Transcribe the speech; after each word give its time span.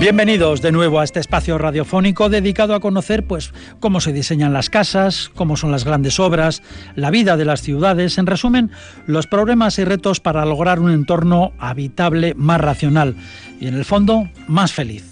Bienvenidos 0.00 0.62
de 0.62 0.72
nuevo 0.72 0.98
a 0.98 1.04
este 1.04 1.20
espacio 1.20 1.58
radiofónico 1.58 2.30
dedicado 2.30 2.74
a 2.74 2.80
conocer 2.80 3.26
pues 3.26 3.52
cómo 3.80 4.00
se 4.00 4.14
diseñan 4.14 4.54
las 4.54 4.70
casas, 4.70 5.30
cómo 5.34 5.58
son 5.58 5.72
las 5.72 5.84
grandes 5.84 6.18
obras, 6.18 6.62
la 6.96 7.10
vida 7.10 7.36
de 7.36 7.44
las 7.44 7.60
ciudades, 7.60 8.16
en 8.16 8.24
resumen, 8.24 8.70
los 9.06 9.26
problemas 9.26 9.78
y 9.78 9.84
retos 9.84 10.18
para 10.18 10.46
lograr 10.46 10.80
un 10.80 10.90
entorno 10.90 11.52
habitable 11.58 12.32
más 12.34 12.62
racional 12.62 13.14
y 13.60 13.66
en 13.66 13.74
el 13.74 13.84
fondo 13.84 14.30
más 14.48 14.72
feliz. 14.72 15.04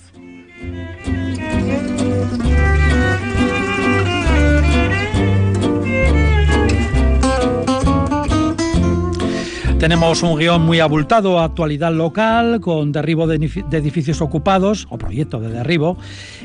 Tenemos 9.78 10.24
un 10.24 10.37
guion 10.37 10.62
muy 10.62 10.80
abultado, 10.80 11.38
actualidad 11.38 11.92
local, 11.92 12.60
con 12.60 12.91
derribo 12.91 13.28
de 13.28 13.37
edificios 13.37 14.20
ocupados, 14.20 14.88
o 14.90 14.98
proyecto 14.98 15.38
de 15.38 15.51
derribo, 15.51 15.96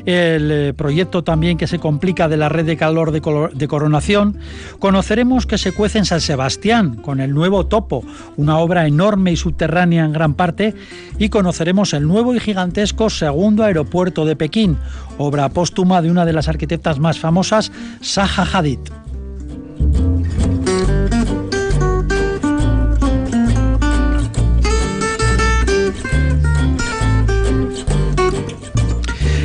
el 0.06 0.50
eh, 0.52 0.72
proyecto 0.72 1.24
también 1.24 1.58
que 1.58 1.66
se 1.66 1.80
complica 1.80 2.28
de 2.28 2.36
la 2.36 2.48
red 2.48 2.64
de 2.64 2.76
calor 2.76 3.10
de, 3.10 3.68
coronación. 3.68 4.38
Conoceremos 4.78 5.46
que 5.46 5.58
se 5.58 5.72
cuece 5.72 5.98
en 5.98 6.04
San 6.04 6.20
Sebastián, 6.20 6.94
con 6.94 7.18
el 7.18 7.34
nuevo 7.34 7.66
Topo, 7.66 8.04
una 8.36 8.58
obra 8.58 8.86
enorme 8.86 9.32
y 9.32 9.36
subterránea 9.36 10.04
en 10.04 10.12
gran 10.12 10.34
parte, 10.34 10.76
y 11.18 11.28
conoceremos 11.28 11.92
el 11.92 12.06
nuevo 12.06 12.36
y 12.36 12.40
gigantesco 12.40 13.10
segundo 13.10 13.64
aeropuerto 13.64 14.24
de 14.26 14.36
Pekín, 14.36 14.78
obra 15.18 15.48
póstuma 15.48 16.02
de 16.02 16.10
una 16.10 16.24
de 16.24 16.34
las 16.34 16.46
arquitectas 16.46 17.00
más 17.00 17.18
famosas, 17.18 17.72
Zaha 18.00 18.46
Hadid. 18.52 19.03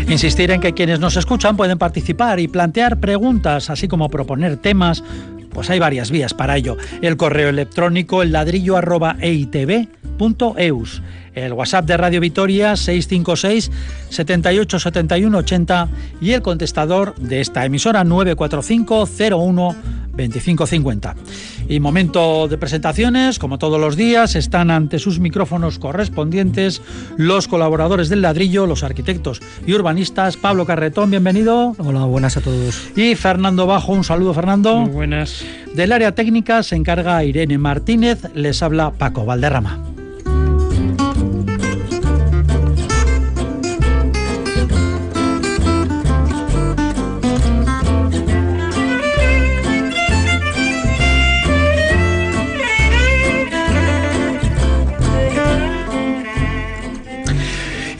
Insistir 0.10 0.50
en 0.50 0.60
que 0.60 0.74
quienes 0.74 1.00
nos 1.00 1.18
escuchan 1.18 1.56
pueden 1.56 1.78
participar 1.78 2.40
y 2.40 2.48
plantear 2.48 3.00
preguntas, 3.00 3.70
así 3.70 3.88
como 3.88 4.10
proponer 4.10 4.58
temas. 4.58 5.04
Pues 5.52 5.70
hay 5.70 5.78
varias 5.78 6.10
vías 6.10 6.34
para 6.34 6.58
ello. 6.58 6.78
El 7.04 7.16
correo 7.16 7.50
electrónico 7.50 8.24
el 8.24 8.32
ladrillo 8.32 8.76
el 11.36 11.54
WhatsApp 11.54 11.86
de 11.86 11.98
Radio 11.98 12.22
Vitoria 12.22 12.76
656 12.76 13.72
78 14.10 14.80
71 14.80 15.38
80 15.38 15.90
y 16.22 16.32
el 16.32 16.42
contestador 16.42 17.14
de 17.16 17.42
esta 17.42 17.64
emisora 17.66 18.04
945 18.04 19.08
01 19.32 19.76
2550. 20.12 21.16
Y 21.70 21.80
momento 21.80 22.48
de 22.48 22.58
presentaciones, 22.58 23.38
como 23.38 23.60
todos 23.60 23.80
los 23.80 23.96
días, 23.96 24.36
están 24.36 24.72
ante 24.72 24.98
sus 24.98 25.20
micrófonos 25.20 25.78
correspondientes 25.78 26.82
los 27.16 27.48
colaboradores 27.48 28.10
del 28.10 28.24
ladrillo, 28.24 28.66
los 28.66 28.84
arquitectos 28.84 29.40
y 29.68 29.74
urbanistas. 29.76 30.36
Pablo 30.36 30.66
Carretón, 30.66 31.12
bienvenido. 31.12 31.76
Hola, 31.78 32.06
buenas 32.06 32.38
a 32.38 32.42
todos. 32.42 32.92
Y 32.96 33.14
Fernando 33.14 33.68
Bajo, 33.68 33.94
un 33.94 34.04
saludo 34.04 34.34
Fernando. 34.34 34.80
Muy 34.80 34.90
buenas. 34.90 35.46
Del 35.76 35.92
área 35.92 36.16
técnica 36.16 36.64
se 36.64 36.76
encarga 36.76 37.24
Irene 37.24 37.60
Martínez, 37.60 38.24
les 38.34 38.64
habla 38.64 38.90
Paco 38.90 39.26
Valderrama. 39.26 39.99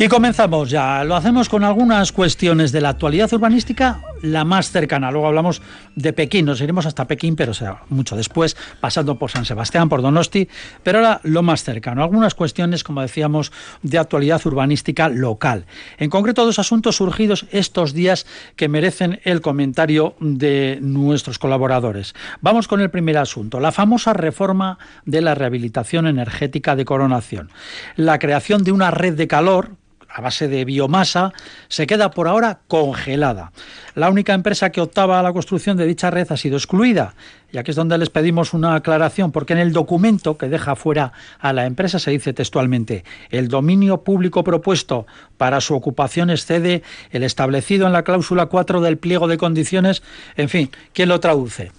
Y 0.02 0.08
comenzamos 0.08 0.70
ya. 0.70 1.04
Lo 1.04 1.14
hacemos 1.18 1.50
con 1.50 1.66
algunas 1.66 2.14
cuestiones 2.14 2.72
de 2.72 2.80
la 2.80 2.88
actualidad 2.88 3.34
urbanística, 3.34 4.00
la 4.22 4.46
más 4.46 4.72
cercana. 4.72 5.12
Luego 5.12 5.28
hablamos 5.28 5.62
de 5.94 6.14
Pekín, 6.14 6.46
nos 6.46 6.62
iremos 6.62 6.86
hasta 6.86 7.06
Pekín, 7.06 7.36
pero 7.36 7.54
será 7.54 7.82
mucho 7.90 8.16
después, 8.16 8.56
pasando 8.80 9.20
por 9.20 9.30
San 9.30 9.44
Sebastián, 9.44 9.90
por 9.90 10.02
Donosti, 10.02 10.48
pero 10.84 11.00
ahora 11.00 11.20
lo 11.24 11.44
más 11.44 11.66
cercano. 11.66 12.02
Algunas 12.02 12.34
cuestiones, 12.34 12.86
como 12.86 13.02
decíamos, 13.02 13.52
de 13.84 13.98
actualidad 13.98 14.42
urbanística 14.46 15.10
local. 15.10 15.66
En 15.98 16.10
concreto, 16.10 16.46
dos 16.46 16.60
asuntos 16.60 16.96
surgidos 16.96 17.46
estos 17.52 17.94
días 17.94 18.26
que 18.56 18.70
merecen 18.70 19.20
el 19.26 19.42
comentario 19.42 20.16
de 20.22 20.80
nuestros 20.82 21.40
colaboradores. 21.40 22.16
Vamos 22.40 22.70
con 22.70 22.80
el 22.80 22.90
primer 22.90 23.18
asunto, 23.18 23.60
la 23.60 23.74
famosa 23.74 24.14
reforma 24.14 24.80
de 25.04 25.20
la 25.20 25.36
rehabilitación 25.36 26.08
energética 26.08 26.78
de 26.78 26.86
coronación. 26.86 27.50
La 27.98 28.18
creación 28.18 28.64
de 28.64 28.72
una 28.72 28.92
red 28.92 29.16
de 29.16 29.28
calor 29.28 29.72
a 30.10 30.22
base 30.22 30.48
de 30.48 30.66
biomasa, 30.66 31.34
se 31.68 31.88
queda 31.88 32.12
por 32.12 32.28
ahora 32.28 32.60
congelada. 32.68 33.52
La 33.96 34.10
única 34.10 34.34
empresa 34.34 34.72
que 34.72 34.82
optaba 34.82 35.20
a 35.20 35.24
la 35.24 35.34
construcción 35.34 35.78
de 35.78 35.86
dicha 35.86 36.10
red 36.10 36.32
ha 36.32 36.38
sido 36.38 36.58
excluida, 36.58 37.14
y 37.52 37.58
aquí 37.58 37.72
es 37.72 37.78
donde 37.78 37.98
les 37.98 38.10
pedimos 38.10 38.54
una 38.54 38.76
aclaración, 38.76 39.32
porque 39.32 39.54
en 39.54 39.60
el 39.60 39.74
documento 39.74 40.38
que 40.38 40.50
deja 40.50 40.76
fuera 40.76 41.14
a 41.40 41.54
la 41.54 41.66
empresa 41.66 42.00
se 42.00 42.12
dice 42.12 42.34
textualmente, 42.34 43.04
el 43.30 43.48
dominio 43.48 44.04
público 44.04 44.44
propuesto 44.44 45.08
para 45.38 45.62
su 45.62 45.76
ocupación 45.76 46.30
excede 46.30 46.84
el 47.12 47.24
establecido 47.24 47.88
en 47.88 47.94
la 47.94 48.04
cláusula 48.04 48.48
4 48.48 48.82
del 48.82 48.98
pliego 48.98 49.28
de 49.28 49.38
condiciones, 49.38 50.04
en 50.36 50.50
fin, 50.50 50.72
¿quién 50.94 51.10
lo 51.10 51.20
traduce? 51.20 51.72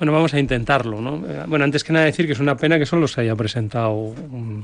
Bueno, 0.00 0.14
vamos 0.14 0.32
a 0.32 0.38
intentarlo, 0.38 0.98
¿no? 1.02 1.22
Bueno, 1.46 1.66
antes 1.66 1.84
que 1.84 1.92
nada 1.92 2.06
decir 2.06 2.24
que 2.24 2.32
es 2.32 2.40
una 2.40 2.56
pena 2.56 2.78
que 2.78 2.86
solo 2.86 3.06
se 3.06 3.20
haya 3.20 3.36
presentado 3.36 4.14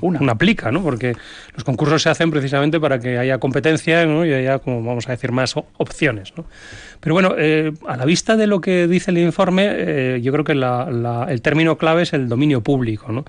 una. 0.00 0.34
plica, 0.34 0.72
¿no? 0.72 0.82
Porque 0.82 1.14
los 1.54 1.62
concursos 1.62 2.00
se 2.00 2.08
hacen 2.08 2.30
precisamente 2.30 2.80
para 2.80 2.98
que 2.98 3.18
haya 3.18 3.36
competencia 3.36 4.06
¿no? 4.06 4.24
y 4.24 4.32
haya, 4.32 4.60
como 4.60 4.82
vamos 4.82 5.06
a 5.08 5.12
decir, 5.12 5.32
más 5.32 5.54
opciones, 5.76 6.32
¿no? 6.38 6.46
Pero 7.00 7.14
bueno, 7.14 7.34
eh, 7.36 7.72
a 7.86 7.96
la 7.96 8.06
vista 8.06 8.36
de 8.36 8.46
lo 8.46 8.60
que 8.62 8.86
dice 8.86 9.10
el 9.10 9.18
informe, 9.18 9.68
eh, 9.68 10.20
yo 10.22 10.32
creo 10.32 10.44
que 10.44 10.52
el 10.52 11.42
término 11.42 11.76
clave 11.76 12.02
es 12.02 12.14
el 12.14 12.28
dominio 12.28 12.62
público, 12.62 13.12
¿no? 13.12 13.24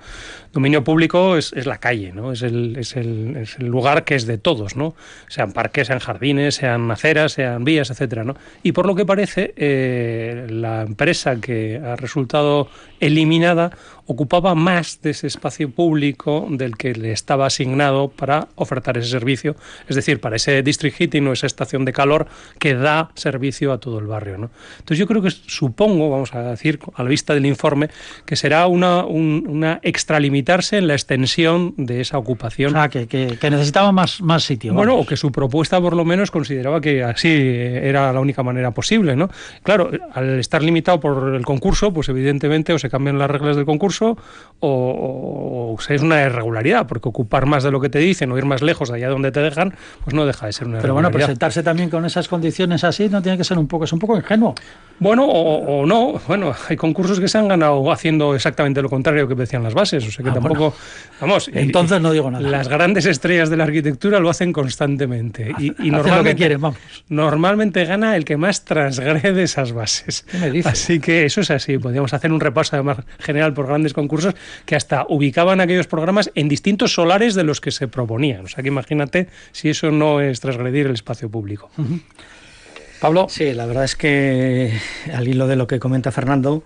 Dominio 0.52 0.82
público 0.82 1.36
es, 1.36 1.52
la 1.66 1.78
calle, 1.78 2.12
¿no? 2.12 2.32
Es 2.32 2.42
el, 2.42 2.76
es, 2.78 2.96
el, 2.96 3.36
es 3.36 3.58
el, 3.58 3.66
lugar 3.66 4.04
que 4.04 4.14
es 4.14 4.26
de 4.26 4.38
todos, 4.38 4.76
¿no? 4.76 4.94
Sean 5.28 5.52
parques, 5.52 5.88
sean 5.88 5.98
jardines, 5.98 6.54
sean 6.54 6.90
aceras, 6.90 7.32
sean 7.32 7.64
vías, 7.64 7.90
etcétera, 7.90 8.24
¿no? 8.24 8.34
Y 8.62 8.72
por 8.72 8.86
lo 8.86 8.94
que 8.94 9.04
parece, 9.04 9.52
eh, 9.56 10.46
la 10.48 10.82
empresa 10.82 11.36
que 11.36 11.80
ha 11.84 11.96
resultado 11.98 12.68
eliminada 13.00 13.70
ocupaba 14.08 14.54
más 14.54 15.00
de 15.02 15.10
ese 15.10 15.26
espacio 15.26 15.70
público 15.70 16.46
del 16.50 16.76
que 16.76 16.94
le 16.94 17.12
estaba 17.12 17.46
asignado 17.46 18.08
para 18.08 18.48
ofertar 18.56 18.96
ese 18.96 19.10
servicio, 19.10 19.54
es 19.86 19.96
decir, 19.96 20.18
para 20.18 20.36
ese 20.36 20.62
district 20.62 20.96
heating 20.96 21.28
o 21.28 21.32
esa 21.32 21.46
estación 21.46 21.84
de 21.84 21.92
calor 21.92 22.26
que 22.58 22.74
da 22.74 23.10
servicio 23.14 23.70
a 23.70 23.78
todo 23.78 23.98
el 23.98 24.06
barrio. 24.06 24.38
¿no? 24.38 24.50
Entonces 24.78 24.98
yo 24.98 25.06
creo 25.06 25.20
que 25.20 25.30
supongo, 25.30 26.08
vamos 26.10 26.34
a 26.34 26.42
decir, 26.42 26.80
a 26.94 27.02
la 27.02 27.10
vista 27.10 27.34
del 27.34 27.44
informe, 27.44 27.90
que 28.24 28.34
será 28.34 28.66
una, 28.66 29.04
una 29.04 29.78
extralimitarse 29.82 30.78
en 30.78 30.88
la 30.88 30.94
extensión 30.94 31.74
de 31.76 32.00
esa 32.00 32.16
ocupación. 32.16 32.70
O 32.70 32.78
sea, 32.78 32.88
que, 32.88 33.06
que, 33.06 33.50
necesitaba 33.50 33.92
más, 33.92 34.22
más 34.22 34.42
sitio. 34.42 34.72
Bueno, 34.72 34.96
o 34.96 35.04
que 35.04 35.18
su 35.18 35.30
propuesta 35.30 35.80
por 35.80 35.94
lo 35.94 36.06
menos 36.06 36.30
consideraba 36.30 36.80
que 36.80 37.04
así 37.04 37.28
era 37.28 38.10
la 38.10 38.20
única 38.20 38.42
manera 38.42 38.70
posible. 38.70 39.16
¿no? 39.16 39.28
Claro, 39.62 39.90
al 40.14 40.38
estar 40.38 40.62
limitado 40.62 40.98
por 40.98 41.34
el 41.34 41.44
concurso, 41.44 41.92
pues 41.92 42.08
evidentemente 42.08 42.72
o 42.72 42.78
se 42.78 42.88
cambian 42.88 43.18
las 43.18 43.30
reglas 43.30 43.56
del 43.56 43.66
concurso, 43.66 43.97
o, 44.60 45.76
es 45.88 46.02
una 46.02 46.22
irregularidad, 46.22 46.86
porque 46.86 47.08
ocupar 47.08 47.46
más 47.46 47.62
de 47.62 47.70
lo 47.70 47.80
que 47.80 47.88
te 47.88 47.98
dicen 47.98 48.32
o 48.32 48.38
ir 48.38 48.44
más 48.44 48.62
lejos 48.62 48.88
de 48.88 48.96
allá 48.96 49.08
donde 49.08 49.30
te 49.30 49.40
dejan, 49.40 49.74
pues 50.04 50.14
no 50.14 50.26
deja 50.26 50.46
de 50.46 50.52
ser 50.52 50.66
una 50.66 50.80
Pero 50.80 50.94
bueno, 50.94 51.10
presentarse 51.10 51.62
también 51.62 51.90
con 51.90 52.04
esas 52.04 52.28
condiciones 52.28 52.82
así 52.84 53.08
no 53.08 53.22
tiene 53.22 53.38
que 53.38 53.44
ser 53.44 53.58
un 53.58 53.68
poco, 53.68 53.84
es 53.84 53.92
un 53.92 53.98
poco 53.98 54.16
ingenuo. 54.16 54.54
Bueno, 55.00 55.26
o, 55.26 55.86
no, 55.86 56.20
bueno, 56.26 56.52
hay 56.68 56.76
concursos 56.76 57.20
que 57.20 57.28
se 57.28 57.38
han 57.38 57.46
ganado 57.46 57.92
haciendo 57.92 58.34
exactamente 58.34 58.82
lo 58.82 58.88
contrario 58.88 59.28
que 59.28 59.36
decían 59.36 59.62
las 59.62 59.74
bases, 59.74 60.04
o 60.06 60.10
sea 60.10 60.24
que 60.24 60.30
ah, 60.30 60.34
tampoco, 60.34 60.74
vamos, 61.20 61.48
entonces 61.54 62.00
no 62.00 62.10
digo 62.10 62.28
nada. 62.28 62.48
Las 62.48 62.68
grandes 62.68 63.06
estrellas 63.06 63.48
de 63.48 63.56
la 63.56 63.64
arquitectura 63.64 64.18
lo 64.18 64.28
hacen 64.28 64.52
constantemente 64.52 65.54
y, 65.58 65.90
normalmente, 65.90 66.34
quieren, 66.34 66.60
vamos. 66.60 66.78
normalmente 67.08 67.84
gana 67.84 68.16
el 68.16 68.24
que 68.24 68.36
más 68.36 68.64
transgrede 68.64 69.44
esas 69.44 69.72
bases. 69.72 70.26
Así 70.64 70.98
que 70.98 71.24
eso 71.24 71.42
es 71.42 71.50
así, 71.52 71.78
podríamos 71.78 72.12
hacer 72.12 72.32
un 72.32 72.40
repaso 72.40 72.74
además 72.74 72.98
general 73.20 73.54
por 73.54 73.68
grandes 73.68 73.87
concursos 73.92 74.34
que 74.64 74.76
hasta 74.76 75.06
ubicaban 75.08 75.60
aquellos 75.60 75.86
programas 75.86 76.30
en 76.34 76.48
distintos 76.48 76.92
solares 76.92 77.34
de 77.34 77.44
los 77.44 77.60
que 77.60 77.70
se 77.70 77.88
proponían. 77.88 78.44
O 78.44 78.48
sea 78.48 78.62
que 78.62 78.68
imagínate 78.68 79.28
si 79.52 79.68
eso 79.68 79.90
no 79.90 80.20
es 80.20 80.40
transgredir 80.40 80.86
el 80.86 80.94
espacio 80.94 81.30
público. 81.30 81.70
Pablo. 83.00 83.26
Sí, 83.28 83.52
la 83.54 83.66
verdad 83.66 83.84
es 83.84 83.94
que 83.94 84.72
al 85.14 85.28
hilo 85.28 85.46
de 85.46 85.56
lo 85.56 85.66
que 85.66 85.78
comenta 85.78 86.10
Fernando, 86.10 86.64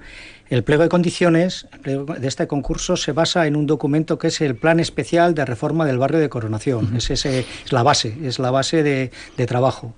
El 0.52 0.64
pliego 0.64 0.82
de 0.82 0.90
condiciones 0.90 1.66
de 1.82 2.28
este 2.28 2.46
concurso 2.46 2.98
se 2.98 3.12
basa 3.12 3.46
en 3.46 3.56
un 3.56 3.66
documento 3.66 4.18
que 4.18 4.28
es 4.28 4.40
el 4.42 4.54
Plan 4.54 4.80
Especial 4.80 5.34
de 5.34 5.46
Reforma 5.46 5.86
del 5.86 5.96
Barrio 5.96 6.20
de 6.20 6.28
Coronación. 6.28 6.94
es, 6.94 7.10
ese, 7.10 7.46
es 7.64 7.72
la 7.72 7.82
base, 7.82 8.14
es 8.22 8.38
la 8.38 8.50
base 8.50 8.82
de, 8.82 9.10
de 9.38 9.46
trabajo. 9.46 9.94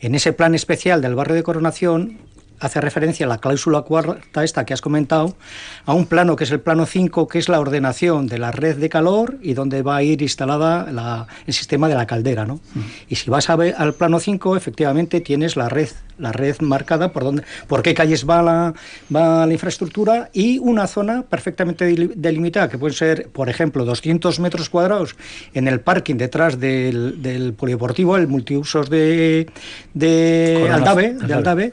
En 0.00 0.14
ese 0.14 0.32
plan 0.32 0.54
especial 0.54 1.02
del 1.02 1.16
barrio 1.16 1.34
de 1.34 1.42
Coronación 1.42 2.18
hace 2.60 2.80
referencia 2.80 3.26
a 3.26 3.28
la 3.28 3.38
cláusula 3.38 3.82
cuarta 3.82 4.44
esta 4.44 4.64
que 4.64 4.74
has 4.74 4.80
comentado, 4.80 5.36
a 5.84 5.94
un 5.94 6.06
plano 6.06 6.36
que 6.36 6.44
es 6.44 6.50
el 6.50 6.60
plano 6.60 6.86
5, 6.86 7.28
que 7.28 7.38
es 7.38 7.48
la 7.48 7.60
ordenación 7.60 8.26
de 8.26 8.38
la 8.38 8.52
red 8.52 8.76
de 8.76 8.88
calor 8.88 9.38
y 9.42 9.54
donde 9.54 9.82
va 9.82 9.96
a 9.96 10.02
ir 10.02 10.22
instalada 10.22 11.26
el 11.46 11.54
sistema 11.54 11.88
de 11.88 11.94
la 11.94 12.06
caldera. 12.06 12.44
¿no? 12.44 12.60
Y 13.08 13.16
si 13.16 13.30
vas 13.30 13.50
a 13.50 13.56
ver 13.56 13.74
al 13.78 13.94
plano 13.94 14.20
5, 14.20 14.56
efectivamente 14.56 15.20
tienes 15.20 15.56
la 15.56 15.68
red, 15.68 15.88
la 16.18 16.32
red 16.32 16.56
marcada 16.60 17.12
por 17.12 17.24
dónde, 17.24 17.42
por 17.66 17.82
qué 17.82 17.94
calles 17.94 18.28
va 18.28 18.42
la, 18.42 18.74
va 19.14 19.46
la 19.46 19.52
infraestructura 19.52 20.30
y 20.32 20.58
una 20.58 20.86
zona 20.86 21.22
perfectamente 21.22 22.10
delimitada, 22.14 22.68
que 22.68 22.78
puede 22.78 22.94
ser, 22.94 23.28
por 23.28 23.48
ejemplo, 23.48 23.84
200 23.84 24.40
metros 24.40 24.68
cuadrados 24.68 25.16
en 25.54 25.68
el 25.68 25.80
parking 25.80 26.16
detrás 26.16 26.58
del, 26.58 27.22
del 27.22 27.52
polideportivo, 27.52 28.16
el 28.16 28.28
multiusos 28.28 28.90
de, 28.90 29.48
de 29.94 30.68
Aldave, 30.72 31.14
de 31.14 31.34
Aldave, 31.34 31.72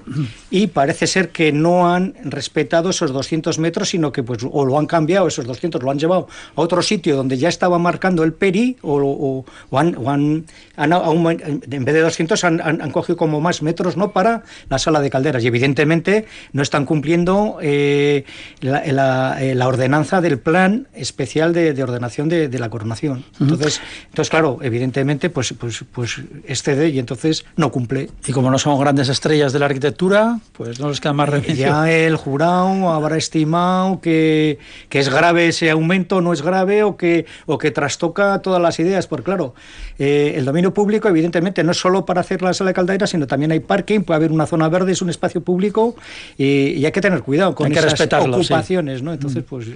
y 0.50 0.68
parece 0.76 1.08
ser 1.08 1.30
que 1.30 1.54
no 1.54 1.90
han 1.90 2.16
respetado 2.26 2.90
esos 2.90 3.14
200 3.14 3.60
metros, 3.60 3.88
sino 3.88 4.12
que 4.12 4.24
pues 4.24 4.40
o 4.44 4.66
lo 4.66 4.78
han 4.78 4.88
cambiado, 4.88 5.26
esos 5.26 5.46
200 5.46 5.82
lo 5.82 5.90
han 5.90 5.98
llevado 5.98 6.28
a 6.54 6.62
otro 6.62 6.82
sitio 6.82 7.16
donde 7.16 7.38
ya 7.38 7.48
estaba 7.48 7.80
marcando 7.80 8.24
el 8.24 8.34
peri, 8.34 8.76
o, 8.82 9.46
han, 9.72 9.96
en 10.76 11.86
vez 11.86 11.94
de 11.96 12.02
200 12.02 12.44
han, 12.44 12.92
cogido 12.92 13.16
como 13.16 13.40
más 13.40 13.62
metros 13.62 13.96
no 13.96 14.12
para 14.12 14.44
la 14.70 14.78
sala 14.78 15.00
de 15.00 15.10
calderas. 15.10 15.46
Y 15.46 15.48
evidentemente 15.48 16.26
no 16.52 16.62
están 16.62 16.84
cumpliendo 16.84 17.58
eh, 17.62 18.26
la, 18.60 19.42
eh, 19.42 19.56
la, 19.56 19.68
ordenanza 19.70 20.20
del 20.20 20.40
plan 20.40 20.90
especial 20.94 21.54
de, 21.54 21.82
ordenación 21.82 22.28
de, 22.28 22.60
la 22.60 22.70
coronación. 22.70 23.24
Entonces, 23.40 23.80
entonces, 24.10 24.30
claro, 24.30 24.60
evidentemente, 24.62 25.30
pues, 25.30 25.54
pues, 25.58 25.86
pues 25.90 26.20
excede 26.46 26.90
y 26.90 27.00
entonces 27.00 27.46
no 27.56 27.72
cumple. 27.72 28.10
Y 28.28 28.34
como 28.34 28.52
no 28.52 28.60
son 28.60 28.78
grandes 28.78 29.08
estrellas 29.08 29.54
de 29.54 29.60
la 29.60 29.68
arquitectura, 29.68 30.40
pues 30.52 30.65
pues 30.66 30.80
no 30.80 30.90
les 30.90 31.00
queda 31.00 31.14
más 31.14 31.30
remedio. 31.30 31.54
Ya 31.54 31.92
el 31.92 32.16
jurado 32.16 32.90
habrá 32.92 33.18
estimado 33.18 34.02
que, 34.02 34.58
que, 34.90 34.98
es 34.98 35.10
grave 35.10 35.48
ese 35.48 35.70
aumento, 35.70 36.22
no 36.22 36.34
es 36.34 36.42
grave, 36.42 36.82
o 36.82 36.98
que, 36.98 37.28
o 37.46 37.60
que 37.60 37.70
trastoca 37.70 38.40
todas 38.40 38.60
las 38.60 38.80
ideas. 38.80 39.06
Porque 39.06 39.26
claro, 39.26 39.54
eh, 40.00 40.34
el 40.36 40.44
dominio 40.44 40.74
público, 40.74 41.08
evidentemente, 41.08 41.64
no 41.64 41.72
es 41.72 41.78
solo 41.78 42.04
para 42.04 42.22
hacer 42.22 42.42
la 42.42 42.52
sala 42.56 42.72
de 42.72 42.74
caldera, 42.74 43.06
sino 43.06 43.28
también 43.28 43.52
hay 43.52 43.60
parking, 43.60 44.02
puede 44.02 44.16
haber 44.16 44.32
una 44.32 44.48
zona 44.48 44.68
verde, 44.68 44.94
es 44.94 45.04
un 45.04 45.12
espacio 45.12 45.42
público, 45.42 45.96
y, 46.36 46.84
hay 46.84 46.92
que 46.92 47.02
tener 47.02 47.22
cuidado 47.22 47.54
con 47.54 47.72
esas 47.72 48.00
ocupaciones, 48.26 49.04
¿no? 49.04 49.14
Entonces, 49.14 49.44
mm. 49.44 49.48
pues... 49.48 49.68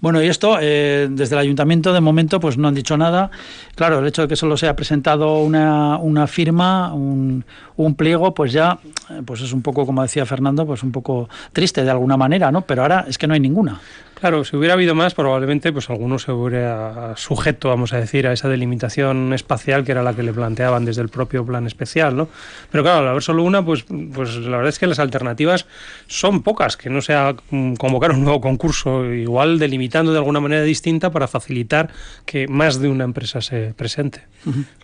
Bueno, 0.00 0.20
y 0.20 0.26
esto, 0.26 0.58
eh, 0.60 1.08
desde 1.10 1.36
el 1.36 1.40
ayuntamiento, 1.40 1.92
de 1.92 2.00
momento, 2.00 2.40
pues 2.40 2.58
no 2.58 2.66
han 2.66 2.74
dicho 2.74 2.96
nada. 2.96 3.30
Claro, 3.76 4.00
el 4.00 4.06
hecho 4.08 4.22
de 4.22 4.28
que 4.28 4.34
solo 4.34 4.56
se 4.56 4.66
haya 4.66 4.74
presentado 4.74 5.38
una, 5.38 5.96
una 5.98 6.26
firma, 6.26 6.92
un, 6.92 7.44
un 7.76 7.94
pliego, 7.94 8.34
pues 8.34 8.52
ya, 8.52 8.80
eh, 9.10 9.22
pues 9.24 9.40
es 9.42 9.52
un 9.52 9.62
poco, 9.62 9.86
como 9.86 10.02
decía 10.02 10.21
Fernando, 10.26 10.66
pues 10.66 10.82
un 10.82 10.92
poco 10.92 11.28
triste 11.52 11.84
de 11.84 11.90
alguna 11.90 12.16
manera, 12.16 12.50
¿no? 12.50 12.62
Pero 12.62 12.82
ahora 12.82 13.04
es 13.08 13.18
que 13.18 13.26
no 13.26 13.34
hay 13.34 13.40
ninguna. 13.40 13.80
Claro, 14.22 14.44
si 14.44 14.54
hubiera 14.54 14.74
habido 14.74 14.94
más, 14.94 15.14
probablemente 15.14 15.72
pues 15.72 15.90
alguno 15.90 16.16
se 16.16 16.30
hubiera 16.30 17.12
sujeto, 17.16 17.70
vamos 17.70 17.92
a 17.92 17.96
decir, 17.96 18.28
a 18.28 18.32
esa 18.32 18.48
delimitación 18.48 19.32
espacial 19.32 19.82
que 19.82 19.90
era 19.90 20.04
la 20.04 20.14
que 20.14 20.22
le 20.22 20.32
planteaban 20.32 20.84
desde 20.84 21.02
el 21.02 21.08
propio 21.08 21.44
plan 21.44 21.66
especial, 21.66 22.16
¿no? 22.16 22.28
Pero 22.70 22.84
claro, 22.84 23.00
al 23.00 23.08
haber 23.08 23.22
solo 23.24 23.42
una, 23.42 23.64
pues, 23.64 23.84
pues 24.14 24.36
la 24.36 24.58
verdad 24.58 24.68
es 24.68 24.78
que 24.78 24.86
las 24.86 25.00
alternativas 25.00 25.66
son 26.06 26.44
pocas, 26.44 26.76
que 26.76 26.88
no 26.88 27.00
sea 27.02 27.34
mm, 27.50 27.74
convocar 27.74 28.12
un 28.12 28.22
nuevo 28.22 28.40
concurso, 28.40 29.12
igual 29.12 29.58
delimitando 29.58 30.12
de 30.12 30.18
alguna 30.18 30.38
manera 30.38 30.62
distinta 30.62 31.10
para 31.10 31.26
facilitar 31.26 31.90
que 32.24 32.46
más 32.46 32.78
de 32.78 32.90
una 32.90 33.02
empresa 33.02 33.40
se 33.40 33.74
presente. 33.74 34.22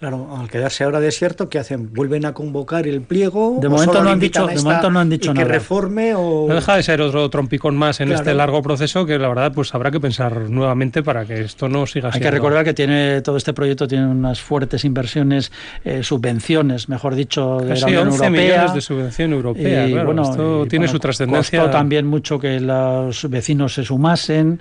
Claro, 0.00 0.37
al 0.37 0.49
quedarse 0.50 0.82
ahora 0.82 0.99
desierto, 0.99 1.49
¿qué 1.49 1.58
hacen? 1.58 1.93
¿Vuelven 1.93 2.25
a 2.25 2.34
convocar 2.34 2.87
el 2.87 3.02
pliego? 3.02 3.58
De 3.61 3.69
momento 3.69 4.02
no 4.02 4.11
han 4.11 4.19
dicho, 4.19 4.46
de 4.49 4.61
momento 4.61 4.91
no 4.91 4.99
han 4.99 5.11
dicho 5.11 5.32
nada. 5.32 5.46
que 5.46 5.52
reforme 5.52 6.14
o 6.17 6.46
no 6.49 6.55
deja 6.56 6.76
de 6.76 6.82
ser 6.82 7.00
otro 7.00 7.29
trompicón 7.31 7.76
más 7.76 8.00
en 8.00 8.11
este 8.11 8.34
largo 8.34 8.62
proceso 8.62 9.06
que 9.06 9.19
la 9.19 9.27
la 9.34 9.42
verdad, 9.42 9.54
pues 9.54 9.75
habrá 9.75 9.90
que 9.90 10.00
pensar 10.00 10.48
nuevamente 10.50 11.02
para 11.02 11.25
que 11.25 11.42
esto 11.42 11.69
no 11.69 11.86
siga 11.86 12.10
Hay 12.12 12.20
que 12.20 12.30
recordar 12.30 12.64
que 12.64 12.75
tiene 12.75 13.20
todo 13.22 13.36
este 13.36 13.52
proyecto 13.52 13.86
tiene 13.86 14.06
unas 14.06 14.40
fuertes 14.40 14.84
inversiones, 14.84 15.52
eh, 15.84 16.02
subvenciones, 16.02 16.88
mejor 16.88 17.14
dicho, 17.14 17.58
de 17.58 17.76
la 17.78 17.86
Unión 17.86 18.08
Europea. 18.08 18.30
millones 18.30 18.75
de 18.75 18.80
subvención 18.80 19.32
europea, 19.32 19.88
y, 19.88 19.94
bueno, 19.94 20.22
esto 20.22 20.66
tiene 20.66 20.88
su 20.88 20.98
trascendencia. 20.98 21.60
Costó 21.60 21.72
también 21.72 22.06
mucho 22.06 22.38
que 22.38 22.60
los 22.60 23.28
vecinos 23.28 23.75
se 23.75 23.84
sumasen. 23.84 24.60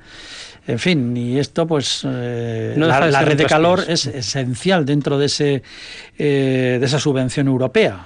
En 0.68 0.80
fin, 0.80 1.16
y 1.16 1.40
esto, 1.40 1.66
pues, 1.66 2.06
eh, 2.06 2.74
la, 2.76 3.22
red 3.22 3.38
de 3.38 3.46
calor 3.46 3.86
es 3.88 4.06
esencial 4.06 4.86
dentro 4.86 5.18
de, 5.18 5.28
ese, 5.28 5.64
eh, 6.18 6.78
de 6.78 6.86
esa 6.86 7.00
subvención 7.00 7.48
europea. 7.48 8.06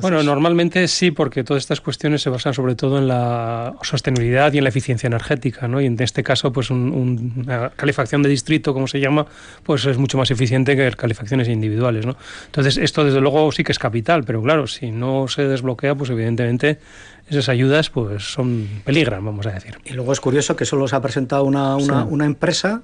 Bueno, 0.00 0.22
normalmente 0.22 0.88
sí, 0.88 1.10
porque 1.10 1.44
todas 1.44 1.62
estas 1.62 1.80
cuestiones 1.80 2.22
se 2.22 2.30
basan 2.30 2.54
sobre 2.54 2.74
todo 2.74 2.98
en 2.98 3.08
la 3.08 3.74
sostenibilidad 3.82 4.52
y 4.52 4.58
en 4.58 4.64
la 4.64 4.70
eficiencia 4.70 5.06
energética, 5.06 5.68
¿no? 5.68 5.80
Y 5.80 5.86
en 5.86 6.00
este 6.00 6.22
caso, 6.22 6.52
pues 6.52 6.70
una 6.70 7.70
calefacción 7.70 8.22
de 8.22 8.28
distrito, 8.28 8.72
como 8.72 8.86
se 8.86 9.00
llama, 9.00 9.26
pues 9.62 9.84
es 9.86 9.98
mucho 9.98 10.18
más 10.18 10.30
eficiente 10.30 10.76
que 10.76 10.90
calefacciones 10.92 11.48
individuales, 11.48 12.06
¿no? 12.06 12.16
Entonces, 12.46 12.76
esto 12.76 13.04
desde 13.04 13.20
luego 13.20 13.50
sí 13.52 13.64
que 13.64 13.72
es 13.72 13.78
capital, 13.78 14.24
pero 14.24 14.42
claro, 14.42 14.66
si 14.66 14.90
no 14.90 15.28
se 15.28 15.42
desbloquea, 15.44 15.94
pues 15.94 16.10
evidentemente 16.10 16.78
esas 17.28 17.48
ayudas 17.48 17.90
pues 17.90 18.24
son 18.24 18.68
peligran, 18.84 19.24
vamos 19.24 19.46
a 19.46 19.52
decir. 19.52 19.78
Y 19.84 19.92
luego 19.92 20.12
es 20.12 20.20
curioso 20.20 20.56
que 20.56 20.64
solo 20.64 20.88
se 20.88 20.96
ha 20.96 21.00
presentado 21.00 21.44
una, 21.44 21.76
una, 21.76 22.04
una 22.04 22.26
empresa 22.26 22.82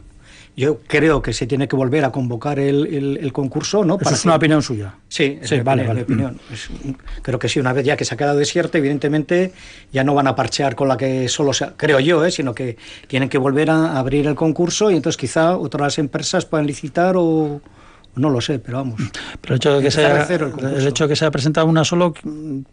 yo 0.57 0.81
creo 0.87 1.21
que 1.21 1.35
se 1.35 1.47
tiene 1.47 1.69
que 1.69 1.77
volver 1.77 2.05
a 2.07 2.11
convocar 2.11 2.59
el, 2.59 3.19
el, 3.21 3.33
concurso, 3.35 3.85
¿no? 3.85 3.99
Eso 4.01 4.15
es 4.15 4.25
una 4.25 4.37
opinión 4.37 4.63
suya. 4.63 4.95
Sí, 5.07 5.39
sí 5.43 5.61
vale, 5.61 5.87
vale. 5.87 6.03
opinión. 6.03 6.41
creo 7.21 7.39
que 7.39 7.49
sí, 7.51 7.61
una 7.61 7.75
vez 7.75 7.85
ya 7.85 7.95
que 7.95 8.07
se 8.07 8.15
ha 8.15 8.17
quedado 8.17 8.39
desierto, 8.39 8.79
evidentemente 8.79 9.53
ya 9.93 10.03
no 10.03 10.15
van 10.15 10.29
a 10.29 10.35
parchear 10.35 10.75
con 10.75 10.89
la 10.89 10.97
que 10.97 11.29
solo 11.29 11.53
se, 11.53 11.67
creo 11.77 12.01
yo, 12.01 12.25
¿eh? 12.25 12.31
sino 12.31 12.55
que 12.55 12.79
tienen 13.07 13.29
que 13.29 13.37
volver 13.37 13.69
a 13.69 13.99
abrir 13.99 14.27
el 14.27 14.35
concurso 14.35 14.91
y 14.91 14.97
entonces 14.97 15.19
quizá 15.19 15.59
otras 15.59 15.99
empresas 15.99 16.47
puedan 16.47 16.67
licitar 16.67 17.17
o, 17.19 17.61
no 18.17 18.31
lo 18.31 18.41
sé, 18.41 18.59
pero 18.59 18.79
vamos. 18.79 19.01
Pero 19.41 19.55
el 19.55 19.57
hecho 19.57 19.77
de 19.77 19.83
que, 19.83 19.91
se 19.91 20.05
haya, 20.05 20.27
el, 20.27 20.87
hecho 20.87 21.05
de 21.05 21.11
que 21.11 21.17
se 21.17 21.25
haya 21.25 21.31
presentado 21.31 21.67
una 21.67 21.85
solo 21.85 22.15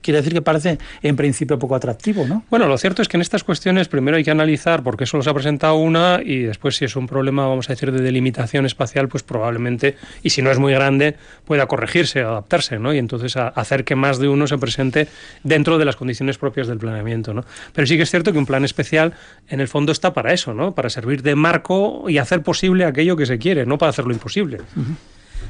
quiere 0.02 0.20
decir 0.20 0.34
que 0.34 0.42
parece 0.42 0.78
en 1.02 1.16
principio 1.16 1.60
poco 1.60 1.76
atractivo, 1.76 2.26
¿no? 2.26 2.46
Bueno, 2.50 2.68
lo 2.68 2.78
cierto 2.78 3.02
es 3.02 3.08
que 3.08 3.18
en 3.18 3.22
estas 3.22 3.44
cuestiones 3.44 3.90
primero 3.90 4.18
hay 4.18 4.24
que 4.24 4.32
analizar 4.32 4.84
por 4.84 4.98
qué 4.98 5.06
solo 5.06 5.22
se 5.22 5.30
ha 5.30 5.34
presentado 5.34 5.76
una 5.76 6.22
y 6.24 6.40
después 6.40 6.78
si 6.78 6.86
es 6.86 6.96
un 6.96 7.08
problema, 7.08 7.46
vamos 7.48 7.70
a 7.70 7.74
decir, 7.74 7.92
de 7.92 8.02
delimitación 8.02 8.66
espacial, 8.66 9.10
pues 9.10 9.24
probablemente, 9.24 9.98
y 10.24 10.30
si 10.30 10.42
no 10.42 10.50
es 10.50 10.60
muy 10.60 10.74
grande, 10.74 11.18
pueda 11.46 11.68
corregirse, 11.68 12.22
adaptarse, 12.22 12.80
¿no? 12.80 12.94
Y 12.94 12.98
entonces 12.98 13.36
hacer 13.36 13.84
que 13.84 13.96
más 13.96 14.20
de 14.20 14.30
uno 14.30 14.48
se 14.48 14.58
presente 14.58 15.08
dentro 15.44 15.78
de 15.78 15.86
las 15.86 15.98
condiciones 15.98 16.38
propias 16.38 16.68
del 16.68 16.78
planeamiento, 16.78 17.34
¿no? 17.34 17.44
Pero 17.74 17.86
sí 17.86 17.98
que 17.98 18.04
es 18.04 18.10
cierto 18.10 18.32
que 18.32 18.38
un 18.38 18.46
plan 18.46 18.64
especial 18.64 19.14
en 19.50 19.60
el 19.60 19.68
fondo 19.68 19.92
está 19.92 20.14
para 20.14 20.34
eso, 20.34 20.54
¿no? 20.54 20.74
Para 20.74 20.90
servir 20.90 21.22
de 21.22 21.36
marco 21.36 22.10
y 22.10 22.18
hacer 22.18 22.42
posible 22.44 22.86
aquello 22.86 23.18
que 23.18 23.26
se 23.26 23.38
quiere, 23.38 23.66
no 23.66 23.78
para 23.78 23.90
hacerlo 23.90 24.14
imposible. 24.14 24.60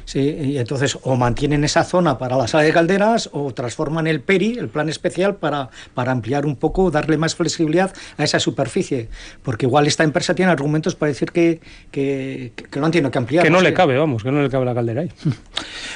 Sí, 0.04 0.20
y 0.20 0.58
entonces 0.58 0.98
o 1.02 1.16
mantienen 1.16 1.64
esa 1.64 1.84
zona 1.84 2.18
para 2.18 2.36
la 2.36 2.46
sala 2.46 2.64
de 2.64 2.72
calderas 2.72 3.30
o 3.32 3.52
transforman 3.54 4.06
el 4.06 4.20
PERI, 4.20 4.58
el 4.58 4.68
plan 4.68 4.88
especial, 4.88 5.36
para, 5.36 5.70
para 5.94 6.12
ampliar 6.12 6.46
un 6.46 6.56
poco, 6.56 6.90
darle 6.90 7.16
más 7.16 7.34
flexibilidad 7.34 7.92
a 8.18 8.24
esa 8.24 8.38
superficie. 8.38 9.08
Porque 9.42 9.66
igual 9.66 9.86
esta 9.86 10.04
empresa 10.04 10.34
tiene 10.34 10.52
argumentos 10.52 10.94
para 10.94 11.08
decir 11.08 11.32
que, 11.32 11.60
que, 11.90 12.52
que 12.70 12.80
no 12.80 12.90
tiene 12.90 13.10
que 13.10 13.18
ampliar. 13.18 13.44
Que 13.44 13.50
no, 13.50 13.60
le 13.60 13.72
cabe, 13.72 13.96
vamos, 13.96 14.22
que 14.22 14.30
no 14.30 14.42
le 14.42 14.50
cabe 14.50 14.64
la 14.64 14.74
caldera 14.74 15.02
ahí. 15.02 15.10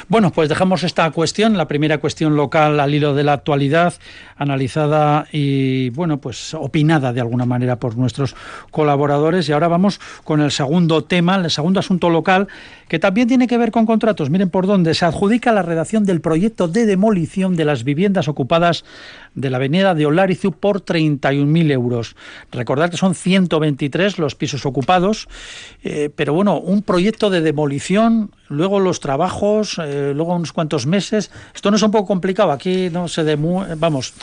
Bueno, 0.08 0.30
pues 0.32 0.48
dejamos 0.48 0.84
esta 0.84 1.10
cuestión, 1.10 1.58
la 1.58 1.68
primera 1.68 1.98
cuestión 1.98 2.36
local 2.36 2.80
al 2.80 2.94
hilo 2.94 3.14
de 3.14 3.24
la 3.24 3.34
actualidad, 3.34 3.94
analizada 4.36 5.26
y, 5.32 5.90
bueno, 5.90 6.18
pues 6.18 6.54
opinada 6.54 7.12
de 7.12 7.20
alguna 7.20 7.44
manera 7.44 7.76
por 7.76 7.96
nuestros 7.96 8.34
colaboradores. 8.70 9.48
Y 9.48 9.52
ahora 9.52 9.68
vamos 9.68 10.00
con 10.24 10.40
el 10.40 10.50
segundo 10.50 11.04
tema, 11.04 11.36
el 11.36 11.50
segundo 11.50 11.80
asunto 11.80 12.08
local, 12.08 12.48
que 12.88 12.98
también 12.98 13.28
tiene 13.28 13.46
que 13.46 13.58
ver 13.58 13.70
con 13.70 13.86
contratos. 13.98 14.30
Miren 14.30 14.48
por 14.48 14.68
dónde 14.68 14.94
se 14.94 15.04
adjudica 15.04 15.50
la 15.50 15.62
redacción 15.62 16.04
del 16.04 16.20
proyecto 16.20 16.68
de 16.68 16.86
demolición 16.86 17.56
de 17.56 17.64
las 17.64 17.82
viviendas 17.82 18.28
ocupadas 18.28 18.84
de 19.34 19.50
la 19.50 19.56
avenida 19.56 19.96
de 19.96 20.06
Olarizu 20.06 20.52
por 20.52 20.84
31.000 20.84 21.72
euros. 21.72 22.14
Recordad 22.52 22.90
que 22.90 22.96
son 22.96 23.16
123 23.16 24.20
los 24.20 24.36
pisos 24.36 24.66
ocupados, 24.66 25.26
eh, 25.82 26.10
pero 26.14 26.32
bueno, 26.32 26.60
un 26.60 26.82
proyecto 26.82 27.28
de 27.28 27.40
demolición 27.40 28.30
luego 28.48 28.80
los 28.80 29.00
trabajos, 29.00 29.80
eh, 29.82 30.12
luego 30.14 30.34
unos 30.34 30.52
cuantos 30.52 30.86
meses. 30.86 31.30
Esto 31.54 31.70
no 31.70 31.76
es 31.76 31.82
un 31.82 31.90
poco 31.90 32.06
complicado. 32.06 32.52
Aquí 32.52 32.90
no 32.90 33.08
se 33.08 33.24
demu 33.24 33.64
vamos, 33.76 34.14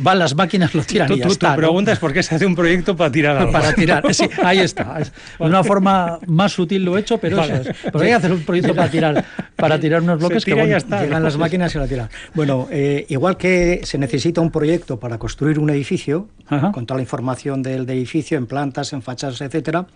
van 0.00 0.18
las 0.18 0.34
máquinas, 0.34 0.74
lo 0.74 0.82
tiran 0.82 1.12
y 1.12 1.18
ya 1.18 1.26
está, 1.26 1.50
tu 1.50 1.56
pregunta 1.56 1.92
es 1.92 1.98
por 1.98 2.12
qué 2.12 2.22
se 2.22 2.34
hace 2.34 2.46
un 2.46 2.54
proyecto 2.54 2.96
para 2.96 3.10
tirar 3.12 3.36
algo. 3.36 3.52
Para 3.52 3.72
tirar, 3.74 4.02
sí, 4.14 4.28
ahí 4.42 4.60
está. 4.60 4.98
De 5.38 5.44
una 5.44 5.62
forma 5.62 6.18
más 6.26 6.52
sutil 6.52 6.84
lo 6.84 6.96
he 6.96 7.00
hecho, 7.00 7.18
pero 7.18 7.42
eso 7.42 7.54
es. 7.54 7.76
Pues 7.92 8.02
hay 8.02 8.08
que 8.08 8.14
hacer 8.14 8.32
un 8.32 8.42
proyecto 8.42 8.74
para 8.74 8.90
tirar, 8.90 9.24
para 9.54 9.78
tirar 9.78 10.02
unos 10.02 10.18
bloques 10.18 10.44
que 10.44 10.56
ya 10.56 10.76
está, 10.78 11.02
llegan 11.02 11.22
las 11.22 11.36
máquinas 11.36 11.74
y 11.74 11.78
la 11.78 11.86
tiran. 11.86 12.08
Bueno, 12.34 12.68
eh, 12.70 13.06
igual 13.08 13.36
que 13.36 13.80
se 13.84 13.98
necesita 13.98 14.40
un 14.40 14.50
proyecto 14.50 14.98
para 14.98 15.18
construir 15.18 15.58
un 15.58 15.70
edificio, 15.70 16.28
con 16.72 16.86
toda 16.86 16.98
la 16.98 17.02
información 17.02 17.62
del 17.62 17.88
edificio, 17.90 18.38
en 18.38 18.46
plantas, 18.46 18.92
en 18.92 19.02
fachadas, 19.02 19.40
etcétera, 19.40 19.86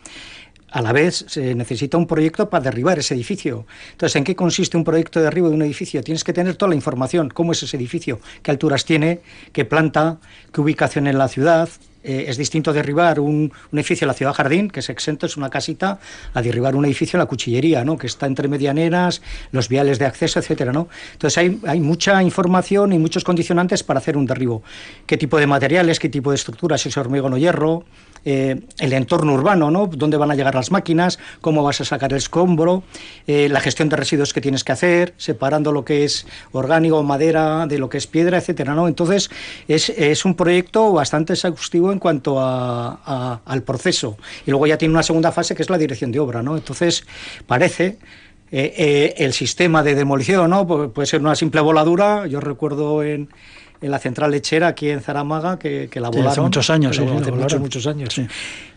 a 0.70 0.82
la 0.82 0.92
vez 0.92 1.24
se 1.28 1.54
necesita 1.54 1.96
un 1.96 2.06
proyecto 2.06 2.48
para 2.48 2.64
derribar 2.64 2.98
ese 2.98 3.14
edificio. 3.14 3.66
Entonces, 3.92 4.16
¿en 4.16 4.24
qué 4.24 4.36
consiste 4.36 4.76
un 4.76 4.84
proyecto 4.84 5.18
de 5.18 5.24
derribo 5.24 5.48
de 5.48 5.54
un 5.54 5.62
edificio? 5.62 6.02
Tienes 6.02 6.24
que 6.24 6.32
tener 6.32 6.56
toda 6.56 6.70
la 6.70 6.74
información, 6.74 7.28
cómo 7.28 7.52
es 7.52 7.62
ese 7.62 7.76
edificio, 7.76 8.20
qué 8.42 8.50
alturas 8.50 8.84
tiene, 8.84 9.20
qué 9.52 9.64
planta, 9.64 10.18
qué 10.52 10.60
ubicación 10.60 11.06
en 11.06 11.18
la 11.18 11.28
ciudad. 11.28 11.68
Eh, 12.02 12.24
es 12.28 12.38
distinto 12.38 12.72
derribar 12.72 13.20
un, 13.20 13.52
edificio 13.72 14.04
en 14.04 14.08
la 14.08 14.14
ciudad 14.14 14.32
jardín, 14.32 14.70
que 14.70 14.80
es 14.80 14.88
exento, 14.88 15.26
es 15.26 15.36
una 15.36 15.50
casita, 15.50 15.98
a 16.32 16.42
derribar 16.42 16.74
un 16.74 16.84
edificio 16.84 17.16
en 17.16 17.20
la 17.20 17.26
cuchillería, 17.26 17.84
¿no? 17.84 17.98
que 17.98 18.06
está 18.06 18.26
entre 18.26 18.48
medianeras, 18.48 19.20
los 19.52 19.68
viales 19.68 19.98
de 19.98 20.06
acceso, 20.06 20.38
etcétera, 20.38 20.72
¿no? 20.72 20.88
Entonces 21.12 21.36
hay, 21.38 21.60
hay 21.66 21.80
mucha 21.80 22.22
información 22.22 22.92
y 22.92 22.98
muchos 22.98 23.24
condicionantes 23.24 23.82
para 23.82 23.98
hacer 23.98 24.16
un 24.16 24.26
derribo. 24.26 24.62
¿Qué 25.06 25.16
tipo 25.16 25.38
de 25.38 25.46
materiales, 25.46 25.98
qué 25.98 26.08
tipo 26.08 26.30
de 26.30 26.36
estructuras, 26.36 26.80
si 26.80 26.88
es 26.88 26.96
hormigón 26.96 27.34
o 27.34 27.38
hierro? 27.38 27.84
Eh, 28.24 28.60
el 28.78 28.92
entorno 28.92 29.32
urbano, 29.32 29.70
¿no? 29.70 29.86
Dónde 29.86 30.18
van 30.18 30.30
a 30.30 30.34
llegar 30.34 30.54
las 30.54 30.70
máquinas, 30.70 31.18
cómo 31.40 31.62
vas 31.62 31.80
a 31.80 31.86
sacar 31.86 32.12
el 32.12 32.18
escombro, 32.18 32.82
eh, 33.26 33.48
la 33.48 33.60
gestión 33.60 33.88
de 33.88 33.96
residuos 33.96 34.34
que 34.34 34.42
tienes 34.42 34.62
que 34.62 34.72
hacer, 34.72 35.14
separando 35.16 35.72
lo 35.72 35.86
que 35.86 36.04
es 36.04 36.26
orgánico, 36.52 37.02
madera, 37.02 37.66
de 37.66 37.78
lo 37.78 37.88
que 37.88 37.96
es 37.96 38.06
piedra, 38.06 38.36
etcétera, 38.36 38.74
¿no? 38.74 38.88
Entonces, 38.88 39.30
es, 39.68 40.24
un 40.26 40.34
proyecto 40.34 40.92
bastante 40.92 41.32
exhaustivo 41.32 41.89
en 41.92 41.98
cuanto 41.98 42.38
a, 42.38 43.40
al 43.44 43.62
proceso. 43.62 44.16
Y 44.46 44.50
luego 44.50 44.66
ya 44.66 44.78
tiene 44.78 44.94
una 44.94 45.02
segunda 45.02 45.32
fase 45.32 45.54
que 45.54 45.62
es 45.62 45.70
la 45.70 45.78
dirección 45.78 46.12
de 46.12 46.20
obra, 46.20 46.42
¿no? 46.42 46.56
Entonces, 46.56 47.04
parece 47.46 47.98
eh, 48.52 49.14
el 49.18 49.32
sistema 49.32 49.82
de 49.82 49.94
demolición, 49.94 50.50
¿no? 50.50 50.66
puede 50.66 51.06
ser 51.06 51.20
una 51.20 51.34
simple 51.34 51.60
voladura. 51.60 52.26
Yo 52.26 52.40
recuerdo 52.40 53.02
en, 53.02 53.28
en 53.80 53.90
la 53.90 53.98
central 53.98 54.30
lechera 54.30 54.68
aquí 54.68 54.90
en 54.90 55.00
Zaramaga, 55.00 55.58
que, 55.58 55.88
que 55.90 56.00
la 56.00 56.08
volaron. 56.08 56.32
hace 56.32 56.40
muchos 56.40 56.70
años, 56.70 56.96
sí, 56.96 57.02
hace 57.02 57.32
muchos, 57.32 57.60
muchos 57.60 57.86
años. 57.86 58.20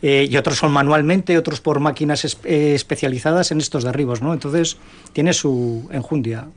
Eh, 0.02 0.28
y 0.30 0.38
otros 0.38 0.58
son 0.58 0.72
manualmente, 0.72 1.38
otros 1.38 1.60
por 1.60 1.80
máquinas 1.80 2.38
eh, 2.44 2.74
especializadas 2.76 3.52
en 3.52 3.60
estos 3.60 3.84
derribos, 3.84 4.22
¿no? 4.22 4.34
Entonces, 4.34 4.78
tiene 5.12 5.34
su 5.34 5.90
enjundia. 5.92 6.48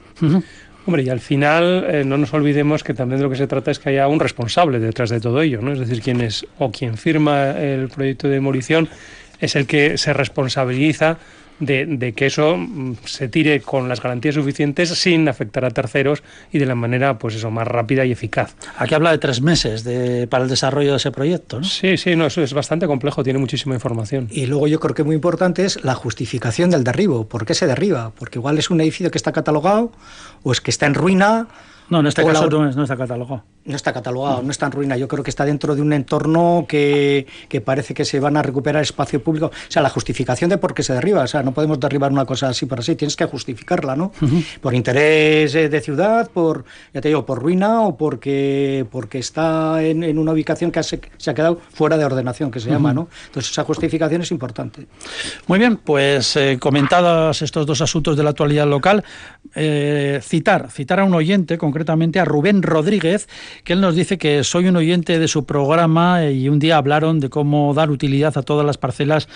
Hombre, 0.87 1.03
y 1.03 1.09
al 1.09 1.19
final 1.19 1.85
eh, 1.89 2.05
no 2.05 2.17
nos 2.17 2.33
olvidemos 2.33 2.85
que 2.85 2.95
también 2.95 3.19
de 3.19 3.25
lo 3.25 3.31
que 3.31 3.37
se 3.37 3.49
trata 3.49 3.73
es 3.73 3.81
que 3.81 3.89
haya 3.89 4.07
un 4.07 4.21
responsable 4.21 4.79
detrás 4.79 5.11
de 5.11 5.21
todo 5.21 5.43
ello, 5.43 5.61
¿no? 5.61 5.73
Es 5.73 5.81
decir, 5.81 6.01
quien 6.01 6.21
es 6.21 6.47
o 6.61 6.71
quien 6.71 6.97
firma 6.97 7.51
el 7.51 7.89
proyecto 7.89 8.29
de 8.29 8.35
demolición 8.35 8.89
es 9.41 9.57
el 9.57 9.67
que 9.67 9.99
se 9.99 10.13
responsabiliza 10.13 11.19
de, 11.59 12.13
que 12.15 12.27
eso 12.27 12.57
mm, 12.57 12.97
se 13.05 13.29
tire 13.29 13.61
con 13.61 13.89
las 13.89 14.03
garantías 14.03 14.35
suficientes 14.35 14.91
sin 14.91 15.29
afectar 15.29 15.65
a 15.65 15.71
terceros 15.71 16.23
y 16.53 16.59
de 16.59 16.67
la 16.67 16.75
manera 16.75 17.19
pues 17.19 17.35
eso 17.35 17.51
más 17.51 17.67
rápida 17.67 18.05
y 18.05 18.13
eficaz. 18.13 18.55
Aquí 18.79 18.95
habla 18.95 19.11
de 19.11 19.19
tres 19.19 19.41
meses 19.41 19.85
de, 19.85 20.27
para 20.27 20.45
el 20.45 20.51
desarrollo 20.51 20.93
de 20.93 20.97
ese 20.97 21.11
proyecto, 21.11 21.61
¿no? 21.61 21.65
Sí, 21.65 21.97
sí, 21.97 22.17
no, 22.17 22.27
eso 22.27 22.43
es 22.43 22.53
bastante 22.53 22.87
complejo, 22.87 23.23
tiene 23.23 23.39
muchísima 23.39 23.75
información. 23.75 24.29
Y 24.31 24.47
luego 24.47 24.67
yo 24.67 24.81
creo 24.81 24.95
que 24.95 25.03
muy 25.03 25.15
importante 25.15 25.65
es 25.65 25.83
la 25.85 25.95
justificación 25.95 26.71
del 26.71 26.85
derribo. 26.85 27.29
¿Por 27.29 27.47
qué 27.47 27.55
se 27.55 27.67
derriba? 27.67 28.13
Porque 28.19 28.39
igual 28.39 28.59
es 28.59 28.71
un 28.71 28.81
edificio 28.81 29.11
que 29.11 29.19
está 29.19 29.33
catalogado 29.33 29.93
o 30.43 30.53
es 30.53 30.61
que 30.61 30.71
está 30.71 30.87
en 30.87 30.95
ruina 30.95 31.49
no, 31.89 32.01
en 32.01 32.07
este 32.07 32.25
caso 32.25 32.49
no 32.49 32.83
está 32.83 32.97
catalogado. 32.97 33.45
No 33.65 33.75
está 33.75 33.93
catalogado, 33.93 34.43
no. 34.43 34.51
está 34.51 34.67
en 34.67 34.73
ruina. 34.73 34.97
Yo 34.97 35.09
creo 35.09 35.23
que 35.25 35.31
está 35.31 35.45
dentro 35.45 35.75
de 35.75 35.83
un 35.83 35.93
entorno 35.93 36.65
que, 36.69 37.27
parece 37.65 37.95
que 37.95 38.05
se 38.05 38.21
van 38.21 38.37
a 38.37 38.43
recuperar 38.43 38.83
espacio 38.83 39.23
público. 39.23 39.47
O 39.47 39.71
sea, 39.71 39.83
la 39.83 39.91
justificación 39.91 40.51
de 40.51 40.59
por 40.59 40.75
qué 40.75 40.83
se 40.83 40.93
derriba. 40.93 41.23
O 41.23 41.27
sea, 41.27 41.43
no 41.43 41.53
podemos 41.53 41.79
derribar 41.81 42.13
una 42.13 42.25
cosa 42.25 42.49
así 42.49 42.67
por 42.67 42.81
así. 42.81 42.97
Tienes 42.97 43.17
que 43.17 43.25
justificarla, 43.25 43.97
¿no? 43.97 44.13
Por 44.61 44.75
interés 44.75 45.55
eh, 45.55 45.69
de 45.69 45.81
ciudad, 45.81 46.31
por, 46.31 46.65
ya 46.93 47.01
te 47.01 47.09
digo, 47.09 47.27
por 47.27 47.41
ruina 47.41 47.83
o 47.83 47.97
porque, 47.97 48.87
porque 48.91 49.19
está 49.19 49.83
en, 49.83 50.19
una 50.19 50.33
ubicación 50.33 50.71
que 50.71 50.83
se, 50.83 51.01
ha 51.27 51.35
quedado 51.35 51.61
fuera 51.73 51.97
de 51.97 52.05
ordenación, 52.05 52.51
que 52.51 52.61
se 52.61 52.71
llama, 52.71 52.93
¿no? 52.93 53.09
Entonces, 53.27 53.53
esa 53.53 53.65
justificación 53.65 54.23
es 54.23 54.31
importante. 54.31 54.87
Muy 55.47 55.59
bien, 55.59 55.77
pues 55.79 56.37
eh, 56.37 56.59
comentados 56.61 57.43
estos 57.43 57.67
dos 57.67 57.81
asuntos 57.81 58.17
de 58.17 58.23
la 58.23 58.31
actualidad 58.31 58.67
local, 58.67 59.05
eh, 59.55 60.21
citar, 60.23 60.71
citar 60.71 61.01
a 61.01 61.05
un 61.05 61.15
oyente 61.15 61.59
con 61.59 61.73
concretamente 61.77 62.21
a 62.21 62.25
Rubén 62.25 62.63
Rodríguez, 62.63 63.29
que 63.63 63.75
él 63.75 63.83
nos 63.83 63.95
dice 63.95 64.17
que 64.17 64.45
soy 64.45 64.67
un 64.67 64.77
oyente 64.77 65.19
de 65.19 65.29
su 65.29 65.45
programa 65.45 66.25
y 66.25 66.49
un 66.49 66.59
día 66.59 66.79
hablaron 66.79 67.21
de 67.21 67.29
cómo 67.29 67.75
dar 67.75 67.91
utilidad 67.91 68.39
a 68.39 68.43
todas 68.43 68.65
las 68.65 68.79
parcelas 68.79 69.29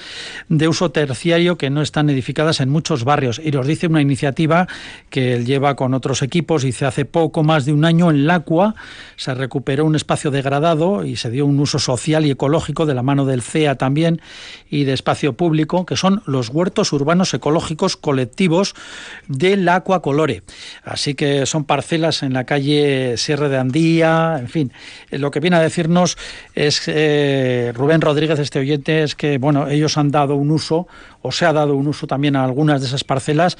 de 0.48 0.66
uso 0.66 0.90
terciario 0.90 1.58
que 1.58 1.68
no 1.68 1.82
están 1.82 2.08
edificadas 2.08 2.60
en 2.60 2.70
muchos 2.70 3.04
barrios. 3.04 3.42
Y 3.44 3.50
nos 3.50 3.66
dice 3.66 3.88
una 3.88 4.00
iniciativa 4.00 4.68
que 5.10 5.34
él 5.34 5.44
lleva 5.44 5.76
con 5.76 5.92
otros 5.92 6.22
equipos. 6.22 6.62
Dice, 6.62 6.86
hace 6.86 7.04
poco 7.04 7.42
más 7.42 7.66
de 7.66 7.74
un 7.74 7.84
año 7.84 8.08
en 8.08 8.26
Lacua 8.26 8.74
se 9.16 9.34
recuperó 9.34 9.84
un 9.84 9.94
espacio 9.94 10.30
degradado 10.30 11.04
y 11.04 11.16
se 11.16 11.28
dio 11.28 11.44
un 11.44 11.60
uso 11.60 11.78
social 11.78 12.24
y 12.24 12.30
ecológico 12.30 12.86
de 12.86 12.94
la 12.94 13.02
mano 13.02 13.26
del 13.26 13.42
CEA 13.42 13.74
también 13.74 14.22
y 14.70 14.84
de 14.84 14.94
espacio 14.94 15.34
público, 15.34 15.84
que 15.84 15.98
son 15.98 16.22
los 16.24 16.48
huertos 16.48 16.94
urbanos 16.94 17.34
ecológicos 17.34 17.98
colectivos 17.98 18.74
del 19.28 19.66
Lacua 19.66 20.00
Colore. 20.00 20.42
Así 20.84 21.14
que 21.14 21.44
son 21.44 21.64
parcelas 21.64 22.22
en 22.22 22.29
en 22.30 22.34
la 22.34 22.44
calle 22.44 23.16
Sierra 23.16 23.48
de 23.48 23.58
Andía, 23.58 24.36
en 24.38 24.48
fin. 24.48 24.72
Eh, 25.10 25.18
lo 25.18 25.32
que 25.32 25.40
viene 25.40 25.56
a 25.56 25.60
decirnos 25.60 26.16
es 26.54 26.82
eh, 26.86 27.72
Rubén 27.74 28.00
Rodríguez, 28.00 28.38
este 28.38 28.60
oyente, 28.60 29.02
es 29.02 29.16
que 29.16 29.38
bueno, 29.38 29.68
ellos 29.68 29.98
han 29.98 30.12
dado 30.12 30.36
un 30.36 30.52
uso, 30.52 30.86
o 31.22 31.32
se 31.32 31.44
ha 31.44 31.52
dado 31.52 31.74
un 31.74 31.88
uso 31.88 32.06
también 32.06 32.36
a 32.36 32.44
algunas 32.44 32.80
de 32.80 32.86
esas 32.86 33.02
parcelas. 33.02 33.58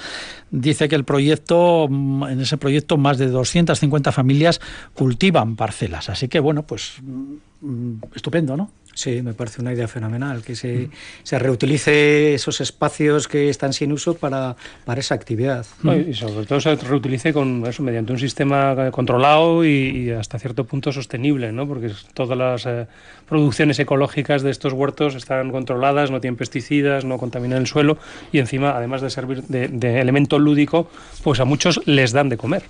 Dice 0.53 0.89
que 0.89 0.95
el 0.95 1.05
proyecto, 1.05 1.89
mm, 1.91 2.25
en 2.29 2.41
ese 2.41 2.57
proyecto, 2.59 2.97
más 2.97 3.19
de 3.19 3.27
250 3.27 4.13
familias 4.13 4.61
cultivan 4.95 5.57
parcelas. 5.57 6.09
Así 6.09 6.29
que 6.29 6.39
bueno, 6.39 6.63
pues 6.63 6.95
mm, 7.03 7.97
estupendo, 8.15 8.57
¿no? 8.57 8.71
Sí, 8.93 9.23
me 9.23 9.35
parece 9.35 9.61
una 9.61 9.73
idea 9.73 9.87
fenomenal, 9.87 10.43
que 10.43 10.57
se, 10.57 10.91
se, 11.23 11.39
reutilice 11.39 12.35
esos 12.35 12.61
espacios 12.61 13.29
que 13.29 13.49
están 13.49 13.73
sin 13.73 13.93
uso 13.93 14.15
para, 14.15 14.57
para 14.85 15.01
esa 15.01 15.15
actividad. 15.15 15.65
y 16.09 16.13
sobre 16.13 16.45
todo 16.45 16.61
se 16.61 16.75
reutilice 16.77 17.33
con 17.33 17.65
eso, 17.67 17.83
mediante 17.83 18.13
un 18.13 18.19
sistema 18.19 18.91
controlado 18.91 19.65
y, 19.65 20.11
hasta 20.11 20.39
cierto 20.39 20.65
punto 20.65 20.93
sostenible, 20.93 21.53
¿no? 21.53 21.67
porque 21.67 21.93
todas 22.15 22.37
las 22.37 22.67
eh, 22.67 22.87
producciones 23.29 23.79
ecológicas 23.79 24.43
de 24.43 24.51
estos 24.51 24.73
huertos 24.73 25.15
están 25.15 25.51
controladas, 25.51 26.11
no 26.11 26.21
tienen 26.21 26.37
pesticidas, 26.37 27.05
no 27.05 27.17
contaminan 27.19 27.59
el 27.59 27.67
suelo 27.67 27.97
y 28.33 28.39
encima, 28.39 28.77
además 28.77 29.03
de 29.03 29.11
servir 29.11 29.45
de, 29.45 30.01
elemento 30.01 30.39
lúdico, 30.39 30.91
pues 31.23 31.41
a 31.41 31.45
muchos 31.45 31.81
les 31.87 32.13
dan 32.13 32.29
de 32.29 32.37
comer. 32.37 32.65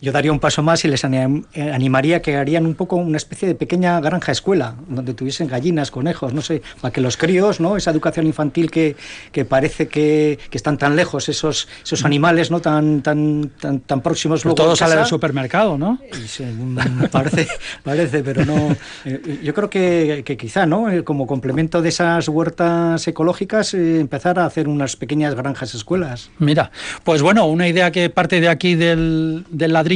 Yo 0.00 0.12
daría 0.12 0.32
un 0.32 0.38
paso 0.38 0.62
más 0.62 0.82
y 0.86 0.88
les 0.88 1.04
eh, 1.04 1.42
animaría 1.72 2.22
que 2.22 2.36
harían 2.36 2.64
un 2.64 2.74
poco 2.74 2.96
una 2.96 3.18
especie 3.18 3.46
de 3.46 3.54
pequeña 3.54 4.00
granja 4.00 4.32
escuela, 4.32 4.74
donde 4.88 5.12
tuviesen 5.12 5.46
gallinas, 5.46 5.90
conejos, 5.90 6.32
no 6.32 6.40
sé, 6.40 6.62
para 6.80 6.90
que 6.90 7.02
los 7.02 7.18
críos, 7.18 7.60
¿no? 7.60 7.76
Esa 7.76 7.90
educación 7.90 8.26
infantil 8.26 8.70
que, 8.70 8.96
que 9.30 9.44
parece 9.44 9.88
que, 9.88 10.38
que, 10.48 10.56
están 10.56 10.78
tan 10.78 10.96
lejos, 10.96 11.28
esos, 11.28 11.68
esos 11.84 12.04
animales, 12.06 12.50
¿no? 12.50 12.60
Tan, 12.60 13.02
tan, 13.02 13.50
tan, 13.60 13.80
tan 13.80 14.00
próximos. 14.00 14.42
Pues 14.42 14.54
todo 14.54 14.74
sale 14.74 14.96
del 14.96 15.04
supermercado, 15.04 15.76
¿no? 15.76 15.98
Mm, 16.38 17.04
parece, 17.12 17.48
parece, 17.82 18.22
pero 18.22 18.46
no. 18.46 18.74
Eh, 19.04 19.40
yo 19.42 19.52
creo 19.52 19.68
que, 19.68 20.22
que 20.24 20.38
quizá, 20.38 20.64
¿no? 20.64 20.90
Eh, 20.90 21.04
como 21.04 21.26
complemento 21.26 21.82
de 21.82 21.90
esas 21.90 22.26
huertas 22.28 23.06
ecológicas, 23.06 23.74
empezar 23.74 24.38
a 24.38 24.46
hacer 24.46 24.66
unas 24.66 24.96
pequeñas 24.96 25.34
granjas 25.34 25.74
escuelas. 25.74 26.30
Mira, 26.38 26.70
pues 27.04 27.20
bueno, 27.20 27.44
una 27.44 27.68
idea 27.68 27.90
que 27.90 28.08
parte 28.08 28.40
de 28.40 28.48
aquí 28.48 28.76
del, 28.76 29.44
del 29.50 29.74
ladrillo 29.74 29.89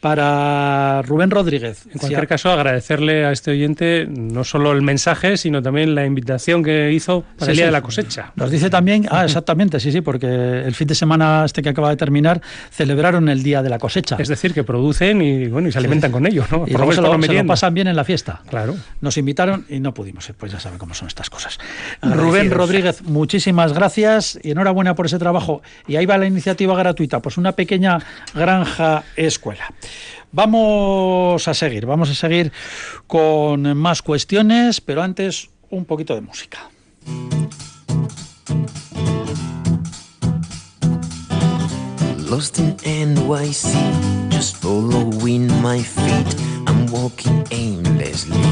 para 0.00 1.02
Rubén 1.02 1.30
Rodríguez. 1.30 1.86
En 1.90 1.98
cualquier 1.98 2.26
caso, 2.26 2.50
agradecerle 2.50 3.24
a 3.24 3.32
este 3.32 3.50
oyente 3.50 4.06
no 4.06 4.44
solo 4.44 4.72
el 4.72 4.82
mensaje, 4.82 5.36
sino 5.36 5.62
también 5.62 5.94
la 5.94 6.04
invitación 6.04 6.62
que 6.62 6.92
hizo 6.92 7.24
para 7.38 7.52
el 7.52 7.56
día 7.56 7.66
de 7.66 7.72
la 7.72 7.80
cosecha. 7.80 8.32
Nos 8.36 8.50
dice 8.50 8.68
también, 8.68 9.06
ah, 9.10 9.24
exactamente, 9.24 9.80
sí, 9.80 9.90
sí, 9.90 10.02
porque 10.02 10.26
el 10.26 10.74
fin 10.74 10.88
de 10.88 10.94
semana 10.94 11.44
este 11.44 11.62
que 11.62 11.70
acaba 11.70 11.90
de 11.90 11.96
terminar 11.96 12.42
celebraron 12.70 13.28
el 13.28 13.42
día 13.42 13.62
de 13.62 13.70
la 13.70 13.78
cosecha. 13.78 14.16
Es 14.18 14.28
decir, 14.28 14.52
que 14.52 14.62
producen 14.62 15.22
y 15.22 15.46
bueno 15.48 15.68
y 15.68 15.72
se 15.72 15.78
alimentan 15.78 16.12
con 16.12 16.26
ello, 16.26 16.44
¿no? 16.50 16.64
Y 16.66 16.72
se, 16.72 16.78
lo, 16.78 16.92
se 16.92 17.00
lo 17.00 17.46
pasan 17.46 17.72
bien 17.72 17.86
en 17.88 17.96
la 17.96 18.04
fiesta. 18.04 18.42
Claro. 18.48 18.76
Nos 19.00 19.16
invitaron 19.16 19.64
y 19.68 19.80
no 19.80 19.94
pudimos, 19.94 20.30
pues 20.36 20.52
ya 20.52 20.60
saben 20.60 20.78
cómo 20.78 20.94
son 20.94 21.08
estas 21.08 21.30
cosas. 21.30 21.58
Rubén 22.02 22.50
Rodríguez, 22.50 23.02
muchísimas 23.02 23.72
gracias 23.72 24.38
y 24.42 24.50
enhorabuena 24.50 24.94
por 24.94 25.06
ese 25.06 25.18
trabajo. 25.18 25.62
Y 25.86 25.96
ahí 25.96 26.06
va 26.06 26.18
la 26.18 26.26
iniciativa 26.26 26.76
gratuita, 26.76 27.20
pues 27.20 27.38
una 27.38 27.52
pequeña 27.52 27.98
granja 28.34 29.04
escuela. 29.26 29.72
Vamos 30.32 31.46
a 31.46 31.54
seguir, 31.54 31.86
vamos 31.86 32.10
a 32.10 32.14
seguir 32.14 32.52
con 33.06 33.76
más 33.76 34.02
cuestiones, 34.02 34.80
pero 34.80 35.02
antes 35.02 35.50
un 35.70 35.84
poquito 35.84 36.14
de 36.14 36.20
música. 36.20 36.70
lost 42.34 42.58
in 42.58 42.74
NYC, 43.14 44.30
just 44.32 44.56
following 44.56 45.46
my 45.62 45.80
feet. 45.80 46.34
I'm 46.66 46.86
walking 46.88 47.46
aimlessly. 47.52 48.42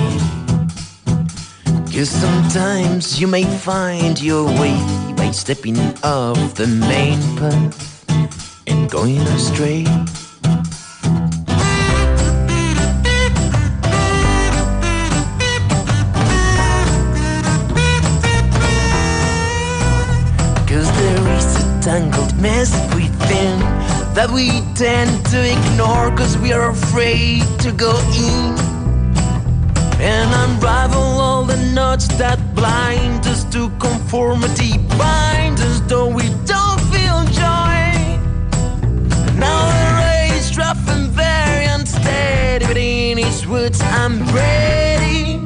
Cause 1.92 2.08
sometimes 2.08 3.20
you 3.20 3.26
may 3.26 3.42
find 3.42 4.22
your 4.22 4.44
way 4.44 4.76
by 5.16 5.32
stepping 5.32 5.78
off 6.04 6.54
the 6.54 6.68
main 6.68 7.18
path 7.36 8.04
and 8.68 8.88
going 8.88 9.18
astray. 9.34 9.84
Tangled 21.82 22.32
mess 22.40 22.70
within 22.94 23.58
that 24.14 24.30
we 24.30 24.60
tend 24.76 25.10
to 25.26 25.38
ignore 25.42 26.16
cause 26.16 26.38
we 26.38 26.52
are 26.52 26.70
afraid 26.70 27.42
to 27.58 27.72
go 27.72 27.90
in 28.14 28.54
and 30.00 30.30
unravel 30.44 31.02
all 31.02 31.44
the 31.44 31.56
knots 31.74 32.06
that 32.18 32.38
blind 32.54 33.26
us 33.26 33.42
to 33.50 33.68
conformity 33.80 34.78
bind 34.96 35.58
us 35.58 35.80
though 35.88 36.06
we 36.06 36.28
don't 36.46 36.80
feel 36.94 37.18
joy. 37.34 37.82
Now 39.36 39.62
the 39.74 39.88
race 40.06 40.56
rough 40.56 40.88
and 40.88 41.08
very 41.10 41.64
unsteady 41.64 42.64
but 42.64 42.76
in 42.76 43.18
its 43.18 43.44
woods 43.44 43.80
I'm 43.80 44.24
ready 44.32 45.41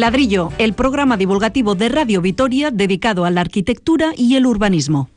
Ladrillo, 0.00 0.50
el 0.56 0.72
programa 0.72 1.18
divulgativo 1.18 1.74
de 1.74 1.90
Radio 1.90 2.22
Vitoria 2.22 2.70
dedicado 2.70 3.26
a 3.26 3.30
la 3.30 3.42
arquitectura 3.42 4.12
y 4.16 4.34
el 4.34 4.46
urbanismo. 4.46 5.10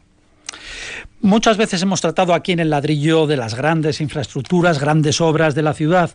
Muchas 1.22 1.56
veces 1.56 1.82
hemos 1.82 2.02
tratado 2.02 2.34
aquí 2.34 2.52
en 2.52 2.60
el 2.60 2.70
ladrillo 2.70 3.26
de 3.26 3.38
las 3.38 3.56
grandes 3.56 4.02
infraestructuras, 4.02 4.80
grandes 4.80 5.22
obras 5.22 5.56
de 5.56 5.62
la 5.62 5.74
ciudad, 5.74 6.12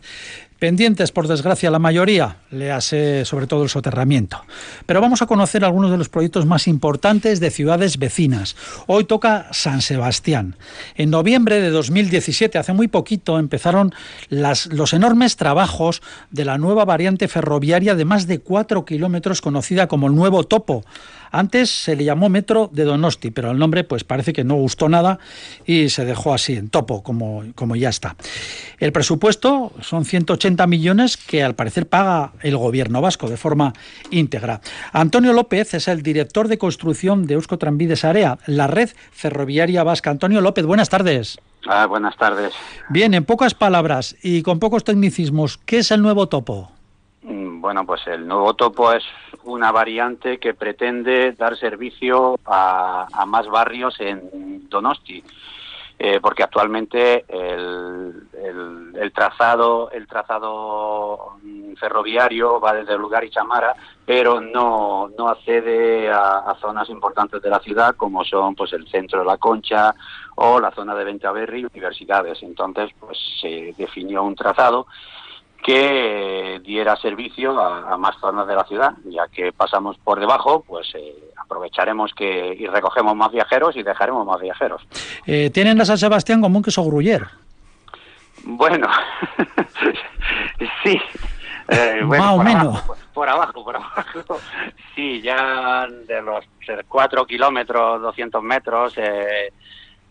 pendientes 0.59 1.11
por 1.11 1.27
desgracia 1.27 1.71
la 1.71 1.79
mayoría, 1.79 2.37
le 2.51 2.71
hace 2.71 3.23
sobre 3.23 3.47
todo 3.47 3.63
el 3.63 3.69
soterramiento. 3.69 4.41
Pero 4.85 4.99
vamos 4.99 5.21
a 5.21 5.25
conocer 5.25 5.63
algunos 5.63 5.89
de 5.89 5.97
los 5.97 6.09
proyectos 6.09 6.45
más 6.45 6.67
importantes 6.67 7.39
de 7.39 7.49
ciudades 7.49 7.97
vecinas. 7.97 8.57
Hoy 8.85 9.05
toca 9.05 9.47
San 9.51 9.81
Sebastián. 9.81 10.57
En 10.95 11.09
noviembre 11.09 11.61
de 11.61 11.69
2017, 11.69 12.57
hace 12.57 12.73
muy 12.73 12.89
poquito, 12.89 13.39
empezaron 13.39 13.93
las, 14.27 14.67
los 14.67 14.93
enormes 14.93 15.37
trabajos 15.37 16.01
de 16.29 16.43
la 16.43 16.57
nueva 16.57 16.83
variante 16.83 17.29
ferroviaria 17.29 17.95
de 17.95 18.05
más 18.05 18.27
de 18.27 18.39
cuatro 18.39 18.83
kilómetros 18.83 19.41
conocida 19.41 19.87
como 19.87 20.07
el 20.07 20.15
Nuevo 20.15 20.43
Topo. 20.43 20.83
Antes 21.31 21.69
se 21.69 21.95
le 21.95 22.03
llamó 22.03 22.27
Metro 22.27 22.71
de 22.73 22.85
Donosti, 22.85 23.29
pero 23.29 23.51
el 23.51 23.59
nombre 23.59 23.83
pues 23.83 24.03
parece 24.03 24.33
que 24.33 24.43
no 24.43 24.55
gustó 24.55 24.89
nada 24.89 25.19
y 25.63 25.89
se 25.89 26.03
dejó 26.03 26.33
así 26.33 26.53
en 26.53 26.69
topo, 26.69 27.03
como, 27.03 27.43
como 27.53 27.75
ya 27.75 27.89
está. 27.89 28.15
El 28.79 28.91
presupuesto 28.91 29.71
son 29.81 30.05
180 30.05 30.48
millones 30.67 31.17
que 31.17 31.43
al 31.43 31.55
parecer 31.55 31.87
paga 31.87 32.31
el 32.41 32.57
gobierno 32.57 33.01
vasco 33.01 33.29
de 33.29 33.37
forma 33.37 33.73
íntegra. 34.11 34.61
Antonio 34.91 35.33
López 35.33 35.73
es 35.73 35.87
el 35.87 36.01
director 36.01 36.47
de 36.47 36.57
construcción 36.57 37.25
de 37.25 37.35
Eusko 37.35 37.57
Tranvides 37.57 38.05
Area, 38.05 38.37
la 38.45 38.67
red 38.67 38.89
ferroviaria 39.11 39.83
vasca. 39.83 40.09
Antonio 40.09 40.41
López, 40.41 40.65
buenas 40.65 40.89
tardes. 40.89 41.39
Ah, 41.67 41.85
buenas 41.85 42.15
tardes. 42.17 42.53
Bien, 42.89 43.13
en 43.13 43.25
pocas 43.25 43.53
palabras 43.53 44.15
y 44.23 44.43
con 44.43 44.59
pocos 44.59 44.83
tecnicismos, 44.83 45.57
¿qué 45.57 45.79
es 45.79 45.91
el 45.91 46.01
nuevo 46.01 46.27
topo? 46.27 46.71
Mm, 47.21 47.61
Bueno, 47.61 47.85
pues 47.85 48.01
el 48.07 48.27
nuevo 48.27 48.53
topo 48.53 48.91
es 48.93 49.03
una 49.43 49.71
variante 49.71 50.37
que 50.39 50.53
pretende 50.53 51.33
dar 51.33 51.57
servicio 51.57 52.39
a, 52.45 53.07
a 53.11 53.25
más 53.25 53.47
barrios 53.47 53.99
en 53.99 54.67
Donosti, 54.69 55.23
eh, 56.01 56.19
porque 56.21 56.43
actualmente 56.43 57.25
el, 57.27 58.23
el- 58.33 59.11
trazado 59.13 59.91
el 59.91 60.07
trazado 60.07 61.33
mm, 61.41 61.73
ferroviario 61.73 62.59
va 62.61 62.73
desde 62.73 62.97
lugar 62.97 63.23
y 63.25 63.29
Chamara, 63.29 63.75
pero 64.05 64.39
no, 64.39 65.09
no 65.17 65.27
accede 65.27 66.09
a, 66.09 66.55
zonas 66.61 66.89
importantes 66.89 67.41
de 67.41 67.49
la 67.49 67.59
ciudad 67.59 67.95
como 67.95 68.23
son 68.23 68.55
pues 68.55 68.71
el 68.73 68.87
centro 68.87 69.19
de 69.19 69.25
la 69.25 69.37
Concha 69.37 69.93
o 70.35 70.59
la 70.59 70.71
zona 70.71 70.95
de 70.95 71.03
Ventaverri 71.03 71.61
y 71.61 71.65
universidades. 71.65 72.41
Entonces, 72.43 72.91
pues 72.99 73.17
se 73.41 73.73
definió 73.77 74.23
un 74.23 74.35
trazado 74.35 74.87
que 75.63 76.61
diera 76.63 76.95
servicio 76.95 77.59
a, 77.59 77.93
a 77.93 77.97
más 77.97 78.15
zonas 78.19 78.47
de 78.47 78.55
la 78.55 78.63
ciudad, 78.65 78.93
ya 79.05 79.27
que 79.27 79.51
pasamos 79.51 79.97
por 79.97 80.19
debajo, 80.19 80.63
pues 80.67 80.93
eh, 80.95 81.15
aprovecharemos 81.37 82.13
que 82.13 82.55
y 82.57 82.67
recogemos 82.67 83.15
más 83.15 83.31
viajeros 83.31 83.75
y 83.75 83.83
dejaremos 83.83 84.25
más 84.25 84.39
viajeros. 84.39 84.81
Eh, 85.25 85.49
tienen 85.49 85.79
a 85.81 85.85
San 85.85 85.97
Sebastián 85.97 86.41
como 86.41 86.57
un 86.57 86.63
queso 86.63 86.83
gruyer. 86.83 87.25
Bueno, 88.43 88.87
sí. 90.83 90.99
Eh, 91.67 92.01
bueno, 92.03 92.23
Más 92.23 92.33
o 92.33 92.37
por 92.37 92.45
menos. 92.45 92.63
Abajo, 92.67 92.87
por, 92.87 92.97
por 93.13 93.29
abajo, 93.29 93.63
por 93.63 93.75
abajo. 93.75 94.39
Sí, 94.95 95.21
ya 95.21 95.87
de 95.87 96.21
los 96.21 96.45
4 96.87 97.25
kilómetros, 97.25 98.01
200 98.01 98.41
metros, 98.41 98.93
eh, 98.97 99.53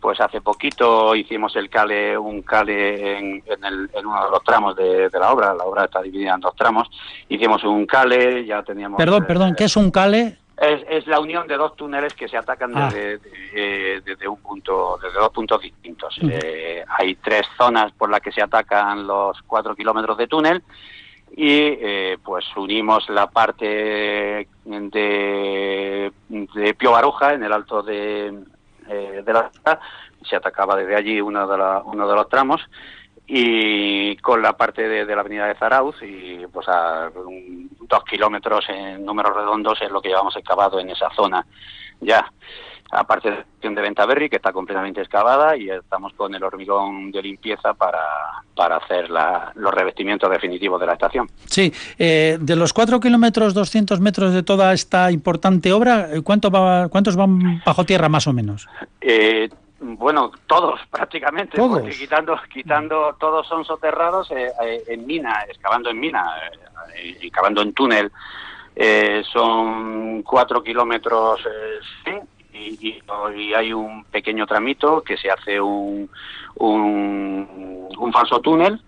pues 0.00 0.20
hace 0.20 0.40
poquito 0.40 1.14
hicimos 1.14 1.54
el 1.56 1.68
cale, 1.68 2.16
un 2.16 2.42
cale 2.42 3.18
en, 3.18 3.42
en, 3.46 3.64
el- 3.64 3.90
en 3.92 4.06
uno 4.06 4.24
de 4.24 4.30
los 4.30 4.44
tramos 4.44 4.76
de, 4.76 5.08
de 5.08 5.18
la 5.18 5.32
obra. 5.32 5.54
La 5.54 5.64
obra 5.64 5.84
está 5.84 6.00
dividida 6.02 6.34
en 6.34 6.40
dos 6.40 6.54
tramos. 6.56 6.88
Hicimos 7.28 7.62
un 7.64 7.84
cale, 7.86 8.44
ya 8.46 8.62
teníamos. 8.62 8.98
Perdón, 8.98 9.22
eh, 9.24 9.26
perdón, 9.26 9.54
¿qué 9.56 9.64
es 9.64 9.76
un 9.76 9.90
cale? 9.90 10.38
es, 10.60 10.82
es 10.88 11.06
la 11.06 11.20
unión 11.20 11.46
de 11.46 11.56
dos 11.56 11.76
túneles 11.76 12.14
que 12.14 12.26
se 12.28 12.36
atacan 12.36 12.72
Ah. 12.76 12.90
desde, 12.92 13.18
de- 13.18 14.00
desde 14.04 14.26
un 14.26 14.40
punto, 14.40 14.98
desde 15.00 15.18
dos 15.18 15.30
puntos 15.30 15.60
distintos. 15.62 16.18
Eh, 16.22 16.84
hay 16.98 17.14
tres 17.16 17.42
zonas 17.56 17.92
por 17.92 18.10
las 18.10 18.20
que 18.20 18.32
se 18.32 18.42
atacan 18.42 19.06
los 19.06 19.40
cuatro 19.46 19.76
kilómetros 19.76 20.18
de 20.18 20.26
túnel 20.26 20.62
y 21.36 21.48
eh, 21.50 22.18
pues 22.24 22.44
unimos 22.56 23.08
la 23.10 23.28
parte 23.30 24.48
de, 24.64 26.10
de 26.24 26.74
Pío 26.74 26.90
Baroja 26.92 27.34
en 27.34 27.44
el 27.44 27.52
alto 27.52 27.82
de, 27.82 28.32
eh, 28.88 29.22
de 29.24 29.32
la 29.32 29.50
ciudad, 29.50 29.80
se 30.28 30.36
atacaba 30.36 30.76
desde 30.76 30.96
allí 30.96 31.20
uno 31.20 31.46
de, 31.46 31.58
la- 31.58 31.82
uno 31.84 32.08
de 32.08 32.14
los 32.14 32.28
tramos 32.28 32.60
y 33.26 34.16
con 34.18 34.40
la 34.42 34.56
parte 34.56 34.88
de, 34.88 35.04
de 35.04 35.14
la 35.14 35.20
avenida 35.20 35.46
de 35.46 35.54
Zarauz 35.54 35.96
y 36.02 36.46
pues 36.52 36.66
a 36.68 37.10
un- 37.14 37.68
dos 37.80 38.04
kilómetros 38.04 38.64
en 38.68 39.04
números 39.04 39.36
redondos 39.36 39.80
es 39.82 39.90
lo 39.90 40.00
que 40.00 40.08
llevamos 40.08 40.34
excavado 40.36 40.80
en 40.80 40.90
esa 40.90 41.10
zona 41.10 41.44
ya 42.00 42.30
aparte 42.90 43.28
de 43.30 43.34
la 43.36 43.40
estación 43.42 43.74
de 43.74 43.82
Ventaverri 43.82 44.30
que 44.30 44.36
está 44.36 44.52
completamente 44.52 45.00
excavada 45.02 45.56
y 45.56 45.68
estamos 45.70 46.12
con 46.14 46.34
el 46.34 46.42
hormigón 46.42 47.10
de 47.10 47.22
limpieza 47.22 47.74
para, 47.74 47.98
para 48.56 48.76
hacer 48.76 49.10
la- 49.10 49.52
los 49.56 49.72
revestimientos 49.74 50.30
definitivos 50.30 50.80
de 50.80 50.86
la 50.86 50.94
estación 50.94 51.28
Sí, 51.46 51.72
eh, 51.98 52.38
de 52.40 52.56
los 52.56 52.72
4 52.72 52.98
kilómetros 53.00 53.52
200 53.54 54.00
metros 54.00 54.32
de 54.32 54.42
toda 54.42 54.72
esta 54.72 55.10
importante 55.10 55.72
obra, 55.72 56.08
eh, 56.12 56.22
¿cuánto 56.22 56.50
va- 56.50 56.88
¿cuántos 56.88 57.14
van 57.16 57.62
bajo 57.64 57.84
tierra 57.84 58.08
más 58.08 58.26
o 58.26 58.32
menos? 58.32 58.66
Eh, 59.00 59.48
Bueno, 59.80 60.32
todos 60.48 60.80
prácticamente, 60.90 61.56
¿Todos? 61.56 61.80
porque 61.82 61.96
quitando, 61.96 62.36
quitando, 62.52 63.14
todos 63.20 63.46
son 63.46 63.64
soterrados 63.64 64.28
eh, 64.32 64.50
eh, 64.64 64.82
en 64.88 65.06
mina, 65.06 65.44
excavando 65.48 65.90
en 65.90 66.00
mina, 66.00 66.24
eh, 66.96 67.16
excavando 67.22 67.62
en 67.62 67.72
túnel. 67.74 68.10
Eh, 68.74 69.22
son 69.32 70.22
cuatro 70.22 70.62
kilómetros, 70.64 71.40
sí, 72.04 72.10
y, 72.58 72.78
y- 72.88 73.02
y 73.40 73.54
hay 73.54 73.72
un 73.72 74.04
pequeño 74.04 74.46
tramito 74.46 75.02
que 75.02 75.16
se 75.16 75.30
hace 75.30 75.60
un, 75.60 76.10
un, 76.56 77.88
un 77.98 78.12
falso 78.12 78.40
túnel, 78.40 78.80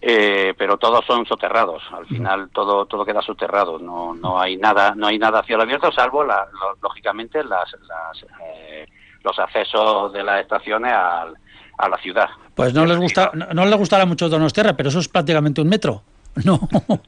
eh, 0.00 0.54
pero 0.56 0.76
todos 0.76 1.04
son 1.06 1.26
soterrados. 1.26 1.82
Al 1.92 2.06
final 2.06 2.50
todo 2.52 2.86
todo 2.86 3.04
queda 3.04 3.22
soterrado. 3.22 3.78
No 3.78 4.14
no 4.14 4.40
hay 4.40 4.56
nada 4.56 4.94
no 4.94 5.06
hay 5.06 5.18
nada 5.18 5.40
a 5.40 5.44
cielo 5.44 5.62
abierto 5.62 5.90
salvo 5.92 6.22
la- 6.24 6.46
lo- 6.52 6.76
lógicamente 6.82 7.42
las, 7.42 7.72
las, 7.88 8.22
eh, 8.44 8.86
los 9.24 9.38
accesos 9.38 10.12
de 10.12 10.22
las 10.22 10.40
estaciones 10.42 10.92
al- 10.92 11.34
a 11.78 11.88
la 11.88 11.96
ciudad. 11.98 12.28
Pues 12.54 12.72
no 12.72 12.86
les 12.86 12.96
gusta, 12.96 13.30
no, 13.34 13.46
no 13.52 13.66
les 13.66 13.76
gustará 13.76 14.06
mucho 14.06 14.28
Donostiarra, 14.30 14.74
pero 14.74 14.88
eso 14.88 14.98
es 14.98 15.08
prácticamente 15.08 15.60
un 15.60 15.68
metro. 15.68 16.02
No, 16.44 16.60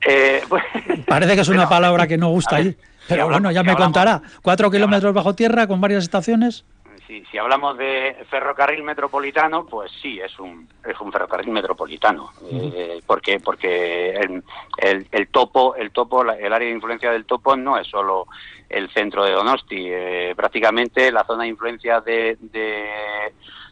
Eh, 0.06 0.40
pues, 0.48 0.64
parece 1.06 1.34
que 1.34 1.42
es 1.42 1.48
una 1.50 1.68
palabra 1.68 2.06
que 2.06 2.16
no 2.16 2.28
gusta 2.30 2.56
a 2.56 2.60
ver, 2.60 2.76
si 3.08 3.14
Pero 3.14 3.22
hablamos- 3.24 3.42
bueno, 3.42 3.50
ya 3.52 3.60
si 3.60 3.66
me 3.66 3.72
hablamos- 3.72 3.86
contará. 3.94 4.22
Cuatro 4.42 4.68
si 4.68 4.76
kilómetros 4.76 5.14
bajo 5.14 5.34
tierra 5.34 5.66
con 5.66 5.80
varias 5.80 6.04
estaciones. 6.04 6.64
Si, 7.06 7.24
si 7.30 7.38
hablamos 7.38 7.78
de 7.78 8.16
ferrocarril 8.28 8.82
metropolitano, 8.82 9.64
pues 9.64 9.90
sí, 10.02 10.20
es 10.20 10.38
un, 10.38 10.68
es 10.86 11.00
un 11.00 11.10
ferrocarril 11.10 11.50
metropolitano, 11.50 12.32
eh, 12.52 13.00
porque 13.06 13.40
porque 13.40 14.10
el, 14.10 14.42
el, 14.76 15.06
el 15.10 15.28
topo, 15.28 15.74
el 15.74 15.90
topo, 15.90 16.20
el 16.20 16.52
área 16.52 16.68
de 16.68 16.74
influencia 16.74 17.10
del 17.10 17.24
topo 17.24 17.56
no 17.56 17.78
es 17.78 17.86
solo 17.86 18.26
el 18.68 18.90
centro 18.90 19.24
de 19.24 19.32
Donosti, 19.32 19.86
eh, 19.88 20.34
prácticamente 20.36 21.10
la 21.10 21.24
zona 21.24 21.44
de 21.44 21.48
influencia 21.48 22.02
de, 22.02 22.36
de, 22.42 22.84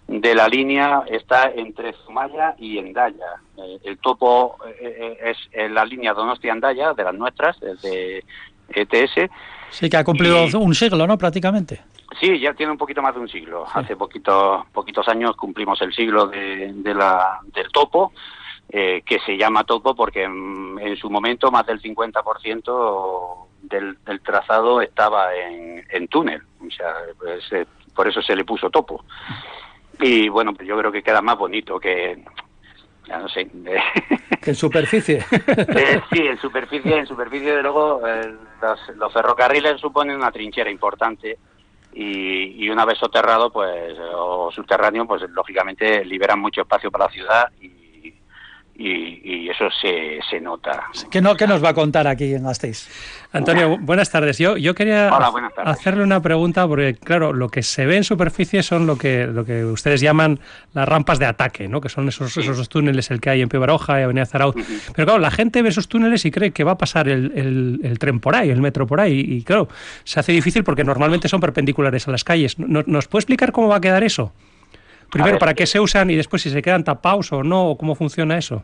de 0.08 0.34
la 0.34 0.48
línea 0.48 1.02
está 1.06 1.50
entre 1.54 1.92
Zumaya 2.06 2.54
y 2.58 2.78
Endaya. 2.78 3.34
Eh, 3.58 3.78
el 3.84 3.98
topo 3.98 4.56
eh, 4.66 4.78
eh, 4.80 5.18
es 5.30 5.36
en 5.52 5.74
la 5.74 5.84
línea 5.84 6.14
Donosti-Endaya, 6.14 6.94
de 6.94 7.04
las 7.04 7.12
nuestras, 7.14 7.60
desde 7.60 8.24
ETS, 8.68 9.30
Sí, 9.70 9.90
que 9.90 9.96
ha 9.96 10.04
cumplido 10.04 10.46
Y- 10.46 10.54
un 10.54 10.74
siglo, 10.74 11.06
¿no? 11.06 11.18
Prácticamente. 11.18 11.82
Sí, 12.20 12.38
ya 12.38 12.54
tiene 12.54 12.72
un 12.72 12.78
poquito 12.78 13.02
más 13.02 13.14
de 13.14 13.20
un 13.20 13.28
siglo. 13.28 13.66
Hace 13.74 13.96
poquito, 13.96 14.64
poquitos 14.72 15.06
años 15.08 15.36
cumplimos 15.36 15.80
el 15.82 15.92
siglo 15.92 16.28
de, 16.28 16.72
de 16.72 16.94
la, 16.94 17.40
del 17.52 17.70
topo, 17.72 18.12
eh, 18.70 19.02
que 19.04 19.18
se 19.20 19.36
llama 19.36 19.64
topo 19.64 19.94
porque 19.94 20.22
en, 20.22 20.96
su 20.96 21.10
momento 21.10 21.50
más 21.50 21.66
del 21.66 21.82
50% 21.82 23.46
del, 23.62 23.98
del 24.04 24.20
trazado 24.20 24.80
estaba 24.80 25.34
en, 25.34 25.84
en 25.90 26.08
túnel. 26.08 26.42
O 26.66 26.70
sea, 26.70 26.94
pues, 27.18 27.52
eh, 27.52 27.66
por 27.94 28.08
eso 28.08 28.22
se 28.22 28.36
le 28.36 28.44
puso 28.44 28.70
topo. 28.70 29.04
Y 30.00 30.28
bueno, 30.28 30.54
pues 30.54 30.66
yo 30.68 30.78
creo 30.78 30.92
que 30.92 31.02
queda 31.02 31.20
más 31.22 31.36
bonito 31.36 31.78
que, 31.78 32.24
ya 33.06 33.18
no 33.18 33.28
sé, 33.28 33.48
en 34.44 34.54
superficie. 34.54 35.24
Eh, 35.56 36.00
sí, 36.12 36.20
en 36.26 36.38
superficie, 36.38 36.98
en 36.98 37.06
superficie 37.06 37.54
de 37.54 37.62
luego 37.62 38.06
eh, 38.06 38.34
los, 38.60 38.96
los 38.96 39.12
ferrocarriles 39.12 39.80
suponen 39.80 40.16
una 40.16 40.30
trinchera 40.30 40.70
importante 40.70 41.38
y, 41.92 42.64
y 42.64 42.68
una 42.68 42.84
vez 42.84 42.98
soterrado, 42.98 43.50
pues 43.50 43.96
o 44.14 44.50
subterráneo, 44.52 45.06
pues 45.06 45.22
lógicamente 45.30 46.04
liberan 46.04 46.40
mucho 46.40 46.62
espacio 46.62 46.90
para 46.90 47.06
la 47.06 47.12
ciudad 47.12 47.52
y, 47.60 47.85
y, 48.78 49.20
y 49.24 49.48
eso 49.48 49.64
se, 49.80 50.18
se 50.28 50.40
nota. 50.40 50.84
¿Qué, 51.10 51.20
no, 51.20 51.36
¿Qué 51.36 51.46
nos 51.46 51.62
va 51.64 51.70
a 51.70 51.74
contar 51.74 52.06
aquí 52.06 52.34
en 52.34 52.44
Gasteiz? 52.44 52.88
Antonio, 53.32 53.70
bu- 53.76 53.78
buenas 53.80 54.10
tardes. 54.10 54.38
Yo, 54.38 54.56
yo 54.56 54.74
quería 54.74 55.10
Hola, 55.14 55.30
hacerle 55.64 56.02
una 56.04 56.20
pregunta 56.22 56.66
porque, 56.66 56.94
claro, 56.94 57.32
lo 57.32 57.48
que 57.48 57.62
se 57.62 57.86
ve 57.86 57.96
en 57.96 58.04
superficie 58.04 58.62
son 58.62 58.86
lo 58.86 58.96
que, 58.96 59.26
lo 59.26 59.44
que 59.44 59.64
ustedes 59.64 60.00
llaman 60.00 60.40
las 60.74 60.88
rampas 60.88 61.18
de 61.18 61.26
ataque, 61.26 61.68
¿no? 61.68 61.80
que 61.80 61.88
son 61.88 62.08
esos, 62.08 62.36
esos 62.36 62.68
túneles 62.68 63.10
el 63.10 63.20
que 63.20 63.30
hay 63.30 63.42
en 63.42 63.48
Pío 63.48 63.60
Baroja 63.60 64.00
y 64.00 64.02
Avenida 64.04 64.26
Zarauz. 64.26 64.54
Pero 64.94 65.06
claro, 65.06 65.18
la 65.18 65.30
gente 65.30 65.62
ve 65.62 65.68
esos 65.70 65.88
túneles 65.88 66.24
y 66.24 66.30
cree 66.30 66.50
que 66.52 66.64
va 66.64 66.72
a 66.72 66.78
pasar 66.78 67.08
el, 67.08 67.32
el- 67.34 67.80
el 67.82 67.98
tren 67.98 68.20
por 68.20 68.34
ahí, 68.36 68.50
el 68.50 68.60
metro 68.60 68.86
por 68.86 69.00
ahí. 69.00 69.20
Y, 69.20 69.42
claro, 69.42 69.68
se 70.04 70.20
hace 70.20 70.32
difícil 70.32 70.64
porque 70.64 70.84
normalmente 70.84 71.28
son 71.28 71.40
perpendiculares 71.40 72.06
a 72.08 72.10
las 72.10 72.24
calles. 72.24 72.58
¿No- 72.58 72.84
¿Nos 72.86 73.08
puede 73.08 73.20
explicar 73.20 73.52
cómo 73.52 73.68
va 73.68 73.76
a 73.76 73.80
quedar 73.80 74.02
eso? 74.04 74.32
Primero, 75.16 75.38
¿para 75.38 75.54
qué 75.54 75.66
se 75.66 75.80
usan 75.80 76.10
y 76.10 76.16
después 76.16 76.42
si 76.42 76.50
se 76.50 76.62
quedan 76.62 76.84
tapados 76.84 77.32
o 77.32 77.42
no? 77.42 77.70
¿O 77.70 77.78
cómo 77.78 77.94
funciona 77.94 78.36
eso? 78.38 78.62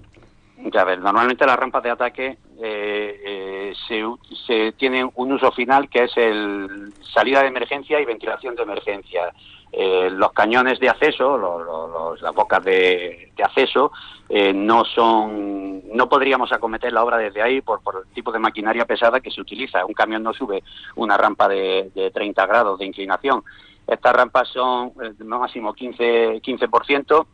Ya 0.72 0.84
ver, 0.84 1.00
normalmente 1.00 1.44
las 1.44 1.56
rampas 1.58 1.82
de 1.82 1.90
ataque 1.90 2.38
eh, 2.62 3.20
eh, 3.24 3.72
se, 3.88 4.02
se 4.46 4.72
tienen 4.72 5.10
un 5.16 5.32
uso 5.32 5.50
final 5.52 5.88
que 5.88 6.04
es 6.04 6.16
el 6.16 6.92
salida 7.12 7.42
de 7.42 7.48
emergencia 7.48 8.00
y 8.00 8.04
ventilación 8.04 8.54
de 8.54 8.62
emergencia. 8.62 9.32
Eh, 9.74 10.10
los 10.12 10.32
cañones 10.32 10.78
de 10.78 10.88
acceso, 10.90 11.36
lo- 11.38 11.58
lo- 11.64 11.88
los- 11.88 12.20
las 12.22 12.34
bocas 12.34 12.62
de, 12.62 13.32
de 13.34 13.42
acceso, 13.42 13.90
eh, 14.28 14.52
no 14.52 14.84
son, 14.84 15.82
no 15.96 16.08
podríamos 16.08 16.52
acometer 16.52 16.92
la 16.92 17.02
obra 17.02 17.16
desde 17.16 17.40
ahí 17.42 17.60
por, 17.62 17.80
por 17.82 18.04
el 18.06 18.14
tipo 18.14 18.30
de 18.30 18.38
maquinaria 18.38 18.84
pesada 18.84 19.20
que 19.20 19.30
se 19.30 19.40
utiliza. 19.40 19.84
Un 19.86 19.94
camión 19.94 20.22
no 20.22 20.32
sube 20.34 20.62
una 20.96 21.16
rampa 21.16 21.48
de, 21.48 21.90
de 21.94 22.10
30 22.10 22.46
grados 22.46 22.78
de 22.78 22.84
inclinación. 22.86 23.42
Estas 23.86 24.14
rampas 24.14 24.48
son 24.48 24.92
máximo 25.24 25.74
15, 25.74 26.40
15% 26.42 27.26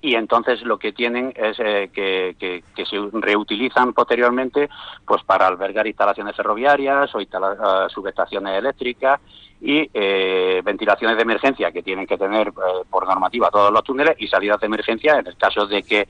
y 0.00 0.14
entonces 0.14 0.62
lo 0.62 0.78
que 0.78 0.92
tienen 0.92 1.32
es 1.36 1.56
eh, 1.58 1.90
que 1.92 2.86
se 2.86 2.96
reutilizan 3.12 3.92
posteriormente 3.92 4.68
pues 5.04 5.22
para 5.24 5.46
albergar 5.46 5.86
instalaciones 5.86 6.36
ferroviarias 6.36 7.12
o 7.14 7.20
instala- 7.20 7.86
eh, 7.86 7.90
subestaciones 7.92 8.58
eléctricas 8.58 9.20
y 9.60 9.90
eh, 9.92 10.62
ventilaciones 10.64 11.16
de 11.16 11.22
emergencia 11.22 11.72
que 11.72 11.82
tienen 11.82 12.06
que 12.06 12.16
tener 12.16 12.48
eh, 12.48 12.52
por 12.88 13.06
normativa 13.08 13.50
todos 13.50 13.72
los 13.72 13.82
túneles 13.82 14.14
y 14.18 14.28
salidas 14.28 14.60
de 14.60 14.66
emergencia 14.66 15.18
en 15.18 15.26
el 15.26 15.36
caso 15.36 15.66
de 15.66 15.82
que 15.82 16.06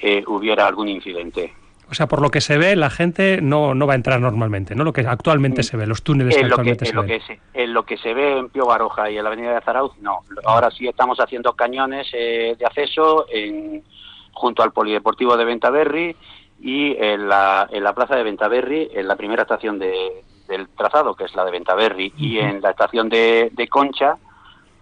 eh, 0.00 0.22
hubiera 0.26 0.66
algún 0.66 0.88
incidente. 0.88 1.54
O 1.94 1.96
sea, 1.96 2.08
por 2.08 2.20
lo 2.20 2.30
que 2.30 2.40
se 2.40 2.58
ve, 2.58 2.74
la 2.74 2.90
gente 2.90 3.38
no, 3.40 3.72
no 3.74 3.86
va 3.86 3.92
a 3.92 3.96
entrar 3.96 4.20
normalmente, 4.20 4.74
¿no? 4.74 4.82
Lo 4.82 4.92
que 4.92 5.02
actualmente 5.02 5.62
se 5.62 5.76
ve, 5.76 5.86
los 5.86 6.02
túneles 6.02 6.34
que 6.34 6.40
En 6.40 6.48
lo 6.50 6.56
que, 6.56 6.72
actualmente 6.72 6.84
en, 6.86 6.88
se 6.90 6.94
lo 6.96 7.02
ven. 7.02 7.10
que 7.10 7.20
se, 7.24 7.40
en 7.54 7.72
lo 7.72 7.84
que 7.84 7.96
se 7.96 8.12
ve 8.14 8.36
en 8.38 8.48
Pío 8.48 8.66
Baroja 8.66 9.08
y 9.10 9.16
en 9.16 9.22
la 9.22 9.30
avenida 9.30 9.54
de 9.54 9.60
Zarauz, 9.60 9.92
no. 10.00 10.18
Ahora 10.44 10.70
sí 10.72 10.88
estamos 10.88 11.18
haciendo 11.20 11.52
cañones 11.52 12.08
eh, 12.12 12.56
de 12.58 12.66
acceso 12.66 13.26
en, 13.32 13.84
junto 14.32 14.64
al 14.64 14.72
Polideportivo 14.72 15.36
de 15.36 15.44
Ventaverri 15.44 16.16
y 16.60 16.96
en 16.98 17.28
la, 17.28 17.68
en 17.70 17.84
la 17.84 17.94
plaza 17.94 18.16
de 18.16 18.24
Ventaverri, 18.24 18.88
en 18.92 19.06
la 19.06 19.14
primera 19.14 19.42
estación 19.42 19.78
de- 19.78 20.24
del 20.48 20.68
trazado, 20.70 21.14
que 21.14 21.24
es 21.24 21.34
la 21.36 21.44
de 21.44 21.52
Ventaverri, 21.52 22.12
y 22.18 22.38
en 22.38 22.60
la 22.60 22.70
estación 22.70 23.08
de, 23.08 23.50
de 23.52 23.68
Concha, 23.68 24.16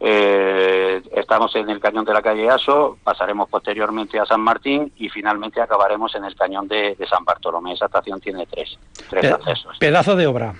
eh, 0.04 1.00
estamos 1.14 1.54
en 1.54 1.70
el 1.70 1.78
cañón 1.80 2.04
de 2.04 2.12
la 2.12 2.20
calle 2.22 2.48
Aso, 2.50 2.98
pasaremos 3.04 3.48
posteriormente 3.48 4.18
a 4.18 4.26
San 4.26 4.40
Martín 4.40 4.92
y 4.96 5.08
finalmente 5.08 5.60
acabaremos 5.60 6.12
en 6.16 6.24
el 6.24 6.34
cañón 6.34 6.66
de, 6.66 6.96
de 6.98 7.06
San 7.06 7.24
Bartolomé. 7.24 7.74
Esa 7.74 7.86
estación 7.86 8.20
tiene 8.20 8.46
tres, 8.46 8.78
tres 9.08 9.22
Pe- 9.22 9.28
accesos. 9.32 9.78
pedazo 9.78 10.16
de 10.16 10.26
obra. 10.26 10.54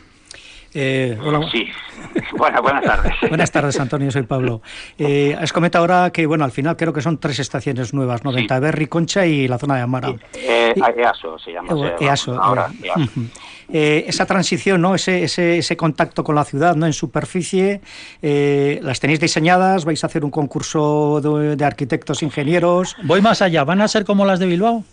Eh, 0.75 1.19
hola. 1.23 1.47
Sí. 1.51 1.69
Buenas, 2.39 2.63
buenas 2.63 2.83
tardes. 2.85 3.13
Buenas 3.29 3.51
tardes, 3.53 3.79
Antonio, 3.79 4.11
soy 4.11 4.23
Pablo. 4.23 4.63
Eh, 4.97 5.37
has 5.39 5.53
comentado 5.53 5.83
ahora 5.85 6.11
que, 6.11 6.25
bueno, 6.25 6.45
al 6.45 6.51
final 6.51 6.77
creo 6.79 6.93
que 6.95 7.03
son 7.03 7.19
tres 7.19 7.39
estaciones 7.41 7.93
nuevas, 7.93 8.25
¿no? 8.25 8.31
Sí. 8.31 8.37
Ventaverri, 8.37 8.87
Concha 8.87 9.27
y 9.27 9.49
la 9.49 9.59
zona 9.59 9.77
de 9.77 9.81
Amara. 9.83 10.15
Eh, 10.33 10.73
EASO 10.97 11.39
se 11.39 11.53
llama. 11.53 11.69
EASO, 12.01 12.41
Ahora, 12.41 12.69
eh, 12.83 12.87
EASO. 12.87 13.11
Eh, 13.73 14.05
esa 14.07 14.27
transición, 14.27 14.83
¿no? 14.83 14.95
Ese, 14.95 15.25
ese, 15.25 15.59
ese 15.59 15.77
contacto 15.77 16.23
con 16.23 16.35
la 16.35 16.45
ciudad, 16.45 16.77
¿no? 16.77 16.85
En 16.85 16.93
superficie, 16.93 17.81
eh, 18.21 18.79
las 18.83 19.01
tenéis 19.01 19.21
diseñadas, 19.21 19.87
vais 19.87 20.05
a 20.05 20.09
hacer 20.09 20.25
un 20.25 20.31
concurso 20.31 21.21
de, 21.23 21.57
de 21.57 21.65
arquitectos, 21.65 22.23
ingenieros. 22.23 22.97
Voy 23.05 23.23
más 23.23 23.41
allá. 23.41 23.65
¿Van 23.65 23.81
a 23.81 23.89
ser 23.89 24.05
como 24.05 24.27
las 24.27 24.39
de 24.39 24.47
Bilbao? 24.47 24.85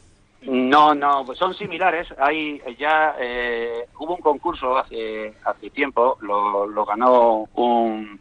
No, 0.43 0.95
no, 0.95 1.25
pues 1.25 1.37
son 1.37 1.53
similares. 1.53 2.07
Hay 2.17 2.61
ya 2.79 3.15
eh, 3.19 3.85
hubo 3.99 4.15
un 4.15 4.21
concurso 4.21 4.77
hace 4.77 5.33
hace 5.43 5.69
tiempo, 5.69 6.17
lo, 6.21 6.65
lo 6.65 6.85
ganó 6.85 7.49
un 7.55 8.19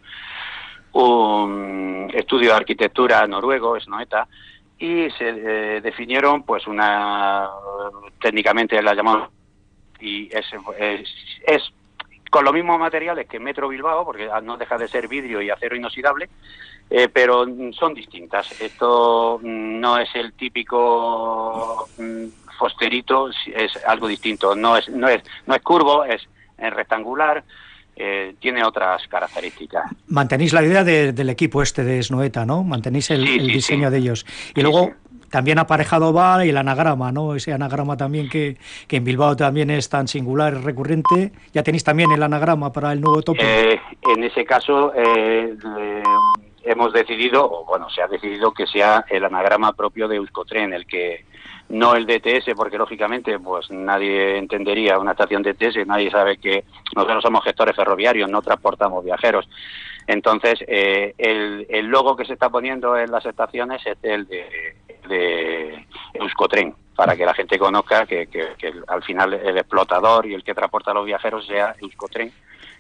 un 0.93 2.11
estudio 2.13 2.51
de 2.51 2.57
arquitectura 2.57 3.27
noruego, 3.27 3.79
Snoeta, 3.79 4.27
y 4.79 5.09
se 5.11 5.29
eh, 5.29 5.81
definieron 5.81 6.43
pues 6.43 6.67
una 6.67 7.49
técnicamente 8.21 8.81
la 8.83 8.95
llamamos 8.95 9.29
y 10.01 10.29
es, 10.35 10.47
es, 10.79 11.09
es 11.47 11.63
con 12.31 12.45
los 12.45 12.53
mismos 12.53 12.79
materiales 12.79 13.27
que 13.27 13.39
Metro 13.41 13.69
Bilbao, 13.69 14.05
porque 14.05 14.29
no 14.43 14.57
deja 14.57 14.77
de 14.77 14.87
ser 14.89 15.09
vidrio 15.09 15.41
y 15.41 15.49
acero 15.51 15.77
inoxidable, 15.77 16.29
eh, 16.91 17.09
pero 17.13 17.47
mm, 17.47 17.73
son 17.73 17.95
distintas. 17.95 18.61
Esto 18.61 19.39
mm, 19.43 19.81
no 19.81 19.99
es 19.99 20.09
el 20.15 20.33
típico 20.35 21.89
mm, 21.99 22.27
fosterito, 22.59 23.31
es 23.31 23.77
algo 23.87 24.09
distinto. 24.09 24.55
No 24.55 24.77
es, 24.77 24.89
no 24.89 25.09
es, 25.09 25.23
no 25.47 25.55
es 25.55 25.63
curvo, 25.63 26.05
es, 26.05 26.23
es 26.59 26.73
rectangular, 26.75 27.45
eh, 27.97 28.35
tiene 28.41 28.63
otras 28.65 29.07
características. 29.09 29.91
Mantenéis 30.09 30.53
la 30.53 30.63
idea 30.63 30.85
de- 30.85 31.13
del 31.13 31.31
equipo 31.31 31.63
este 31.63 31.83
de 31.83 32.03
Snoeta, 32.03 32.45
¿no? 32.47 32.63
Mantenéis 32.63 33.11
el, 33.11 33.27
Sí, 33.27 33.39
el 33.39 33.47
sí, 33.47 33.53
diseño 33.53 33.89
sí. 33.89 33.93
de 33.93 33.99
ellos. 33.99 34.27
Y 34.55 34.61
luego. 34.63 34.93
También 35.31 35.59
aparejado 35.59 36.13
va 36.13 36.45
el 36.45 36.57
anagrama, 36.57 37.13
¿no? 37.13 37.35
Ese 37.35 37.53
anagrama 37.53 37.97
también 37.97 38.29
que, 38.29 38.57
que 38.87 38.97
en 38.97 39.05
Bilbao 39.05 39.37
también 39.37 39.71
es 39.71 39.89
tan 39.89 40.09
singular, 40.09 40.63
recurrente. 40.63 41.33
Ya 41.53 41.63
tenéis 41.63 41.85
también 41.85 42.11
el 42.13 42.23
anagrama 42.23 42.73
para 42.73 42.93
el 42.93 43.01
nuevo 43.01 43.23
topo. 43.23 43.43
Eh, 43.43 43.81
en 44.15 44.25
ese 44.25 44.45
caso, 44.45 44.93
eh, 44.95 45.55
hemos 46.63 46.93
decidido, 46.93 47.45
o 47.45 47.65
bueno, 47.65 47.89
se 47.91 48.03
ha 48.03 48.09
decidido 48.09 48.53
que 48.53 48.67
sea 48.67 49.05
el 49.09 49.25
anagrama 49.25 49.73
propio 49.73 50.09
de 50.09 50.17
Euskotren, 50.17 50.73
el 50.73 50.87
que 50.87 51.25
no 51.69 51.95
el 51.95 52.07
DTS, 52.07 52.55
porque 52.57 52.79
lógicamente 52.79 53.39
pues 53.39 53.71
nadie 53.71 54.39
entendería 54.39 54.99
una 54.99 55.13
estación 55.13 55.43
DTS, 55.43 55.87
nadie 55.87 56.11
sabe 56.11 56.39
que 56.39 56.65
nosotros 56.97 57.23
somos 57.23 57.45
gestores 57.45 57.77
ferroviarios, 57.77 58.31
no 58.31 58.41
transportamos 58.43 59.05
viajeros. 59.05 59.49
Entonces, 60.09 60.65
eh, 60.67 61.15
el, 61.19 61.67
el, 61.69 61.87
logo 61.87 62.17
que 62.17 62.25
se 62.25 62.33
está 62.33 62.49
poniendo 62.49 62.97
en 62.97 63.11
las 63.11 63.27
estaciones 63.27 63.87
es 63.87 63.99
el 64.03 64.27
de, 64.27 65.87
Euskotren, 66.15 66.75
para 66.97 67.15
que 67.15 67.27
la 67.27 67.35
gente 67.35 67.59
conozca 67.59 68.07
que, 68.07 68.27
que, 68.27 68.55
que, 68.57 68.73
al 68.87 69.03
final 69.03 69.35
el 69.35 69.59
explotador 69.59 70.25
y 70.25 70.33
el 70.33 70.43
que 70.43 70.55
transporta 70.55 70.93
a 70.93 70.95
los 70.95 71.05
viajeros 71.05 71.47
sea 71.47 71.77
Euskotren 71.81 72.33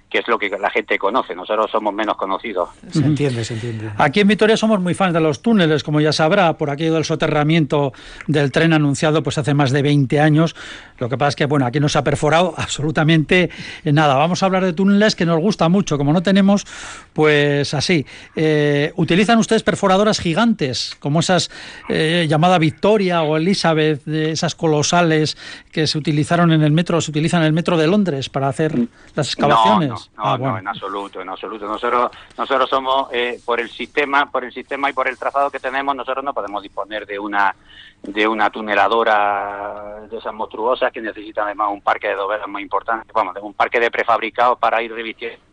que 0.09 0.18
es 0.18 0.29
lo 0.29 0.38
que 0.38 0.49
la 0.49 0.71
gente 0.71 0.99
conoce. 0.99 1.35
Nosotros 1.35 1.71
somos 1.71 1.92
menos 1.92 2.16
conocidos. 2.16 2.71
Se 2.90 3.01
entiende, 3.01 3.44
se 3.44 3.55
entiende. 3.55 3.90
Aquí 3.99 4.21
en 4.21 4.29
Vitoria 4.29 4.57
somos 4.57 4.81
muy 4.81 4.94
fans 4.94 5.12
de 5.12 5.21
los 5.21 5.42
túneles, 5.42 5.83
como 5.83 6.01
ya 6.01 6.12
sabrá, 6.12 6.57
por 6.57 6.71
aquello 6.71 6.94
del 6.94 7.05
soterramiento 7.05 7.92
del 8.27 8.51
tren 8.51 8.73
anunciado 8.73 9.23
pues 9.23 9.38
hace 9.38 9.55
más 9.55 9.71
de 9.71 9.83
20 9.83 10.21
años. 10.21 10.57
Lo 10.99 11.09
que 11.09 11.18
pasa 11.18 11.31
es 11.31 11.37
que, 11.37 11.47
bueno, 11.47 11.66
aquí 11.66 11.81
no 11.81 11.88
se 11.88 11.99
ha 11.99 12.05
perforado 12.05 12.55
absolutamente 12.57 13.51
nada. 13.85 14.14
Vamos 14.16 14.42
a 14.42 14.47
hablar 14.47 14.64
de 14.64 14.73
túneles 14.73 15.14
que 15.14 15.27
nos 15.27 15.40
gusta 15.40 15.68
mucho. 15.68 15.99
Como 15.99 16.12
no 16.12 16.23
tenemos, 16.23 16.66
pues 17.12 17.75
así. 17.75 18.07
Eh, 18.35 18.92
¿Utilizan 18.97 19.38
ustedes 19.38 19.62
perforadoras 19.62 20.21
gigantes, 20.21 20.97
como 21.01 21.21
esas 21.21 21.51
eh, 21.88 22.27
llamada 22.29 22.59
Victoria 22.59 23.23
o 23.23 23.37
Elizabeth, 23.37 24.05
de 24.05 24.33
esas 24.33 24.55
colosales 24.55 25.37
que 25.71 25.87
se 25.87 25.99
utilizaron 25.99 26.53
en 26.53 26.62
el 26.62 26.73
metro, 26.73 27.01
se 27.01 27.11
utilizan 27.11 27.42
en 27.42 27.49
el 27.49 27.53
metro 27.53 27.77
de 27.77 27.87
Londres 27.87 28.29
para 28.29 28.49
hacer 28.49 28.75
las 29.14 29.29
excavaciones? 29.29 29.88
No, 29.90 29.94
no, 29.94 29.98
no, 30.17 30.23
ah, 30.25 30.37
bueno. 30.37 30.53
no 30.53 30.59
en 30.59 30.69
absoluto, 30.69 31.21
en 31.21 31.29
absoluto. 31.29 31.67
Nosotros, 31.67 32.11
nosotros 32.37 32.71
somos 32.71 33.09
eh, 33.13 33.41
por 33.45 33.61
el 33.61 33.71
sistema, 33.71 34.31
por 34.31 34.45
el 34.45 34.53
sistema 34.53 34.91
y 34.91 34.93
por 34.93 35.09
el 35.09 35.19
trazado 35.19 35.51
que 35.51 35.61
tenemos, 35.61 35.95
nosotros 35.95 36.25
no 36.25 36.35
podemos 36.35 36.63
disponer 36.63 37.07
de 37.07 37.19
una 37.19 37.55
de 38.03 38.29
una 38.29 38.49
tuneladora 38.49 40.07
de 40.09 40.19
esas 40.19 40.33
monstruosas 40.33 40.93
que 40.93 41.01
necesitan 41.01 41.47
además 41.47 41.71
un 41.73 41.81
parque 41.81 42.09
de 42.09 42.15
dovelas 42.15 42.47
muy 42.47 42.63
importante, 42.63 43.11
vamos, 43.13 43.35
de 43.35 43.41
un 43.41 43.55
parque 43.55 43.81
de 43.81 43.91
prefabricados 43.91 44.59
para 44.59 44.81
ir 44.83 44.93
revistiendo 44.93 45.48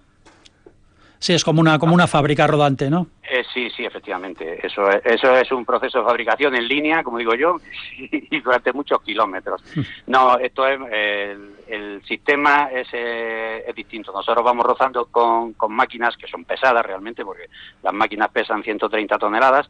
Sí, 1.26 1.34
es 1.34 1.44
como 1.44 1.60
una, 1.60 1.80
como 1.80 1.96
una 1.96 2.06
fábrica 2.06 2.46
rodante, 2.46 2.88
¿no? 2.88 3.08
Eh, 3.24 3.44
sí, 3.52 3.68
sí, 3.76 3.84
efectivamente. 3.84 4.64
Eso 4.64 4.88
es, 4.88 5.04
eso 5.04 5.36
es 5.36 5.52
un 5.52 5.66
proceso 5.66 5.98
de 5.98 6.06
fabricación 6.06 6.54
en 6.54 6.68
línea, 6.68 7.02
como 7.02 7.18
digo 7.18 7.34
yo, 7.34 7.58
y, 7.98 8.40
durante 8.42 8.72
muchos 8.72 9.02
kilómetros. 9.02 9.64
No, 10.06 10.38
esto 10.38 10.68
es, 10.68 10.80
el, 10.92 11.56
el 11.68 12.06
sistema 12.06 12.70
es, 12.72 12.88
eh, 12.94 13.64
es, 13.68 13.74
distinto. 13.74 14.12
Nosotros 14.12 14.46
vamos 14.46 14.68
rozando 14.68 15.08
con, 15.08 15.54
con 15.54 15.74
máquinas 15.74 16.16
que 16.16 16.28
son 16.28 16.46
pesadas 16.46 16.86
realmente, 16.86 17.26
porque 17.26 17.50
las 17.82 17.92
máquinas 17.96 18.30
pesan 18.30 18.62
130 18.62 19.18
toneladas, 19.18 19.68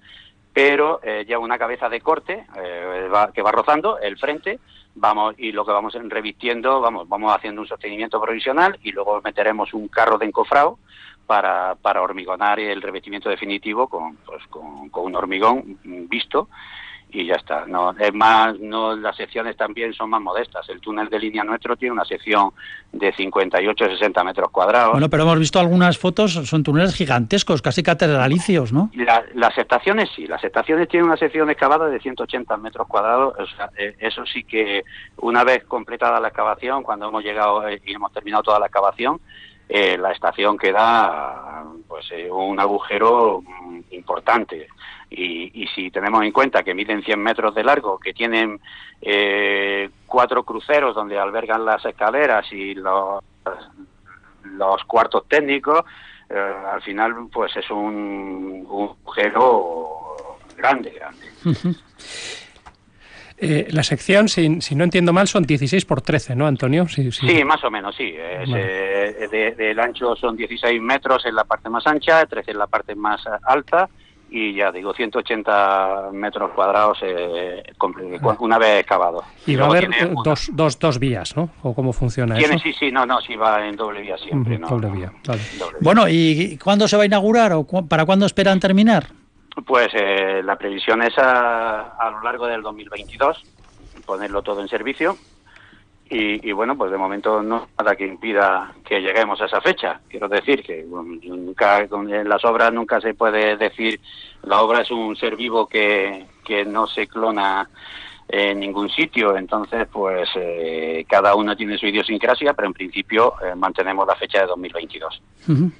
pero 0.51 0.99
eh, 1.03 1.23
lleva 1.25 1.39
una 1.39 1.57
cabeza 1.57 1.87
de 1.87 2.01
corte 2.01 2.47
eh, 2.57 3.07
va, 3.07 3.31
que 3.31 3.41
va 3.41 3.53
rozando 3.53 3.97
el 3.99 4.17
frente 4.17 4.59
vamos 4.95 5.35
y 5.37 5.51
lo 5.51 5.65
que 5.65 5.73
vamos 5.73 5.93
revistiendo 5.93 6.79
vamos 6.79 7.09
vamos 7.09 7.35
haciendo 7.35 7.59
un 7.59 7.67
sostenimiento 7.67 8.21
provisional 8.21 8.79
y 8.81 8.93
luego 8.93 9.21
meteremos 9.21 9.73
un 9.73 9.89
carro 9.89 10.17
de 10.17 10.27
encofrado 10.27 10.79
para, 11.25 11.75
para 11.75 12.01
hormigonar 12.01 12.59
el 12.59 12.81
revestimiento 12.81 13.29
definitivo 13.29 13.87
con, 13.87 14.15
pues, 14.17 14.45
con, 14.47 14.89
con 14.89 15.05
un 15.05 15.15
hormigón 15.15 15.77
visto 15.83 16.47
y 17.15 17.25
ya 17.25 17.35
está. 17.35 17.65
No, 17.65 17.91
es 17.91 18.13
más, 18.13 18.59
no, 18.59 18.95
las 18.95 19.15
secciones 19.15 19.55
también 19.55 19.93
son 19.93 20.09
más 20.09 20.21
modestas. 20.21 20.67
El 20.69 20.81
túnel 20.81 21.09
de 21.09 21.19
línea 21.19 21.43
nuestro 21.43 21.75
tiene 21.75 21.93
una 21.93 22.05
sección 22.05 22.51
de 22.91 23.13
58-60 23.13 24.23
metros 24.25 24.49
cuadrados. 24.51 24.91
Bueno, 24.91 25.09
pero 25.09 25.23
hemos 25.23 25.39
visto 25.39 25.59
algunas 25.59 25.97
fotos, 25.97 26.33
son 26.33 26.63
túneles 26.63 26.93
gigantescos, 26.93 27.61
casi 27.61 27.83
catedralicios, 27.83 28.73
¿no? 28.73 28.91
La, 28.95 29.23
las 29.33 29.57
estaciones 29.57 30.09
sí, 30.15 30.27
las 30.27 30.43
estaciones 30.43 30.89
tienen 30.89 31.07
una 31.07 31.17
sección 31.17 31.49
excavada 31.49 31.87
de 31.87 31.99
180 31.99 32.57
metros 32.57 32.87
cuadrados. 32.87 33.35
O 33.39 33.47
sea, 33.55 33.69
eh, 33.77 33.95
eso 33.99 34.25
sí 34.25 34.43
que 34.43 34.83
una 35.17 35.43
vez 35.43 35.63
completada 35.65 36.19
la 36.19 36.27
excavación, 36.27 36.83
cuando 36.83 37.07
hemos 37.07 37.23
llegado 37.23 37.67
eh, 37.67 37.81
y 37.85 37.93
hemos 37.93 38.11
terminado 38.11 38.43
toda 38.43 38.59
la 38.59 38.65
excavación, 38.65 39.19
eh, 39.67 39.97
la 39.97 40.11
estación 40.11 40.57
queda 40.57 41.63
pues 41.87 42.05
eh, 42.11 42.29
un 42.29 42.59
agujero 42.59 43.41
mm, 43.41 43.79
importante 43.91 44.67
y, 45.09 45.63
y, 45.63 45.67
si 45.67 45.91
tenemos 45.91 46.23
en 46.23 46.31
cuenta 46.31 46.63
que 46.63 46.73
miden 46.73 47.03
100 47.03 47.19
metros 47.19 47.55
de 47.55 47.63
largo, 47.63 47.97
que 47.99 48.13
tienen 48.13 48.59
eh, 49.01 49.89
cuatro 50.05 50.43
cruceros 50.43 50.95
donde 50.95 51.17
albergan 51.17 51.63
las 51.63 51.85
escaleras 51.85 52.51
y 52.51 52.73
los, 52.75 53.23
cuartos 54.87 55.27
técnicos, 55.27 55.83
eh, 56.29 56.53
al 56.71 56.81
final 56.81 57.27
pues 57.31 57.55
es 57.55 57.69
un, 57.69 58.65
un 58.67 58.95
agujero 59.03 60.37
grande, 60.57 60.91
grande. 60.91 61.25
Uh. 61.45 61.73
Eh, 63.37 63.67
la 63.71 63.83
sección, 63.83 64.29
si, 64.29 64.61
si, 64.61 64.75
no 64.75 64.83
entiendo 64.85 65.11
mal, 65.11 65.27
son 65.27 65.43
16 65.43 65.83
por 65.85 66.01
13, 66.01 66.35
¿no, 66.35 66.47
Antonio? 66.47 66.87
Sí, 66.87 67.11
sí. 67.11 67.27
sí 67.27 67.43
más 67.43 67.63
o 67.63 67.71
menos, 67.71 67.95
sí. 67.95 68.15
Es, 68.17 68.49
vale. 68.49 69.23
eh, 69.23 69.27
de, 69.29 69.51
del 69.51 69.79
ancho 69.79 70.15
son 70.15 70.37
16 70.37 70.81
metros 70.81 71.25
en 71.25 71.35
la 71.35 71.43
parte 71.43 71.69
más 71.69 71.85
ancha, 71.85 72.25
13 72.25 72.51
en 72.51 72.57
la 72.57 72.67
parte 72.67 72.95
más 72.95 73.21
alta 73.43 73.89
y 74.29 74.53
ya 74.55 74.71
digo, 74.71 74.93
180 74.93 76.09
metros 76.11 76.51
cuadrados 76.51 76.97
eh, 77.03 77.63
una 78.39 78.57
vez 78.57 78.81
excavado. 78.81 79.23
Y 79.45 79.55
va 79.55 79.65
a 79.65 79.69
haber 79.69 79.89
dos, 80.23 80.49
dos, 80.51 80.79
dos 80.79 80.99
vías, 80.99 81.37
¿no? 81.37 81.49
¿O 81.61 81.73
cómo 81.73 81.93
funciona 81.93 82.35
tiene, 82.35 82.55
eso? 82.55 82.63
Sí, 82.63 82.73
sí, 82.73 82.91
no, 82.91 83.05
no, 83.05 83.21
sí 83.21 83.35
va 83.35 83.65
en 83.65 83.75
doble 83.75 84.01
vía 84.01 84.17
siempre. 84.17 84.57
Mm, 84.57 84.61
¿no? 84.61 84.67
Doble 84.67 84.89
vía, 84.89 85.13
vale. 85.25 85.41
Doble 85.57 85.77
bueno, 85.81 86.09
¿y 86.09 86.57
cuándo 86.57 86.87
se 86.87 86.97
va 86.97 87.03
a 87.03 87.05
inaugurar 87.05 87.53
o 87.53 87.63
cu 87.63 87.87
para 87.87 88.05
cuándo 88.05 88.25
esperan 88.25 88.59
terminar? 88.59 89.05
Pues 89.63 89.89
eh, 89.93 90.41
la 90.43 90.57
previsión 90.57 91.01
es 91.01 91.13
a, 91.17 92.09
lo 92.11 92.21
largo 92.21 92.45
del 92.47 92.61
2022 92.61 93.45
ponerlo 94.05 94.41
todo 94.41 94.61
en 94.61 94.67
servicio 94.67 95.17
y, 96.09 96.47
y, 96.47 96.51
bueno, 96.51 96.77
pues 96.77 96.91
de 96.91 96.97
momento 96.97 97.41
no 97.41 97.69
nada 97.79 97.95
que 97.95 98.05
impida 98.05 98.73
que 98.85 99.01
lleguemos 99.01 99.41
a 99.41 99.45
esa 99.45 99.61
fecha. 99.61 100.01
Quiero 100.07 100.27
decir 100.27 100.61
que 100.61 100.83
nunca 100.83 101.79
en 101.79 102.29
las 102.29 102.43
obras 102.45 102.71
nunca 102.71 103.01
se 103.01 103.13
puede 103.15 103.57
decir 103.57 103.99
la 104.43 104.61
obra 104.61 104.81
es 104.81 104.91
un 104.91 105.15
ser 105.15 105.35
vivo 105.35 105.67
que, 105.67 106.27
que 106.43 106.65
no 106.65 106.85
se 106.85 107.07
clona 107.07 107.69
en 108.27 108.59
ningún 108.59 108.89
sitio, 108.89 109.37
entonces 109.37 109.87
pues 109.91 110.29
eh, 110.35 111.05
cada 111.07 111.35
uno 111.35 111.55
tiene 111.55 111.77
su 111.77 111.85
idiosincrasia, 111.85 112.53
pero 112.53 112.67
en 112.67 112.73
principio 112.73 113.35
eh, 113.43 113.55
mantenemos 113.55 114.07
la 114.07 114.15
fecha 114.15 114.41
de 114.41 114.47
2022. 114.47 115.21
Uh 115.47 115.51
-huh. 115.51 115.71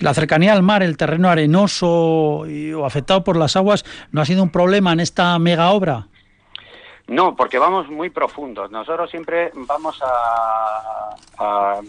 La 0.00 0.12
cercanía 0.12 0.52
al 0.52 0.62
mar, 0.62 0.82
el 0.82 0.96
terreno 0.96 1.28
arenoso 1.28 2.44
y, 2.46 2.72
o 2.72 2.84
afectado 2.84 3.24
por 3.24 3.36
las 3.36 3.56
aguas, 3.56 3.84
¿no 4.12 4.20
ha 4.20 4.24
sido 4.26 4.42
un 4.42 4.50
problema 4.50 4.92
en 4.92 5.00
esta 5.00 5.38
mega 5.38 5.70
obra? 5.70 6.06
No, 7.08 7.36
porque 7.36 7.58
vamos 7.58 7.88
muy 7.88 8.10
profundos. 8.10 8.70
Nosotros 8.70 9.08
siempre 9.10 9.52
vamos 9.54 10.00
a, 10.02 11.14
a 11.38 11.80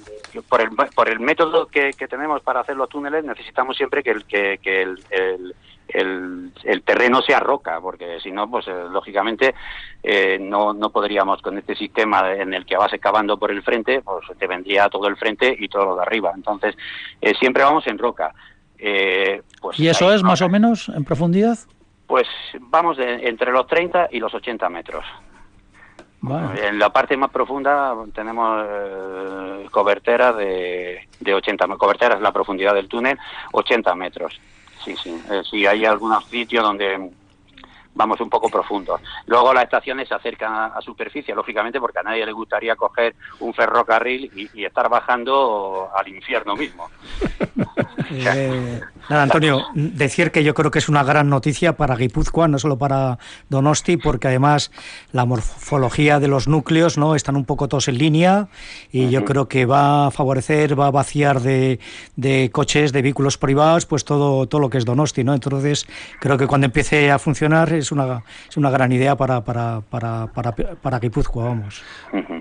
por, 0.47 0.61
el, 0.61 0.69
por 0.69 1.09
el 1.09 1.19
método 1.19 1.65
que, 1.65 1.91
que, 1.97 2.07
tenemos 2.07 2.41
para 2.43 2.59
hacer 2.59 2.75
los 2.75 2.87
túneles 2.87 3.25
necesitamos 3.25 3.75
siempre 3.75 4.03
que 4.03 4.11
el, 4.11 4.25
que, 4.25 4.59
que 4.61 4.83
el, 4.83 5.03
el, 5.09 5.55
el, 5.87 6.51
el 6.63 6.81
terreno 6.83 7.21
sea 7.21 7.39
roca, 7.39 7.79
porque 7.81 8.19
si 8.21 8.31
no, 8.31 8.49
pues 8.49 8.67
eh, 8.67 8.85
lógicamente 8.91 9.55
eh, 10.03 10.37
no, 10.39 10.73
no 10.73 10.89
podríamos 10.89 11.41
con 11.41 11.57
este 11.57 11.75
sistema 11.75 12.33
en 12.33 12.53
el 12.53 12.65
que 12.65 12.77
vas 12.77 12.93
excavando 12.93 13.37
por 13.37 13.51
el 13.51 13.63
frente, 13.63 14.01
pues 14.01 14.25
te 14.37 14.47
vendría 14.47 14.89
todo 14.89 15.07
el 15.07 15.17
frente 15.17 15.55
y 15.57 15.67
todo 15.67 15.85
lo 15.85 15.95
de 15.95 16.01
arriba. 16.01 16.31
Entonces 16.35 16.75
eh, 17.21 17.33
siempre 17.39 17.63
vamos 17.63 17.87
en 17.87 17.97
roca. 17.97 18.33
Eh, 18.77 19.41
pues 19.61 19.79
¿Y 19.79 19.87
eso 19.87 20.13
es 20.13 20.23
más 20.23 20.41
o 20.41 20.49
menos 20.49 20.89
en 20.89 21.03
profundidad? 21.03 21.57
Pues 22.05 22.27
vamos 22.59 22.97
de, 22.97 23.27
entre 23.27 23.51
los 23.51 23.67
30 23.67 24.09
y 24.11 24.19
los 24.19 24.33
80 24.33 24.69
metros. 24.69 25.05
Bueno. 26.19 26.51
En 26.55 26.79
la 26.79 26.91
parte 26.91 27.15
más 27.15 27.29
profunda 27.29 27.93
tenemos 28.13 28.65
eh, 28.67 29.67
coberteras 29.69 30.35
de, 30.35 31.07
de 31.19 31.33
80 31.33 31.67
coberteras 31.77 32.17
es 32.17 32.21
la 32.21 32.31
profundidad 32.31 32.73
del 32.73 32.87
túnel, 32.87 33.17
80 33.51 33.93
metros. 33.95 34.39
Sí, 34.87 34.95
sí. 35.03 35.09
Eh, 35.29 35.41
sí, 35.49 35.65
hay 35.65 35.83
algunos 35.83 36.25
sitios 36.29 36.63
donde 36.63 37.11
vamos 37.97 38.21
un 38.21 38.29
poco 38.29 38.49
profundo. 38.49 38.99
Luego 39.25 39.53
las 39.53 39.63
estaciones 39.63 40.07
se 40.07 40.13
acercan 40.13 40.53
a, 40.53 40.65
a, 40.67 40.81
superficie, 40.81 41.35
lógicamente, 41.35 41.79
porque 41.79 41.99
a 41.99 42.03
nadie 42.03 42.25
le 42.25 42.31
gustaría 42.31 42.75
coger 42.75 43.15
un 43.39 43.53
ferrocarril 43.53 44.31
y, 44.35 44.61
y 44.61 44.65
estar 44.65 44.87
bajando 44.87 45.89
al 45.93 46.07
infierno 46.07 46.55
mismo. 46.55 46.89
eh, 48.11 48.79
nada, 49.09 49.23
Antonio, 49.23 49.65
decir 49.73 50.31
que 50.31 50.43
yo 50.43 50.53
creo 50.53 50.71
que 50.71 50.79
es 50.79 50.89
una 50.89 51.03
gran 51.03 51.29
noticia 51.29 51.75
para 51.75 51.95
Guipúzcoa, 51.95 52.47
no 52.47 52.59
solo 52.59 52.77
para 52.77 53.17
Donosti, 53.49 53.97
porque 53.97 54.27
además 54.27 54.71
la 55.11 55.25
morfología 55.25 56.19
de 56.19 56.27
los 56.27 56.47
núcleos 56.47 56.97
no 56.97 57.15
están 57.15 57.35
un 57.35 57.45
poco 57.45 57.67
todos 57.67 57.87
en 57.87 57.97
línea 57.97 58.47
y 58.91 59.01
uh 59.01 59.07
-huh. 59.07 59.09
yo 59.09 59.25
creo 59.25 59.47
que 59.47 59.65
va 59.65 60.07
a 60.07 60.11
favorecer, 60.11 60.79
va 60.79 60.87
a 60.87 60.91
vaciar 60.91 61.41
de, 61.41 61.79
de, 62.15 62.49
coches, 62.51 62.93
de 62.93 63.01
vehículos 63.01 63.37
privados, 63.37 63.85
pues 63.85 64.05
todo, 64.05 64.47
todo 64.47 64.61
lo 64.61 64.69
que 64.69 64.77
es 64.77 64.85
Donosti, 64.85 65.23
¿no? 65.23 65.33
Entonces, 65.33 65.87
creo 66.19 66.37
que 66.37 66.47
cuando 66.47 66.65
empiece 66.65 67.11
a 67.11 67.19
funcionar 67.19 67.73
es 67.73 67.86
es 67.87 67.91
una, 67.91 68.21
es 68.49 68.57
una 68.57 68.69
gran 68.69 68.91
idea 68.91 69.15
para, 69.15 69.41
para, 69.41 69.81
para, 69.81 70.27
para, 70.27 70.51
para 70.51 70.99
Guipúzcoa, 70.99 71.45
vamos. 71.45 71.81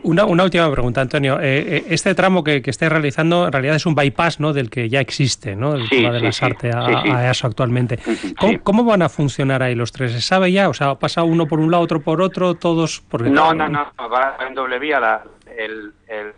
Una, 0.02 0.24
una 0.24 0.44
última 0.44 0.70
pregunta, 0.70 1.00
Antonio. 1.00 1.38
Eh, 1.40 1.76
eh, 1.76 1.85
este 1.90 2.14
tramo 2.14 2.42
que, 2.42 2.62
que 2.62 2.70
estáis 2.70 2.90
realizando 2.90 3.46
en 3.46 3.52
realidad 3.52 3.76
es 3.76 3.87
un 3.87 3.94
bypass 3.94 4.40
¿no? 4.40 4.52
del 4.52 4.70
que 4.70 4.88
ya 4.88 5.00
existe, 5.00 5.54
¿no? 5.54 5.74
el 5.74 5.88
Sí, 5.88 5.96
tema 5.96 6.12
de 6.12 6.18
sí, 6.18 6.24
la 6.26 6.32
sí, 6.32 6.38
SARTE 6.38 6.70
a, 6.72 6.87
a 6.87 7.24
EASO 7.26 7.46
actualmente. 7.46 7.98
¿Cómo, 8.38 8.52
sí. 8.52 8.59
cómo 8.62 8.85
van 8.85 9.02
a 9.02 9.09
funcionar 9.09 9.62
ahí 9.62 9.74
los 9.74 9.92
tres? 9.92 10.12
¿Se 10.12 10.20
sabe 10.20 10.50
ya? 10.50 10.68
O 10.68 10.74
sea, 10.74 10.96
¿pasa 10.96 11.22
uno 11.22 11.46
por 11.46 11.61
un 11.61 11.70
lado, 11.70 11.82
otro 11.85 12.00
por 12.00 12.20
otro, 12.20 12.54
todos? 12.54 13.02
Porque, 13.09 13.30
No, 13.30 13.50
claro, 13.50 13.68
no, 13.68 13.87
no, 13.98 14.09
va 14.11 14.37
en 14.46 14.54
doble 14.54 14.78
vía. 14.78 14.98
La, 15.00 15.22
el, 15.56 15.92
el, 16.09 16.32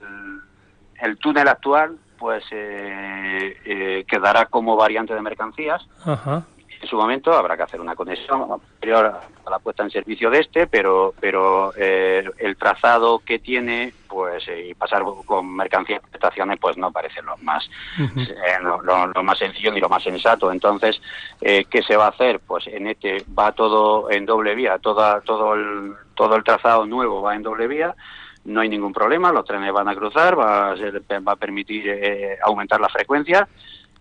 el 1.00 1.16
túnel 1.18 1.48
actual 1.48 1.96
pues 2.18 2.42
eh, 2.50 3.56
eh, 3.64 4.04
quedará 4.08 4.46
como 4.46 4.76
variante 4.76 5.14
de 5.14 5.22
mercancías. 5.22 5.86
Ajá. 6.04 6.42
En 6.80 6.86
su 6.88 6.96
momento 6.96 7.32
habrá 7.32 7.56
que 7.56 7.64
hacer 7.64 7.80
una 7.80 7.96
conexión 7.96 8.46
posterior 8.46 9.06
a 9.44 9.50
la 9.50 9.58
puesta 9.58 9.82
en 9.82 9.90
servicio 9.90 10.30
de 10.30 10.40
este, 10.40 10.66
pero 10.68 11.12
pero 11.20 11.72
eh, 11.76 12.24
el 12.38 12.56
trazado 12.56 13.18
que 13.18 13.40
tiene 13.40 13.92
pues 14.06 14.46
eh, 14.48 14.68
y 14.70 14.74
pasar 14.74 15.02
con 15.26 15.54
mercancías 15.56 16.00
y 16.10 16.14
estaciones 16.14 16.58
pues 16.60 16.76
no 16.76 16.92
parece 16.92 17.20
lo 17.22 17.36
más 17.38 17.68
eh, 18.16 18.62
lo, 18.62 18.80
lo- 18.82 19.08
lo 19.08 19.22
más 19.24 19.38
sencillo 19.38 19.72
ni 19.72 19.80
lo 19.80 19.88
más 19.88 20.02
sensato. 20.04 20.52
Entonces, 20.52 21.00
eh, 21.40 21.64
¿qué 21.68 21.82
se 21.82 21.96
va 21.96 22.06
a 22.06 22.10
hacer? 22.10 22.40
Pues 22.46 22.66
en 22.68 22.86
este 22.86 23.24
va 23.36 23.52
todo 23.52 24.08
en 24.10 24.24
doble 24.24 24.54
vía, 24.54 24.78
toda, 24.78 25.20
todo, 25.22 25.54
el, 25.54 25.94
todo 26.14 26.36
el 26.36 26.44
trazado 26.44 26.86
nuevo 26.86 27.22
va 27.22 27.34
en 27.34 27.42
doble 27.42 27.66
vía, 27.66 27.94
no 28.44 28.60
hay 28.60 28.68
ningún 28.68 28.92
problema, 28.92 29.32
los 29.32 29.44
trenes 29.44 29.72
van 29.72 29.88
a 29.88 29.94
cruzar, 29.96 30.38
va 30.38 30.70
a, 30.72 30.76
ser- 30.76 31.02
va 31.26 31.32
a 31.32 31.36
permitir 31.36 31.88
eh, 31.88 32.38
aumentar 32.44 32.80
la 32.80 32.88
frecuencia. 32.88 33.48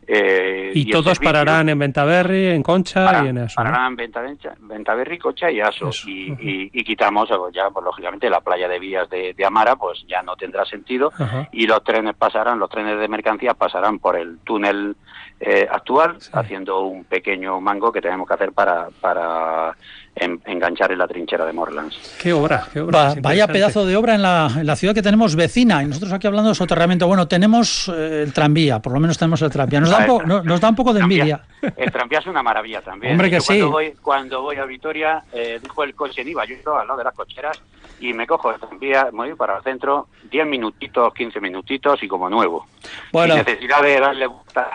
Eh, 0.08 0.72
Y, 0.74 0.90
todos 0.90 1.20
pararán 1.20 1.68
en 1.70 1.78
Ventaverri, 1.80 2.48
en 2.48 2.64
Concha 2.64 3.06
para- 3.06 3.26
y 3.26 3.28
en 3.28 3.38
EASO. 3.40 3.62
¿no? 3.62 3.70
pararán 3.70 3.88
en 3.92 3.96
Venta, 3.98 4.22
Ventaverri, 4.60 5.18
Cocha 5.18 5.52
y 5.52 5.60
Aso. 5.60 5.90
Eso, 5.90 6.10
Y, 6.10 6.32
ujú. 6.32 6.42
y- 6.42 6.70
y 6.74 6.84
quitamos, 6.84 7.30
eh, 7.30 7.34
ya, 7.54 7.70
pues 7.70 7.84
lógicamente, 7.84 8.30
la 8.30 8.40
playa 8.42 8.68
de 8.70 8.80
vías 8.80 9.10
de, 9.10 9.34
de 9.34 9.46
Amara, 9.46 9.76
pues 9.76 10.06
ya 10.08 10.22
no 10.24 10.36
tendrá 10.36 10.66
sentido 10.66 11.12
y 11.52 11.68
los 11.68 11.84
trenes 11.84 12.16
pasarán, 12.16 12.58
los 12.60 12.70
trenes 12.70 12.98
de 13.00 13.08
mercancías 13.08 13.56
pasarán 13.56 14.00
por 14.00 14.16
el 14.16 14.40
túnel 14.46 14.96
eh, 15.40 15.68
actual, 15.72 16.16
Sí. 16.20 16.30
haciendo 16.34 16.82
un 16.86 17.04
pequeño 17.04 17.60
mango 17.62 17.92
que 17.92 18.02
tenemos 18.02 18.28
que 18.28 18.34
hacer 18.34 18.52
para, 18.54 18.88
para 19.00 19.76
en- 20.16 20.42
enganchar 20.46 20.92
en 20.92 20.98
la 20.98 21.08
trinchera 21.08 21.46
de 21.46 21.54
Morlands. 21.54 22.18
Qué 22.20 22.34
obra, 22.34 22.66
qué 22.74 22.80
obra. 22.82 23.00
Va- 23.00 23.10
es 23.14 23.22
vaya 23.22 23.48
pedazo 23.48 23.86
de 23.86 23.96
obra 23.96 24.16
en 24.16 24.24
la, 24.24 24.50
en 24.58 24.66
la 24.66 24.76
ciudad 24.76 24.96
que 24.96 25.04
tenemos 25.04 25.36
vecina. 25.36 25.84
Y 25.84 25.86
nosotros 25.86 26.12
aquí 26.12 26.26
hablando 26.26 26.50
de 26.50 26.56
soterramiento. 26.56 27.06
Bueno, 27.08 27.28
tenemos 27.28 27.88
eh, 27.96 28.24
el 28.26 28.34
tranvía, 28.34 28.80
por 28.80 28.94
lo 28.94 29.00
menos 29.00 29.18
tenemos 29.20 29.40
el 29.44 29.52
tranvía. 29.52 29.80
Nos 29.80 29.92
da, 29.92 30.00
un 30.00 30.06
po- 30.08 30.24
no- 30.24 30.42
nos 30.42 30.60
da 30.60 30.70
un 30.70 30.76
poco 30.76 30.92
de 30.94 31.02
envidia. 31.02 31.42
El 31.76 31.92
tranvía 31.92 32.18
es 32.20 32.26
una 32.26 32.42
maravilla 32.42 32.82
también. 32.82 33.14
Hombre, 33.14 33.30
que 33.30 33.40
Yo 33.40 33.46
cuando 33.46 33.66
sí. 33.68 33.72
Voy, 33.72 33.94
cuando 34.02 34.42
voy 34.42 34.56
a 34.56 34.66
Vitoria, 34.66 35.24
eh, 35.34 35.60
dejo 35.62 35.84
el 35.84 35.94
coche 35.94 36.22
en 36.24 36.30
IVA, 36.30 36.46
yo 36.46 36.76
al 36.76 36.88
lado 36.88 36.98
de 36.98 37.04
las 37.04 37.14
cocheras, 37.14 37.62
y 38.00 38.12
me 38.14 38.26
cojo 38.26 38.52
el 38.52 38.60
tranvía, 38.60 39.06
me 39.12 39.28
voy 39.28 39.36
para 39.36 39.58
el 39.58 39.64
centro, 39.64 40.08
10 40.32 40.46
minutitos, 40.48 41.14
15 41.14 41.40
minutitos 41.40 42.02
y 42.02 42.08
como 42.08 42.28
nuevo. 42.30 42.66
Bueno. 43.12 43.36
Sin 43.36 43.46
necesidad 43.46 43.82
de 43.84 44.00
darle 44.00 44.28
vuelta 44.28 44.70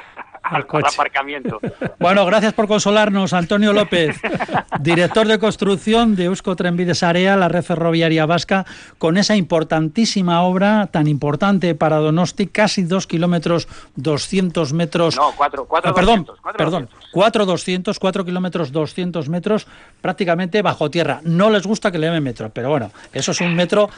Al 0.53 0.63
al, 0.63 0.67
coche. 0.67 0.89
aparcamiento. 0.93 1.61
Bueno, 1.99 2.25
gracias 2.27 2.53
por 2.53 2.69
consolarnos, 2.69 3.33
Antonio 3.33 3.73
López, 3.73 4.21
director 4.81 5.27
de 5.27 5.39
construcción 5.39 6.17
de 6.17 6.25
Eusko 6.25 6.57
Trenbides 6.57 7.03
Area, 7.03 7.37
la 7.37 7.49
red 7.49 7.63
ferroviaria 7.63 8.27
vasca, 8.27 8.65
con 8.99 9.17
esa 9.17 9.37
importantísima 9.37 10.43
obra 10.43 10.89
tan 10.91 11.07
importante 11.07 11.75
para 11.75 11.97
Donosti, 11.97 12.47
casi 12.47 12.83
dos 12.85 13.07
kilómetros 13.07 13.69
200 13.97 14.73
metros. 14.73 15.17
No, 15.17 15.33
cuatro, 15.37 15.65
cuatro 15.67 15.91
Ah, 15.91 15.95
perdón, 15.95 16.25
200, 16.25 16.41
cuatro 16.41 16.59
perdón, 16.59 16.83
200. 16.83 17.11
4 17.13 17.47
200, 17.47 17.99
4 17.99 18.25
kilómetros 18.25 18.73
200 18.73 19.29
metros, 19.29 19.67
prácticamente 20.01 20.63
bajo 20.63 20.91
tierra. 20.91 21.21
No 21.25 21.51
les 21.51 21.67
gusta 21.67 21.91
que 21.91 21.99
le 21.99 22.07
llamen 22.07 22.23
metro, 22.23 22.51
pero 22.51 22.71
bueno, 22.71 22.91
eso 23.13 23.33
es 23.33 23.41
un 23.41 23.55
metro, 23.55 23.91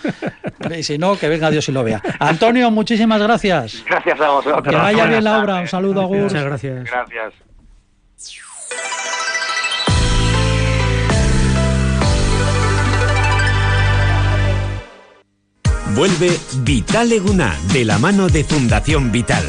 y 0.77 0.83
si 0.83 0.99
no, 0.99 1.17
que 1.17 1.29
venga 1.29 1.51
Dios 1.51 1.69
y 1.69 1.73
lo 1.73 1.85
vea. 1.85 2.03
Antonio, 2.19 2.71
muchísimas 2.71 3.21
gracias. 3.21 3.85
Gracias 3.87 4.21
a 4.21 4.31
vosotros. 4.31 4.63
Que 4.63 4.77
vaya 4.77 5.07
bien 5.07 5.25
la 5.25 5.39
obra. 5.41 5.61
Un 5.61 5.69
saludo, 5.69 6.01
Agur. 6.01 6.31
Muchas 6.45 6.63
gracias. 6.63 6.85
Gracias. 6.85 7.35
Vuelve 15.95 16.37
Vital 16.65 17.13
Eguna 17.13 17.57
de 17.73 17.85
la 17.85 17.99
mano 17.99 18.29
de 18.29 18.43
Fundación 18.43 19.13
Vital. 19.13 19.45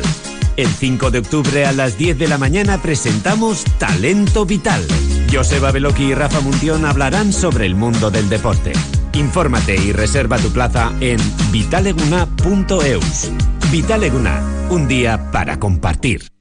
El 0.57 0.67
5 0.67 1.09
de 1.09 1.19
octubre 1.19 1.65
a 1.65 1.71
las 1.71 1.97
10 1.97 2.19
de 2.19 2.27
la 2.27 2.37
mañana 2.37 2.81
presentamos 2.81 3.63
Talento 3.79 4.45
Vital. 4.45 4.85
Joseba 5.33 5.71
Beloki 5.71 6.03
y 6.03 6.13
Rafa 6.13 6.41
Muntión 6.41 6.85
hablarán 6.85 7.33
sobre 7.33 7.65
el 7.65 7.73
mundo 7.73 8.11
del 8.11 8.29
deporte. 8.29 8.73
Infórmate 9.13 9.75
y 9.75 9.91
reserva 9.91 10.37
tu 10.37 10.51
plaza 10.51 10.93
en 10.99 11.17
vitaleguna.eus. 11.51 13.31
Vital 13.71 14.03
Eguna, 14.03 14.41
un 14.69 14.87
día 14.87 15.31
para 15.31 15.59
compartir. 15.59 16.34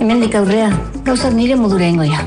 Hemendik 0.00 0.34
aurrea, 0.34 0.70
gauzak 1.04 1.32
nire 1.32 1.56
modura 1.56 1.86
ingo 1.88 2.04
ja. 2.04 2.26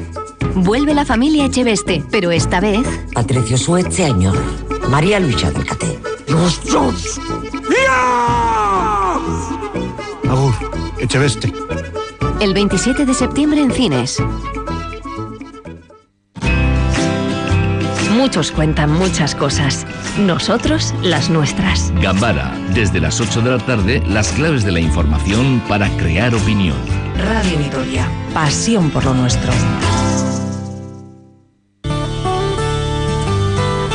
Vuelve 0.55 0.93
la 0.93 1.05
familia 1.05 1.45
Echeveste, 1.45 2.03
pero 2.11 2.31
esta 2.31 2.59
vez 2.59 2.85
Patricio 3.13 3.57
Suetze 3.57 4.05
Añor, 4.05 4.37
María 4.89 5.19
Luisa 5.19 5.51
Delcate. 5.51 5.99
¡Los 6.27 6.59
Jones! 6.71 7.19
Agur, 10.29 10.53
Echeveste. 10.99 11.53
el 12.39 12.53
27 12.53 13.05
de 13.05 13.13
septiembre 13.13 13.61
en 13.61 13.71
cines. 13.71 14.21
Muchos 18.23 18.53
cuentan 18.53 18.89
muchas 18.89 19.35
cosas. 19.35 19.85
Nosotros 20.17 20.93
las 21.03 21.29
nuestras. 21.29 21.91
Gambara, 22.01 22.57
desde 22.73 23.01
las 23.01 23.19
8 23.19 23.41
de 23.41 23.51
la 23.51 23.57
tarde, 23.57 24.01
las 24.07 24.31
claves 24.31 24.63
de 24.63 24.71
la 24.71 24.79
información 24.79 25.61
para 25.67 25.89
crear 25.97 26.33
opinión. 26.33 26.77
Radio 27.17 27.57
Vitoria, 27.57 28.07
pasión 28.33 28.91
por 28.91 29.03
lo 29.03 29.13
nuestro. 29.13 29.51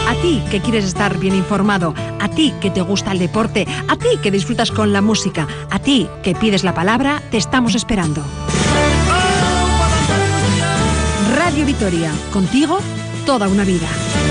A 0.06 0.14
ti 0.20 0.42
que 0.50 0.60
quieres 0.60 0.84
estar 0.84 1.18
bien 1.18 1.34
informado, 1.34 1.94
a 2.20 2.28
ti 2.28 2.52
que 2.60 2.70
te 2.70 2.82
gusta 2.82 3.12
el 3.12 3.20
deporte, 3.20 3.66
a 3.88 3.96
ti 3.96 4.18
que 4.22 4.30
disfrutas 4.30 4.70
con 4.70 4.92
la 4.92 5.00
música, 5.00 5.48
a 5.70 5.78
ti 5.78 6.06
que 6.22 6.34
pides 6.34 6.64
la 6.64 6.74
palabra, 6.74 7.22
te 7.30 7.38
estamos 7.38 7.74
esperando. 7.74 8.22
Radio 11.34 11.64
Vitoria, 11.64 12.12
contigo 12.30 12.78
toda 13.28 13.46
una 13.46 13.62
vida. 13.62 14.27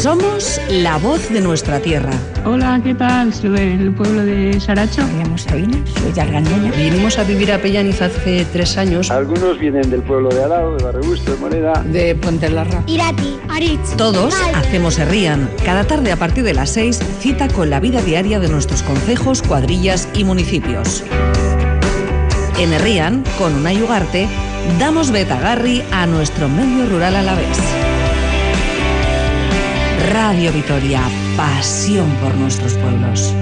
Somos 0.00 0.58
la 0.70 0.96
voz 0.96 1.28
de 1.28 1.42
nuestra 1.42 1.78
tierra. 1.78 2.12
Hola, 2.46 2.80
¿qué 2.82 2.94
tal? 2.94 3.34
Soy 3.34 3.50
del 3.50 3.92
pueblo 3.92 4.24
de 4.24 4.58
Saracho. 4.58 5.06
Me 5.06 5.22
llamo 5.22 5.36
Sabina, 5.36 5.76
soy 5.92 6.12
de 6.12 6.20
Argandoña. 6.22 6.72
Vinimos 6.72 7.18
a 7.18 7.24
vivir 7.24 7.52
a 7.52 7.58
Pellaniz 7.58 8.00
hace 8.00 8.46
tres 8.50 8.78
años. 8.78 9.10
Algunos 9.10 9.58
vienen 9.58 9.90
del 9.90 10.00
pueblo 10.00 10.30
de 10.30 10.42
Alao, 10.42 10.74
de 10.78 10.84
Barrebusto, 10.84 11.32
de 11.32 11.36
Moneda. 11.36 11.84
De 11.84 12.14
Puente 12.14 12.48
Larra. 12.48 12.82
Irati, 12.86 13.38
Aritz. 13.50 13.94
Todos 13.98 14.34
hacemos 14.54 14.98
Herrían. 14.98 15.50
Cada 15.66 15.84
tarde 15.84 16.12
a 16.12 16.16
partir 16.16 16.44
de 16.44 16.54
las 16.54 16.70
6, 16.70 16.98
cita 17.18 17.48
con 17.48 17.68
la 17.68 17.78
vida 17.78 18.00
diaria 18.00 18.40
de 18.40 18.48
nuestros 18.48 18.82
concejos, 18.82 19.42
cuadrillas 19.42 20.08
y 20.14 20.24
municipios. 20.24 21.04
En 22.58 22.72
Herrían, 22.72 23.22
con 23.36 23.54
Unai 23.54 23.82
Ugarte, 23.82 24.28
damos 24.78 25.10
betagarri 25.10 25.82
a 25.92 26.06
nuestro 26.06 26.48
medio 26.48 26.88
rural 26.88 27.16
a 27.16 27.22
la 27.22 27.34
vez. 27.34 27.79
Radio 30.08 30.50
Vitoria, 30.50 31.02
pasión 31.36 32.10
por 32.22 32.34
nuestros 32.34 32.72
pueblos. 32.74 33.34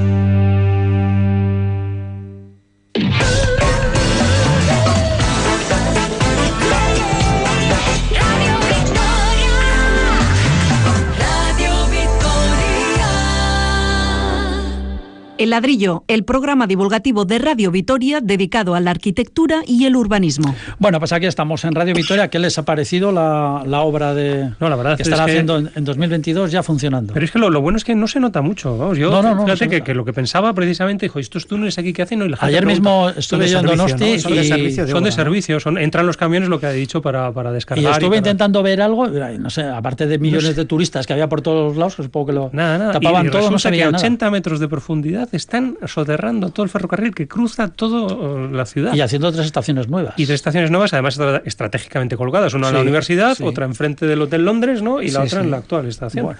El 15.38 15.50
ladrillo, 15.50 16.02
el 16.08 16.24
programa 16.24 16.66
divulgativo 16.66 17.24
de 17.24 17.38
Radio 17.38 17.70
Vitoria 17.70 18.20
dedicado 18.20 18.74
a 18.74 18.80
la 18.80 18.90
arquitectura 18.90 19.62
y 19.64 19.84
el 19.84 19.94
urbanismo. 19.94 20.52
Bueno, 20.80 20.98
pues 20.98 21.12
aquí 21.12 21.26
estamos 21.26 21.64
en 21.64 21.76
Radio 21.76 21.94
Vitoria. 21.94 22.26
¿Qué 22.28 22.40
les 22.40 22.58
ha 22.58 22.64
parecido 22.64 23.12
la, 23.12 23.62
la 23.64 23.82
obra 23.82 24.14
de 24.14 24.50
No, 24.58 24.68
la 24.68 24.74
verdad 24.74 24.96
que 24.96 25.02
es 25.02 25.08
estará 25.08 25.26
que- 25.26 25.30
haciendo 25.30 25.58
en, 25.58 25.70
en 25.76 25.84
2022 25.84 26.50
ya 26.50 26.64
funcionando? 26.64 27.14
Pero 27.14 27.24
es 27.24 27.30
que 27.30 27.38
lo, 27.38 27.50
lo 27.50 27.60
bueno 27.60 27.76
es 27.78 27.84
que 27.84 27.94
no 27.94 28.08
se 28.08 28.18
nota 28.18 28.42
mucho. 28.42 28.76
Vamos, 28.76 28.98
yo 28.98 29.12
No, 29.12 29.22
no, 29.22 29.34
no, 29.36 29.44
fíjate 29.56 29.80
que, 29.82 29.94
lo 29.94 30.04
que 30.04 30.12
pensaba 30.12 30.52
precisamente, 30.54 31.06
dijo, 31.06 31.20
estos 31.20 31.46
túneles 31.46 31.78
aquí 31.78 31.92
que 31.92 32.02
hacen, 32.02 32.18
no, 32.18 32.26
y 32.26 32.30
la 32.30 32.36
gente 32.36 32.48
Ayer 32.56 32.66
mismo 32.66 33.08
estuve 33.10 33.48
yo 33.48 33.60
en 33.60 33.66
Donosti 33.66 34.14
¿no? 34.14 34.18
Son 34.18 34.34
de 34.34 34.42
servicio, 34.42 34.88
son 34.88 35.04
de 35.04 35.12
servicio, 35.12 35.60
son, 35.60 35.78
entran 35.78 36.04
los 36.04 36.16
camiones 36.16 36.48
lo 36.48 36.58
que 36.58 36.66
ha 36.66 36.72
dicho 36.72 37.00
para, 37.00 37.30
para 37.30 37.52
descargar. 37.52 37.84
Y 37.84 37.86
estuve 37.86 38.08
para- 38.08 38.16
intentando 38.18 38.60
ver 38.64 38.82
algo, 38.82 39.06
y, 39.06 39.38
no 39.38 39.50
sé, 39.50 39.62
aparte 39.62 40.08
de 40.08 40.18
millones 40.18 40.46
sé. 40.46 40.54
de 40.54 40.64
turistas 40.64 41.06
que 41.06 41.12
había 41.12 41.28
por 41.28 41.42
todos 41.42 41.76
lados, 41.76 41.94
que 41.94 42.02
supongo 42.02 42.26
que 42.26 42.32
lo 42.32 42.50
Nada, 42.52 42.76
nada. 42.78 42.92
tapaban 42.92 43.26
y, 43.26 43.28
y 43.28 43.30
todo, 43.30 43.42
no 43.42 43.46
resulta 43.56 43.60
se 43.62 43.70
veía 43.70 43.82
que 43.84 43.88
a 43.88 43.92
nada. 43.92 44.02
80 44.04 44.30
metros 44.32 44.58
de 44.58 44.66
profundidad 44.66 45.27
ciudad 45.28 45.34
están 45.34 45.78
soterrando 45.86 46.50
todo 46.50 46.64
el 46.64 46.70
ferrocarril 46.70 47.14
que 47.14 47.26
cruza 47.26 47.68
toda 47.68 48.48
la 48.48 48.66
ciudad. 48.66 48.94
Y 48.94 49.00
haciendo 49.00 49.32
tres 49.32 49.46
estaciones 49.46 49.88
nuevas. 49.88 50.14
Y 50.16 50.26
tres 50.26 50.36
estaciones 50.36 50.70
nuevas, 50.70 50.92
además 50.92 51.18
estratégicamente 51.44 52.16
colgadas. 52.16 52.54
Una 52.54 52.68
en 52.68 52.74
la 52.74 52.80
universidad, 52.80 53.40
otra 53.42 53.64
enfrente 53.64 54.06
del 54.06 54.22
Hotel 54.22 54.44
Londres, 54.44 54.82
¿no? 54.82 55.02
Y 55.02 55.10
la 55.10 55.22
otra 55.22 55.40
en 55.40 55.50
la 55.50 55.58
actual 55.58 55.86
estación. 55.86 56.36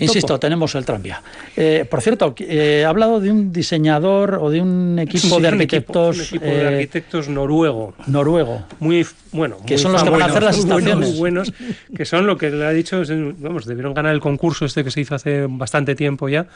insisto, 0.00 0.38
tenemos 0.38 0.74
el 0.74 0.84
tranvía. 0.84 1.22
Eh, 1.56 1.86
por 1.88 2.00
cierto, 2.00 2.34
eh, 2.38 2.80
he 2.82 2.84
hablado 2.84 3.20
de 3.20 3.30
un 3.30 3.52
diseñador 3.52 4.38
o 4.40 4.50
de 4.50 4.60
un 4.60 4.98
equipo 4.98 5.40
de 5.40 5.48
arquitectos. 5.48 6.18
Un 6.18 6.24
equipo, 6.24 6.44
de 6.44 6.66
arquitectos 6.68 7.28
noruego. 7.28 7.94
Noruego. 8.06 8.64
Muy 8.80 9.06
bueno. 9.32 9.56
Que 9.66 9.78
son 9.78 9.92
los 9.92 10.02
que 10.02 10.10
van 10.10 10.22
a 10.22 10.26
hacer 10.26 10.42
las 10.42 10.58
estaciones. 10.58 11.10
Muy 11.10 11.18
buenos, 11.18 11.52
que 11.94 12.04
son 12.04 12.26
lo 12.26 12.36
que 12.36 12.50
le 12.50 12.66
ha 12.66 12.70
dicho, 12.70 13.02
vamos, 13.38 13.66
debieron 13.66 13.94
ganar 13.94 14.14
el 14.14 14.20
concurso 14.20 14.64
este 14.64 14.84
que 14.84 14.90
se 14.90 15.00
hizo 15.00 15.14
hace 15.14 15.46
bastante 15.48 15.94
tiempo 15.94 16.28
ya. 16.28 16.46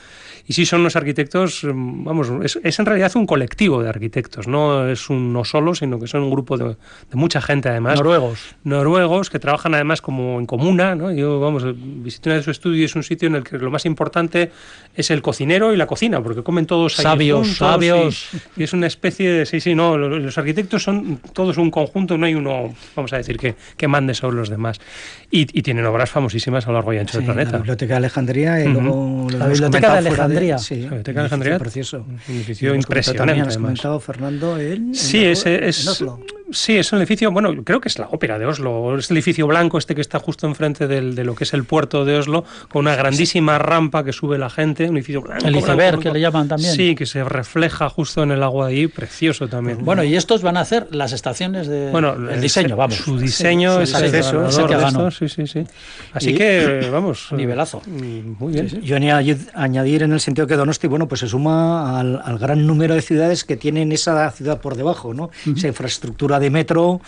Y 0.47 0.53
sí 0.53 0.64
son 0.64 0.80
unos 0.80 0.95
arquitectos, 0.97 1.64
vamos, 1.77 2.31
es, 2.43 2.79
en 2.79 2.87
realidad 2.87 3.12
un 3.16 3.27
colectivo 3.27 3.83
de 3.83 3.89
arquitectos, 3.89 4.49
no 4.49 4.89
es 4.89 5.11
uno 5.11 5.45
solo, 5.45 5.74
sino 5.74 5.99
que 5.99 6.07
son 6.07 6.22
un 6.22 6.31
grupo 6.31 6.57
de, 6.57 6.77
mucha 7.12 7.41
gente 7.41 7.68
además. 7.68 7.97
Noruegos. 7.97 8.55
Noruegos 8.64 9.31
que 9.31 9.39
trabajan 9.39 9.74
además 9.74 10.01
como 10.01 10.39
en 10.39 10.47
comuna, 10.47 10.95
¿no? 10.95 11.12
Yo, 11.12 11.41
vamos, 11.41 11.64
visité 11.77 12.31
una 12.31 12.37
de 12.37 12.43
su 12.43 12.51
estudio 12.51 12.83
y 12.83 12.85
es 12.85 12.95
un 12.97 13.03
sitio 13.03 13.29
en 13.29 13.37
el 13.37 13.45
que 13.45 13.59
lo 13.59 13.70
más 13.70 13.87
importante 13.87 14.51
es 14.95 15.11
el 15.11 15.22
cocinero 15.22 15.72
y 15.72 15.77
la 15.77 15.87
cocina, 15.87 16.22
porque 16.22 16.43
comen 16.43 16.66
todos 16.66 16.95
sabios, 16.95 17.57
sabios. 17.57 18.29
Y, 18.57 18.62
es 18.62 18.72
una 18.72 18.87
especie 18.87 19.31
de, 19.31 19.47
sí, 19.47 19.61
sí, 19.61 19.74
no, 19.74 19.97
los, 19.97 20.39
arquitectos 20.39 20.83
son 20.83 21.20
todos 21.33 21.59
un 21.59 21.70
conjunto, 21.70 22.16
no 22.18 22.27
hay 22.27 22.35
uno, 22.35 22.74
vamos 22.95 23.12
a 23.12 23.18
decir, 23.18 23.37
que, 23.37 23.55
que 23.77 23.89
mande 23.89 24.14
sobre 24.14 24.37
los 24.37 24.49
demás. 24.49 24.81
Y, 25.31 25.47
tienen 25.66 25.85
obras 25.87 26.11
famosísimas 26.11 26.64
a 26.66 26.68
lo 26.68 26.74
largo 26.74 26.93
y 26.93 26.99
ancho 26.99 27.18
del 27.18 27.27
planeta. 27.27 27.53
La 27.53 27.59
Biblioteca 27.59 27.95
de 27.95 27.97
Alejandría 27.97 28.64
y 28.64 28.68
luego 28.68 29.27
la 29.31 29.49
Biblioteca 29.49 29.93
de 29.93 29.99
Alejandría. 29.99 30.59
sí, 30.59 30.77
la 30.77 30.83
Biblioteca 30.83 31.20
de 31.20 31.20
Alejandría. 31.20 31.59
Precioso. 31.67 32.05
Un 32.07 32.35
edificio 32.35 32.75
impresionante. 32.75 33.41
Has 33.41 33.57
comentado, 33.57 34.01
Fernando, 34.01 34.57
el, 34.57 34.95
sí, 34.95 35.25
ese 35.25 35.67
es, 35.69 36.05
Sí, 36.51 36.76
es 36.76 36.92
un 36.92 36.99
edificio, 36.99 37.30
bueno, 37.32 37.53
creo 37.64 37.80
que 37.80 37.88
es 37.88 37.99
la 37.99 38.09
ópera 38.11 38.38
de 38.38 38.47
Oslo, 38.47 38.97
es 38.99 39.11
el 39.11 39.16
edificio 39.16 39.47
blanco 39.49 39.78
este 39.78 39.94
que 39.94 40.01
está 40.01 40.20
justo 40.20 40.47
enfrente 40.47 40.86
del, 40.86 41.14
de 41.16 41.24
lo 41.24 41.34
que 41.34 41.44
es 41.44 41.53
el 41.55 41.64
puerto 41.64 42.05
de 42.05 42.16
Oslo, 42.18 42.44
con 42.68 42.86
una 42.86 42.94
grandísima 42.94 43.59
rampa 43.59 44.05
que 44.05 44.12
sube 44.12 44.38
la 44.38 44.49
gente, 44.49 44.88
un 44.88 44.97
edificio 44.97 45.22
blanco. 45.22 45.47
El 45.47 45.57
iceberg, 45.57 45.99
que 45.99 46.12
le 46.12 46.20
llaman 46.20 46.47
también. 46.47 46.72
Sí, 46.72 46.94
que 46.94 47.05
se 47.05 47.24
refleja 47.24 47.88
justo 47.88 48.22
en 48.22 48.30
el 48.30 48.42
agua 48.42 48.68
ahí, 48.68 48.86
precioso 48.86 49.49
también. 49.49 49.84
Bueno, 49.84 50.05
y 50.05 50.14
estos 50.14 50.42
van 50.42 50.57
a 50.57 50.61
hacer 50.61 50.86
las 50.92 51.12
estaciones 51.12 51.66
de... 51.66 51.90
Bueno, 51.90 52.14
el 52.30 52.40
diseño, 52.40 52.76
vamos. 52.76 52.97
Su 52.97 53.18
diseño 53.18 53.80
es 53.80 53.94
acceso, 53.94 55.11
sí, 55.11 55.28
sí, 55.28 55.47
sí. 55.47 55.64
Así 56.12 56.34
que, 56.34 56.88
vamos... 56.92 57.28
Nivelazo. 57.32 57.82
Mm, 57.86 58.36
muy 58.38 58.53
bien. 58.53 58.68
Yo 58.82 58.97
añadir 59.55 60.03
en 60.05 60.12
el 60.12 60.20
sentido 60.20 60.47
que 60.47 60.57
Donosti, 60.57 60.86
bueno, 60.86 61.09
pues 61.09 61.20
se 61.20 61.28
suma 61.28 61.99
al, 61.99 62.20
al 62.24 62.38
gran 62.38 62.66
número 62.66 62.94
de 62.94 63.03
ciudades 63.03 63.44
que 63.44 63.57
tienen 63.57 63.92
esa 63.92 64.30
ciudad 64.30 64.61
por 64.61 64.76
debajo, 64.76 65.12
¿no? 65.12 65.30
Esa 65.44 65.68
infraestructura 65.68 66.36
de 66.41 66.51
metro, 66.51 67.01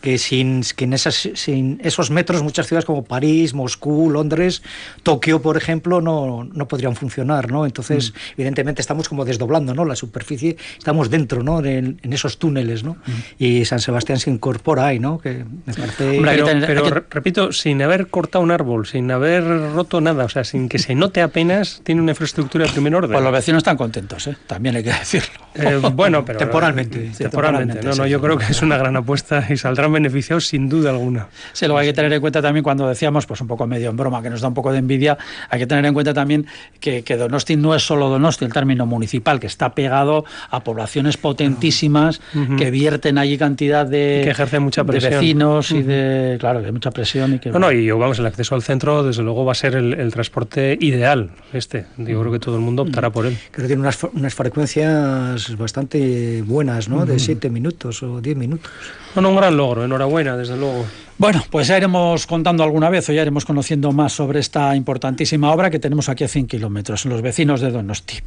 que 0.00 0.18
sin, 0.18 0.62
que 0.76 0.84
en 0.84 0.92
esas, 0.92 1.28
sin 1.34 1.80
esos 1.82 2.10
metros 2.10 2.42
muchas 2.42 2.66
ciudades 2.66 2.84
como 2.84 3.04
París, 3.04 3.54
Moscú, 3.54 4.10
Londres, 4.10 4.62
Tokio, 5.02 5.42
por 5.42 5.56
ejemplo, 5.56 6.00
no, 6.00 6.44
no 6.44 6.68
podrían 6.68 6.96
funcionar, 6.96 7.50
¿no? 7.50 7.66
Entonces, 7.66 8.12
mm. 8.12 8.32
evidentemente 8.36 8.80
estamos 8.80 9.08
como 9.08 9.24
desdoblando, 9.24 9.74
¿no? 9.74 9.84
La 9.84 9.96
superficie, 9.96 10.56
estamos 10.78 11.10
dentro, 11.10 11.42
¿no? 11.42 11.64
En, 11.64 11.98
esos 12.02 12.38
túneles, 12.38 12.84
¿no? 12.84 12.92
Mm. 12.94 13.12
Y 13.38 13.64
San 13.64 13.80
Sebastián 13.80 14.18
se 14.18 14.30
incorpora 14.30 14.86
ahí, 14.86 14.98
¿no? 14.98 15.18
Que 15.18 15.44
me 15.66 15.74
parece... 15.74 16.20
pero, 16.66 17.04
repito, 17.10 17.52
sin 17.52 17.82
haber 17.82 18.08
cortado 18.08 18.42
un 18.42 18.50
árbol, 18.50 18.86
sin 18.86 19.10
haber 19.10 19.44
roto 19.72 20.00
nada, 20.00 20.24
o 20.24 20.28
sea, 20.28 20.44
sin 20.44 20.68
que 20.68 20.78
se 20.78 20.94
note 20.94 21.20
apenas, 21.22 21.80
tiene 21.84 22.00
una 22.00 22.12
infraestructura 22.12 22.66
de 22.66 22.72
primer 22.72 22.94
orden. 22.94 23.12
Pues 23.12 23.24
los 23.24 23.32
vecinos 23.32 23.60
están 23.60 23.76
contentos, 23.76 24.26
¿eh? 24.26 24.36
También 24.46 24.76
hay 24.76 24.84
que 24.84 24.92
decirlo. 24.92 25.34
Eh, 25.54 25.80
bueno, 25.92 26.24
pero... 26.24 26.38
temporalmente. 26.46 27.10
temporalmente. 27.16 27.82
No, 27.82 27.94
no, 27.94 28.06
yo 28.06 28.20
creo 28.20 28.38
que 28.38 28.46
es 28.50 28.62
una 28.62 28.75
gran 28.78 28.96
apuesta 28.96 29.46
y 29.48 29.56
saldrán 29.56 29.92
beneficiados 29.92 30.46
sin 30.46 30.68
duda 30.68 30.90
alguna. 30.90 31.28
Sí, 31.52 31.66
lo 31.66 31.76
hay 31.76 31.88
que 31.88 31.92
tener 31.92 32.12
en 32.12 32.20
cuenta 32.20 32.42
también 32.42 32.62
cuando 32.62 32.88
decíamos, 32.88 33.26
pues 33.26 33.40
un 33.40 33.46
poco 33.46 33.66
medio 33.66 33.90
en 33.90 33.96
broma, 33.96 34.22
que 34.22 34.30
nos 34.30 34.40
da 34.40 34.48
un 34.48 34.54
poco 34.54 34.72
de 34.72 34.78
envidia, 34.78 35.18
hay 35.50 35.58
que 35.58 35.66
tener 35.66 35.84
en 35.84 35.94
cuenta 35.94 36.14
también 36.14 36.46
que, 36.80 37.02
que 37.02 37.16
Donosti 37.16 37.56
no 37.56 37.74
es 37.74 37.82
solo 37.82 38.08
Donosti, 38.08 38.44
el 38.44 38.52
término 38.52 38.86
municipal, 38.86 39.40
que 39.40 39.46
está 39.46 39.74
pegado 39.74 40.24
a 40.50 40.60
poblaciones 40.60 41.16
potentísimas 41.16 42.20
que 42.58 42.70
vierten 42.70 43.18
allí 43.18 43.38
cantidad 43.38 43.86
de, 43.86 44.22
que 44.24 44.30
ejerce 44.30 44.58
mucha 44.60 44.84
presión. 44.84 45.12
vecinos 45.12 45.70
y 45.70 45.82
de, 45.82 46.36
claro, 46.38 46.60
que 46.60 46.66
hay 46.66 46.72
mucha 46.72 46.90
presión. 46.90 47.34
Y 47.34 47.38
que, 47.38 47.50
no, 47.50 47.58
no, 47.58 47.72
y 47.72 47.90
vamos, 47.90 48.18
el 48.18 48.26
acceso 48.26 48.54
al 48.54 48.62
centro, 48.62 49.02
desde 49.02 49.22
luego, 49.22 49.44
va 49.44 49.52
a 49.52 49.54
ser 49.54 49.74
el, 49.74 50.12
transporte 50.12 50.78
ideal, 50.80 51.30
este. 51.52 51.86
Yo 51.98 52.20
creo 52.20 52.32
que 52.32 52.38
todo 52.38 52.56
el 52.56 52.62
mundo 52.62 52.82
optará 52.82 53.10
por 53.10 53.26
él. 53.26 53.36
Creo 53.50 53.64
que 53.64 53.68
tiene 53.68 53.82
unas, 53.82 54.02
unas 54.04 54.34
frecuencias 54.34 55.56
bastante 55.56 56.42
buenas, 56.42 56.88
¿no? 56.88 57.04
De 57.04 57.18
siete 57.18 57.50
minutos 57.50 58.02
o 58.02 58.20
diez 58.20 58.36
minutos. 58.36 58.65
Bueno, 59.14 59.30
un 59.30 59.36
gran 59.36 59.56
logro, 59.56 59.84
enhorabuena, 59.84 60.36
desde 60.36 60.56
luego. 60.56 60.84
Bueno, 61.18 61.42
pues 61.50 61.68
ya 61.68 61.78
iremos 61.78 62.26
contando 62.26 62.62
alguna 62.62 62.90
vez 62.90 63.08
o 63.08 63.12
ya 63.14 63.22
iremos 63.22 63.46
conociendo 63.46 63.90
más 63.90 64.12
sobre 64.12 64.38
esta 64.38 64.76
importantísima 64.76 65.50
obra 65.50 65.70
que 65.70 65.78
tenemos 65.78 66.10
aquí 66.10 66.24
a 66.24 66.28
100 66.28 66.46
kilómetros, 66.46 67.06
los 67.06 67.22
vecinos 67.22 67.62
de 67.62 67.70
Donosti. 67.70 68.18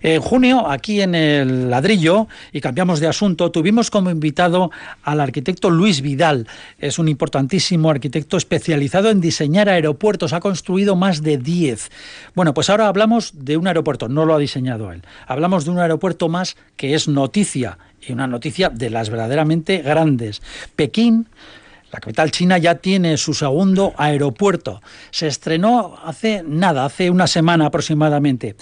En 0.00 0.20
junio, 0.20 0.70
aquí 0.70 1.00
en 1.00 1.16
el 1.16 1.68
ladrillo, 1.68 2.28
y 2.52 2.60
cambiamos 2.60 3.00
de 3.00 3.08
asunto, 3.08 3.50
tuvimos 3.50 3.90
como 3.90 4.10
invitado 4.10 4.70
al 5.02 5.20
arquitecto 5.20 5.70
Luis 5.70 6.02
Vidal. 6.02 6.46
Es 6.78 7.00
un 7.00 7.08
importantísimo 7.08 7.90
arquitecto 7.90 8.36
especializado 8.36 9.10
en 9.10 9.20
diseñar 9.20 9.68
aeropuertos. 9.68 10.32
Ha 10.32 10.38
construido 10.38 10.94
más 10.94 11.22
de 11.24 11.38
10. 11.38 11.90
Bueno, 12.36 12.54
pues 12.54 12.70
ahora 12.70 12.86
hablamos 12.86 13.32
de 13.34 13.56
un 13.56 13.66
aeropuerto, 13.66 14.08
no 14.08 14.24
lo 14.24 14.36
ha 14.36 14.38
diseñado 14.38 14.92
él. 14.92 15.02
Hablamos 15.26 15.64
de 15.64 15.72
un 15.72 15.80
aeropuerto 15.80 16.28
más 16.28 16.56
que 16.76 16.94
es 16.94 17.08
noticia, 17.08 17.78
y 18.00 18.12
una 18.12 18.26
noticia 18.26 18.68
de 18.68 18.90
las 18.90 19.10
verdaderamente 19.10 19.78
grandes. 19.78 20.42
Pekín 20.74 21.26
la 21.96 22.00
capital 22.00 22.30
china 22.30 22.58
ya 22.58 22.74
tiene 22.74 23.16
su 23.16 23.32
segundo 23.32 23.94
aeropuerto. 23.96 24.82
Se 25.10 25.28
estrenó 25.28 25.96
hace 26.04 26.44
nada, 26.46 26.84
hace 26.84 27.08
una 27.08 27.26
semana 27.26 27.64
aproximadamente. 27.66 28.54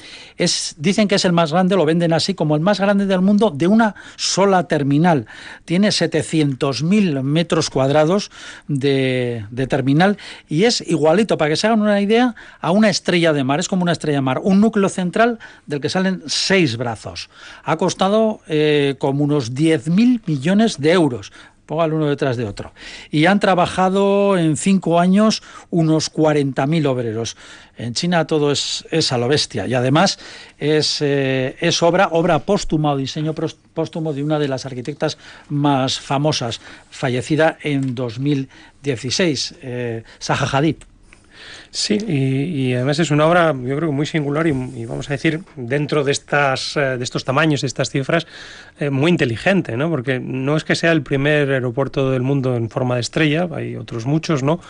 Dicen 0.77 1.09
que 1.09 1.17
es 1.17 1.25
el 1.25 1.33
más 1.33 1.51
grande, 1.51 1.75
lo 1.75 1.85
venden 1.85 2.13
así 2.13 2.35
como 2.35 2.55
el 2.55 2.61
más 2.61 2.79
grande 2.79 3.07
del 3.07 3.23
mundo 3.23 3.51
de 3.51 3.67
una 3.67 3.97
sola 4.15 4.69
terminal. 4.69 5.27
Tiene 5.65 5.89
700.000 5.89 7.23
metros 7.23 7.71
cuadrados 7.71 8.31
de, 8.69 9.47
de, 9.51 9.67
terminal 9.67 10.17
y 10.49 10.63
es 10.63 10.81
igualito, 10.87 11.37
para 11.37 11.51
que 11.51 11.57
se 11.57 11.67
hagan 11.67 11.81
una 11.81 12.01
idea, 12.01 12.37
a 12.61 12.71
una 12.71 12.89
estrella 12.89 13.33
de 13.33 13.43
mar. 13.43 13.59
Es 13.59 13.67
como 13.67 13.83
una 13.83 13.93
estrella 13.93 14.19
de 14.19 14.23
mar, 14.23 14.39
un 14.45 14.61
núcleo 14.61 14.89
central 14.89 15.41
del 15.67 15.81
que 15.81 15.89
salen 15.89 16.23
seis 16.27 16.77
brazos. 16.77 17.31
Ha 17.65 17.77
costado 17.79 18.43
eh, 18.47 18.95
como 19.01 19.25
unos 19.25 19.55
10.000 19.55 20.21
millones 20.25 20.81
de 20.81 20.93
euros 20.93 21.33
póngalo 21.67 21.97
uno 21.97 22.07
detrás 22.07 22.37
de 22.37 22.45
otro. 22.45 22.73
Y 23.11 23.27
han 23.27 23.41
trabajado 23.41 24.37
en 24.39 24.57
cinco 24.57 25.01
años 25.01 25.43
unos 25.71 26.13
40.000 26.13 26.87
obreros. 26.87 27.37
En 27.77 27.95
China 27.95 28.27
todo 28.27 28.53
es, 28.53 28.87
es, 28.91 29.13
a 29.13 29.19
lo 29.19 29.27
bestia 29.27 29.67
y 29.67 29.75
además 29.75 30.19
es, 30.59 31.03
eh, 31.03 31.57
es 31.59 31.83
obra, 31.83 32.09
obra 32.13 32.39
póstuma 32.39 32.93
o 32.93 32.97
diseño 32.97 33.35
póstumo 33.35 34.13
de 34.13 34.23
una 34.23 34.39
de 34.39 34.49
las 34.49 34.65
arquitectas 34.65 35.19
más 35.49 35.99
famosas, 35.99 36.61
fallecida 36.91 37.59
en 37.63 37.95
2016, 37.95 39.55
eh, 39.63 40.05
Zaha 40.21 40.59
Hadid. 40.59 40.77
Sí, 41.77 41.99
y, 42.07 42.73
además 42.73 43.01
es 43.01 43.11
una 43.11 43.27
obra, 43.27 43.53
yo 43.53 43.77
creo 43.77 43.91
muy 43.91 44.07
singular 44.07 44.47
y, 44.47 44.53
vamos 44.87 45.11
a 45.11 45.15
decir, 45.15 45.41
dentro 45.57 46.05
de, 46.05 46.13
estas, 46.13 46.77
eh, 46.77 46.97
de 46.97 47.03
estos 47.03 47.25
tamaños, 47.25 47.65
estas 47.65 47.91
cifras, 47.91 48.29
eh, 48.79 48.91
muy 48.91 49.11
inteligente, 49.11 49.77
¿no? 49.77 49.91
Porque 49.91 50.21
no 50.21 50.57
es 50.57 50.63
que 50.63 50.77
sea 50.77 50.93
el 50.93 51.03
primer 51.03 51.51
aeropuerto 51.51 52.13
del 52.13 52.23
mundo 52.23 52.55
en 52.55 52.71
forma 52.71 52.95
de 52.95 53.01
estrella, 53.01 53.49
hay 53.53 53.75
otros 53.75 54.07
muchos, 54.07 54.45
¿no? 54.45 54.61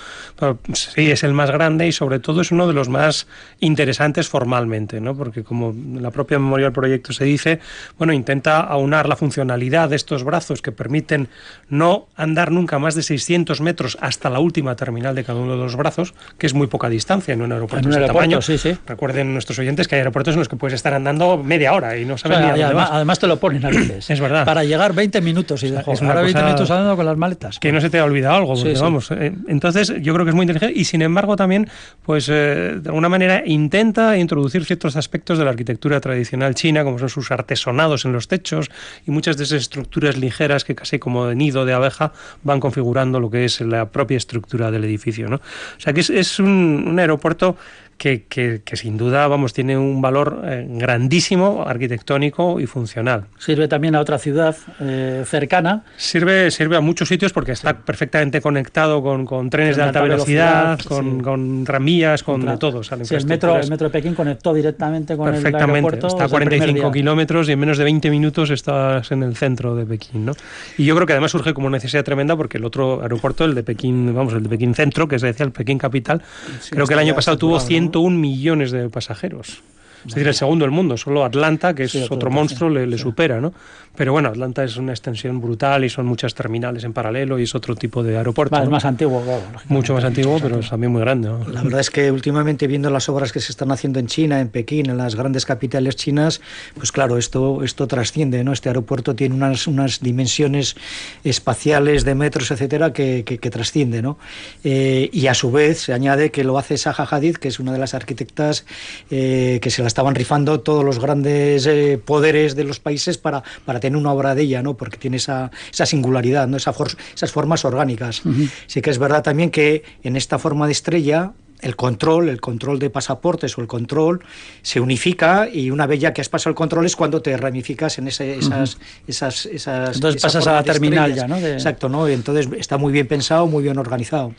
Pero 0.40 0.58
sí, 0.72 1.10
es 1.10 1.24
el 1.24 1.34
más 1.34 1.50
grande 1.50 1.86
y 1.86 1.92
sobre 1.92 2.20
todo 2.20 2.40
es 2.40 2.50
uno 2.50 2.66
de 2.66 2.72
los 2.72 2.88
más 2.88 3.26
interesantes 3.60 4.28
formalmente, 4.28 4.98
¿no? 4.98 5.14
Porque 5.14 5.44
como 5.44 5.74
la 6.00 6.10
propia 6.10 6.38
memoria 6.38 6.68
del 6.68 6.72
proyecto 6.72 7.12
se 7.12 7.26
dice, 7.26 7.60
bueno, 7.98 8.14
intenta 8.14 8.60
aunar 8.60 9.10
la 9.10 9.16
funcionalidad 9.16 9.90
de 9.90 9.96
estos 9.96 10.24
brazos 10.24 10.62
que 10.62 10.72
permiten 10.72 11.28
no 11.68 12.06
andar 12.16 12.50
nunca 12.50 12.78
más 12.78 12.94
de 12.94 13.02
600 13.02 13.60
metros 13.60 13.98
hasta 14.00 14.30
la 14.30 14.38
última 14.38 14.74
terminal 14.74 15.14
de 15.14 15.22
cada 15.22 15.40
uno 15.40 15.52
de 15.52 15.58
los 15.58 15.76
brazos, 15.76 16.14
que 16.38 16.46
es 16.46 16.54
muy 16.54 16.66
poca 16.66 16.88
distancia 16.94 17.34
en 17.34 17.42
un 17.42 17.52
aeropuerto 17.52 17.88
de 17.88 18.06
tamaño. 18.06 18.40
Sí, 18.42 18.58
sí. 18.58 18.76
Recuerden 18.86 19.32
nuestros 19.32 19.58
oyentes 19.58 19.88
que 19.88 19.96
hay 19.96 20.00
aeropuertos 20.00 20.34
en 20.34 20.38
los 20.40 20.48
que 20.48 20.56
puedes 20.56 20.74
estar 20.74 20.94
andando 20.94 21.36
media 21.42 21.72
hora 21.72 21.96
y 21.96 22.04
no 22.04 22.16
sabes 22.16 22.38
ni 22.38 22.44
a 22.44 22.48
dónde 22.48 22.64
además, 22.64 22.88
además, 22.92 23.18
te 23.18 23.26
lo 23.26 23.38
ponen 23.38 23.64
a 23.64 23.70
veces. 23.70 24.10
es 24.10 24.20
verdad. 24.20 24.44
Para 24.44 24.64
llegar 24.64 24.94
20 24.94 25.20
minutos 25.20 25.62
y 25.62 25.70
dejo. 25.70 25.92
Es 25.92 26.02
ahora 26.02 26.22
20 26.22 26.42
minutos 26.42 26.70
andando 26.70 26.96
con 26.96 27.06
las 27.06 27.16
maletas. 27.16 27.58
Que 27.58 27.72
no 27.72 27.80
se 27.80 27.90
te 27.90 27.98
ha 27.98 28.04
olvidado 28.04 28.36
algo, 28.36 28.54
vamos. 28.80 29.10
Eh, 29.10 29.32
entonces, 29.48 29.92
yo 30.00 30.14
creo 30.14 30.24
que 30.24 30.30
es 30.30 30.34
muy 30.34 30.44
inteligente 30.44 30.78
y 30.78 30.84
sin 30.84 31.02
embargo 31.02 31.36
también, 31.36 31.68
pues 32.04 32.28
eh, 32.28 32.78
de 32.80 32.88
alguna 32.88 33.08
manera 33.08 33.42
intenta 33.44 34.16
introducir 34.16 34.64
ciertos 34.64 34.96
aspectos 34.96 35.38
de 35.38 35.44
la 35.44 35.50
arquitectura 35.50 36.00
tradicional 36.00 36.54
china, 36.54 36.84
como 36.84 36.98
son 36.98 37.08
sus 37.08 37.30
artesonados 37.30 38.04
en 38.04 38.12
los 38.12 38.28
techos 38.28 38.70
y 39.06 39.10
muchas 39.10 39.36
de 39.36 39.44
esas 39.44 39.62
estructuras 39.62 40.16
ligeras 40.16 40.64
que 40.64 40.74
casi 40.74 40.98
como 40.98 41.26
de 41.26 41.34
nido 41.34 41.64
de 41.64 41.72
abeja 41.72 42.12
van 42.42 42.60
configurando 42.60 43.20
lo 43.20 43.30
que 43.30 43.44
es 43.44 43.60
la 43.60 43.90
propia 43.90 44.16
estructura 44.16 44.70
del 44.70 44.84
edificio, 44.84 45.28
¿no? 45.28 45.36
O 45.36 45.80
sea 45.80 45.92
que 45.92 46.00
es, 46.00 46.10
es 46.10 46.38
un 46.38 46.83
un, 46.86 46.98
aeropuerto 46.98 47.56
que, 47.96 48.24
que, 48.26 48.76
sin 48.76 48.96
duda, 48.96 49.26
vamos, 49.28 49.52
tiene 49.52 49.76
un 49.78 50.00
valor 50.00 50.42
eh, 50.44 50.66
grandísimo, 50.68 51.64
arquitectónico 51.66 52.60
y 52.60 52.66
funcional. 52.66 53.26
Sirve 53.38 53.68
también 53.68 53.94
a 53.94 54.00
otra 54.00 54.18
ciudad 54.18 54.56
eh, 54.80 55.24
cercana. 55.26 55.84
Sirve, 55.96 56.50
sirve 56.50 56.76
a 56.76 56.80
muchos 56.80 57.08
sitios 57.08 57.32
porque 57.32 57.52
está 57.52 57.74
perfectamente 57.78 58.40
conectado 58.40 59.02
con, 59.02 59.24
con 59.24 59.50
trenes 59.50 59.76
de 59.76 59.82
alta, 59.82 60.02
velocidad, 60.02 60.78
con, 60.80 61.22
con, 61.22 61.66
ramillas, 61.66 62.22
con 62.22 62.44
de 62.44 62.56
todo. 62.56 62.82
el, 62.82 63.26
metro, 63.26 63.56
el 63.56 63.70
metro 63.70 63.88
de 63.88 63.92
Pekín 63.92 64.14
conectó 64.14 64.52
directamente 64.52 65.16
con 65.16 65.34
el 65.34 65.44
aeropuerto. 65.46 66.08
Está 66.08 66.24
a 66.24 66.28
45 66.28 66.90
kilómetros 66.92 67.48
y 67.48 67.52
en 67.52 67.58
menos 67.58 67.78
de 67.78 67.84
20 67.84 68.10
minutos 68.10 68.50
estás 68.50 69.10
en 69.12 69.22
el 69.22 69.36
centro 69.36 69.74
de 69.74 69.86
Pekín. 69.86 70.26
¿no? 70.26 70.32
Y 70.78 70.84
yo 70.84 70.94
creo 70.94 71.06
que 71.06 71.12
además 71.12 71.30
surge 71.30 71.54
como 71.54 71.70
necesidad 71.70 72.04
tremenda 72.04 72.36
porque 72.36 72.58
el 72.58 72.64
otro 72.64 73.02
aeropuerto, 73.02 73.44
el 73.44 73.54
de 73.54 73.62
Pekín, 73.62 74.14
vamos, 74.14 74.34
el 74.34 74.42
de 74.42 74.48
Pekín 74.48 74.74
Centro, 74.74 75.08
que 75.08 75.18
se 75.18 75.26
decía 75.26 75.46
el 75.46 75.52
Pekín 75.52 75.78
Capital, 75.78 76.22
creo 76.70 76.86
que 76.86 76.94
el 76.94 77.00
año 77.00 77.14
pasado 77.14 77.38
tuvo 77.38 77.60
101 77.84 78.18
millones 78.18 78.70
de 78.70 78.88
pasajeros. 78.88 79.62
Es 80.06 80.14
decir, 80.14 80.28
el 80.28 80.34
segundo 80.34 80.64
del 80.64 80.72
mundo. 80.72 80.96
Solo 80.96 81.24
Atlanta, 81.24 81.74
que 81.74 81.84
es 81.84 82.10
otro 82.10 82.30
monstruo, 82.30 82.70
le, 82.70 82.86
le 82.86 82.98
supera, 82.98 83.40
¿no? 83.40 83.52
Pero 83.96 84.12
bueno, 84.12 84.28
Atlanta 84.28 84.64
es 84.64 84.76
una 84.76 84.92
extensión 84.92 85.40
brutal 85.40 85.84
y 85.84 85.88
son 85.88 86.06
muchas 86.06 86.34
terminales 86.34 86.82
en 86.82 86.92
paralelo 86.92 87.38
y 87.38 87.44
es 87.44 87.54
otro 87.54 87.76
tipo 87.76 88.02
de 88.02 88.16
aeropuerto. 88.16 88.60
Es 88.60 88.68
más 88.68 88.84
antiguo, 88.84 89.22
claro. 89.22 89.42
Mucho 89.68 89.94
más 89.94 90.02
antiguo, 90.02 90.38
pero 90.42 90.58
es 90.58 90.68
también 90.68 90.90
muy 90.90 91.00
grande. 91.00 91.30
La 91.52 91.62
verdad 91.62 91.78
es 91.78 91.90
que 91.90 92.10
últimamente 92.10 92.66
viendo 92.66 92.90
las 92.90 93.08
obras 93.08 93.30
que 93.30 93.38
se 93.38 93.52
están 93.52 93.70
haciendo 93.70 94.00
en 94.00 94.08
China, 94.08 94.40
en 94.40 94.48
Pekín, 94.48 94.90
en 94.90 94.98
las 94.98 95.14
grandes 95.14 95.46
capitales 95.46 95.94
chinas, 95.94 96.40
pues 96.76 96.90
claro, 96.90 97.18
esto, 97.18 97.62
esto 97.62 97.86
trasciende, 97.86 98.42
¿no? 98.42 98.52
Este 98.52 98.68
aeropuerto 98.68 99.14
tiene 99.14 99.36
unas, 99.36 99.68
unas 99.68 100.00
dimensiones 100.00 100.74
espaciales 101.22 102.04
de 102.04 102.16
metros, 102.16 102.50
etcétera, 102.50 102.92
que, 102.92 103.22
que, 103.24 103.50
trasciende, 103.50 104.02
¿no? 104.02 104.18
Eh, 104.64 105.08
y 105.12 105.28
a 105.28 105.34
su 105.34 105.52
vez 105.52 105.82
se 105.82 105.92
añade 105.92 106.32
que 106.32 106.42
lo 106.42 106.58
hace 106.58 106.76
Zaha 106.76 107.06
Hadid, 107.08 107.36
que 107.36 107.46
es 107.46 107.60
una 107.60 107.72
de 107.72 107.78
las 107.78 107.94
arquitectas 107.94 108.66
eh, 109.12 109.60
que 109.62 109.70
se 109.70 109.82
la 109.82 109.88
estaban 109.94 110.16
rifando 110.16 110.58
todos 110.58 110.84
los 110.84 110.98
grandes 110.98 111.66
eh, 111.66 112.00
poderes 112.04 112.56
de 112.56 112.64
los 112.64 112.80
países 112.80 113.16
para, 113.16 113.44
para 113.64 113.78
tener 113.78 113.96
una 113.96 114.12
obra 114.12 114.34
de 114.34 114.42
ella, 114.42 114.60
¿no? 114.60 114.74
porque 114.76 114.96
tiene 114.96 115.18
esa, 115.18 115.52
esa 115.72 115.86
singularidad, 115.86 116.48
¿no? 116.48 116.56
Esa 116.56 116.74
esas 117.14 117.30
formas 117.30 117.64
orgánicas. 117.64 118.22
Sí 118.66 118.82
que 118.82 118.90
es 118.90 118.98
verdad 118.98 119.22
también 119.22 119.52
que 119.52 119.84
en 120.02 120.16
esta 120.16 120.40
forma 120.40 120.66
de 120.66 120.72
estrella 120.72 121.32
el 121.60 121.76
control, 121.76 122.28
el 122.28 122.40
control 122.40 122.80
de 122.80 122.90
pasaportes 122.90 123.56
o 123.56 123.60
el 123.60 123.68
control 123.68 124.20
se 124.62 124.80
unifica 124.80 125.48
y 125.48 125.70
una 125.70 125.86
vez 125.86 126.00
ya 126.00 126.12
que 126.12 126.20
has 126.20 126.28
pasado 126.28 126.50
el 126.50 126.56
control 126.56 126.86
es 126.86 126.96
cuando 126.96 127.22
te 127.22 127.36
ramificas 127.36 127.96
en 127.98 128.08
ese, 128.08 128.36
esas, 128.36 128.78
esas, 129.06 129.46
esas, 129.46 129.94
Entonces 129.94 130.20
pasas 130.20 130.44
a 130.48 130.54
la 130.54 130.64
terminal 130.64 131.14
ya, 131.14 131.28
¿no? 131.28 131.38
Exacto, 131.38 131.88
¿no? 131.88 132.08
Entonces 132.08 132.48
está 132.58 132.78
muy 132.78 132.92
bien 132.92 133.06
pensado, 133.06 133.46
muy 133.46 133.62
bien 133.62 133.78
organizado. 133.78 134.34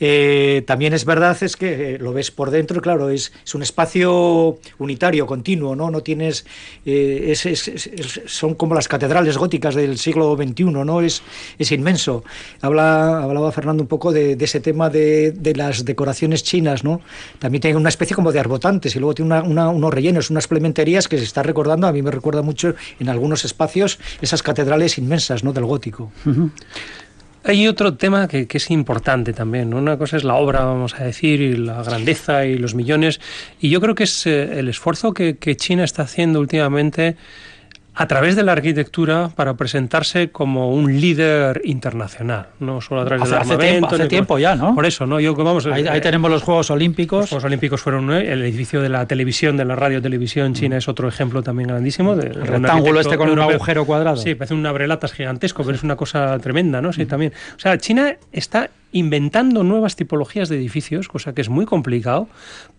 Eh, 0.00 0.62
también 0.66 0.92
es 0.92 1.04
verdad 1.04 1.36
es 1.42 1.56
que 1.56 1.94
eh, 1.94 1.98
lo 1.98 2.12
ves 2.12 2.30
por 2.30 2.50
dentro, 2.50 2.80
claro, 2.80 3.10
es, 3.10 3.32
es, 3.44 3.54
un 3.54 3.62
espacio 3.62 4.58
unitario, 4.78 5.26
continuo, 5.26 5.74
¿no? 5.74 5.90
No 5.90 6.02
tienes, 6.02 6.46
eh, 6.86 7.34
son 8.26 8.54
como 8.54 8.74
las 8.74 8.86
catedrales 8.86 9.36
góticas 9.36 9.74
del 9.74 9.98
siglo 9.98 10.36
XXI, 10.36 10.64
¿no? 10.64 11.00
Es, 11.00 11.22
es 11.58 11.72
inmenso. 11.72 12.24
Habla, 12.60 13.22
hablaba 13.22 13.50
Fernando 13.50 13.82
un 13.82 13.88
poco 13.88 14.12
de, 14.12 14.36
ese 14.38 14.60
tema 14.60 14.88
de, 14.88 15.32
de, 15.32 15.54
las 15.54 15.84
decoraciones 15.84 16.44
chinas, 16.44 16.84
¿no? 16.84 17.00
También 17.38 17.60
tiene 17.62 17.76
una 17.76 17.88
especie 17.88 18.14
como 18.14 18.32
de 18.32 18.38
arbotantes 18.40 18.94
y 18.94 18.98
luego 19.00 19.14
tiene 19.14 19.40
una, 19.40 19.68
unos 19.68 19.92
rellenos, 19.92 20.30
unas 20.30 20.46
plementerías 20.46 21.08
que 21.08 21.18
se 21.18 21.24
está 21.24 21.42
recordando, 21.42 21.86
a 21.86 21.92
mí 21.92 22.02
me 22.02 22.10
recuerda 22.10 22.42
mucho 22.42 22.74
en 23.00 23.08
algunos 23.08 23.44
espacios 23.44 23.98
esas 24.20 24.42
catedrales 24.42 24.98
inmensas, 24.98 25.42
¿no? 25.42 25.52
Del 25.52 25.64
gótico. 25.64 26.12
Hay 27.48 27.66
otro 27.66 27.94
tema 27.94 28.28
que, 28.28 28.46
es 28.46 28.70
importante 28.70 29.32
también. 29.32 29.72
Una 29.72 29.96
cosa 29.96 30.18
es 30.18 30.24
la 30.24 30.34
obra, 30.34 30.64
vamos 30.64 30.94
a 30.96 31.04
decir, 31.04 31.40
y 31.40 31.56
la 31.56 31.82
grandeza 31.82 32.44
y 32.44 32.58
los 32.58 32.74
millones. 32.74 33.20
Y 33.58 33.70
yo 33.70 33.80
creo 33.80 33.94
que 33.94 34.04
es 34.04 34.26
eh, 34.26 34.58
el 34.58 34.68
esfuerzo 34.68 35.14
que, 35.14 35.38
que 35.38 35.56
China 35.56 35.84
está 35.84 36.02
haciendo 36.02 36.40
últimamente 36.40 37.16
a 38.00 38.06
través 38.06 38.36
de 38.36 38.44
la 38.44 38.52
arquitectura 38.52 39.28
para 39.34 39.54
presentarse 39.54 40.30
como 40.30 40.72
un 40.72 41.00
líder 41.00 41.60
internacional, 41.64 42.46
no 42.60 42.80
solo 42.80 43.00
a 43.00 43.04
través 43.04 43.24
hace, 43.24 43.32
del 43.32 43.40
hace 43.40 43.56
tiempo, 43.56 43.86
hace 43.88 44.06
tiempo 44.06 44.38
ya, 44.38 44.54
¿no? 44.54 44.72
Por 44.72 44.86
eso, 44.86 45.04
¿no? 45.04 45.18
Yo, 45.18 45.34
vamos, 45.34 45.66
ahí, 45.66 45.84
ahí, 45.88 46.00
tenemos 46.00 46.30
los 46.30 46.44
Juegos 46.44 46.70
Olímpicos. 46.70 47.22
Los 47.22 47.30
Juegos 47.30 47.44
Olímpicos 47.46 47.82
fueron 47.82 48.12
el 48.12 48.40
edificio 48.42 48.80
de 48.80 48.88
la 48.88 49.06
televisión, 49.06 49.56
de 49.56 49.64
la 49.64 49.74
radio 49.74 50.00
televisión 50.00 50.54
china 50.54 50.76
es 50.76 50.86
otro 50.86 51.08
ejemplo 51.08 51.42
también 51.42 51.70
grandísimo. 51.70 52.14
De, 52.14 52.28
el 52.28 52.46
rectángulo 52.46 53.00
este 53.00 53.18
con 53.18 53.30
un 53.30 53.40
agujero 53.40 53.84
cuadrado. 53.84 54.16
Sí, 54.16 54.36
parece 54.36 54.54
un 54.54 54.64
abrelatas 54.64 55.12
gigantesco, 55.12 55.64
pero 55.64 55.74
es 55.74 55.82
una 55.82 55.96
cosa 55.96 56.38
tremenda, 56.38 56.80
¿no? 56.80 56.92
Sí, 56.92 57.04
también. 57.04 57.32
O 57.56 57.58
sea, 57.58 57.78
China 57.78 58.14
está 58.30 58.70
inventando 58.92 59.64
nuevas 59.64 59.96
tipologías 59.96 60.48
de 60.48 60.56
edificios, 60.56 61.08
cosa 61.08 61.34
que 61.34 61.42
es 61.42 61.48
muy 61.48 61.66
complicado, 61.66 62.28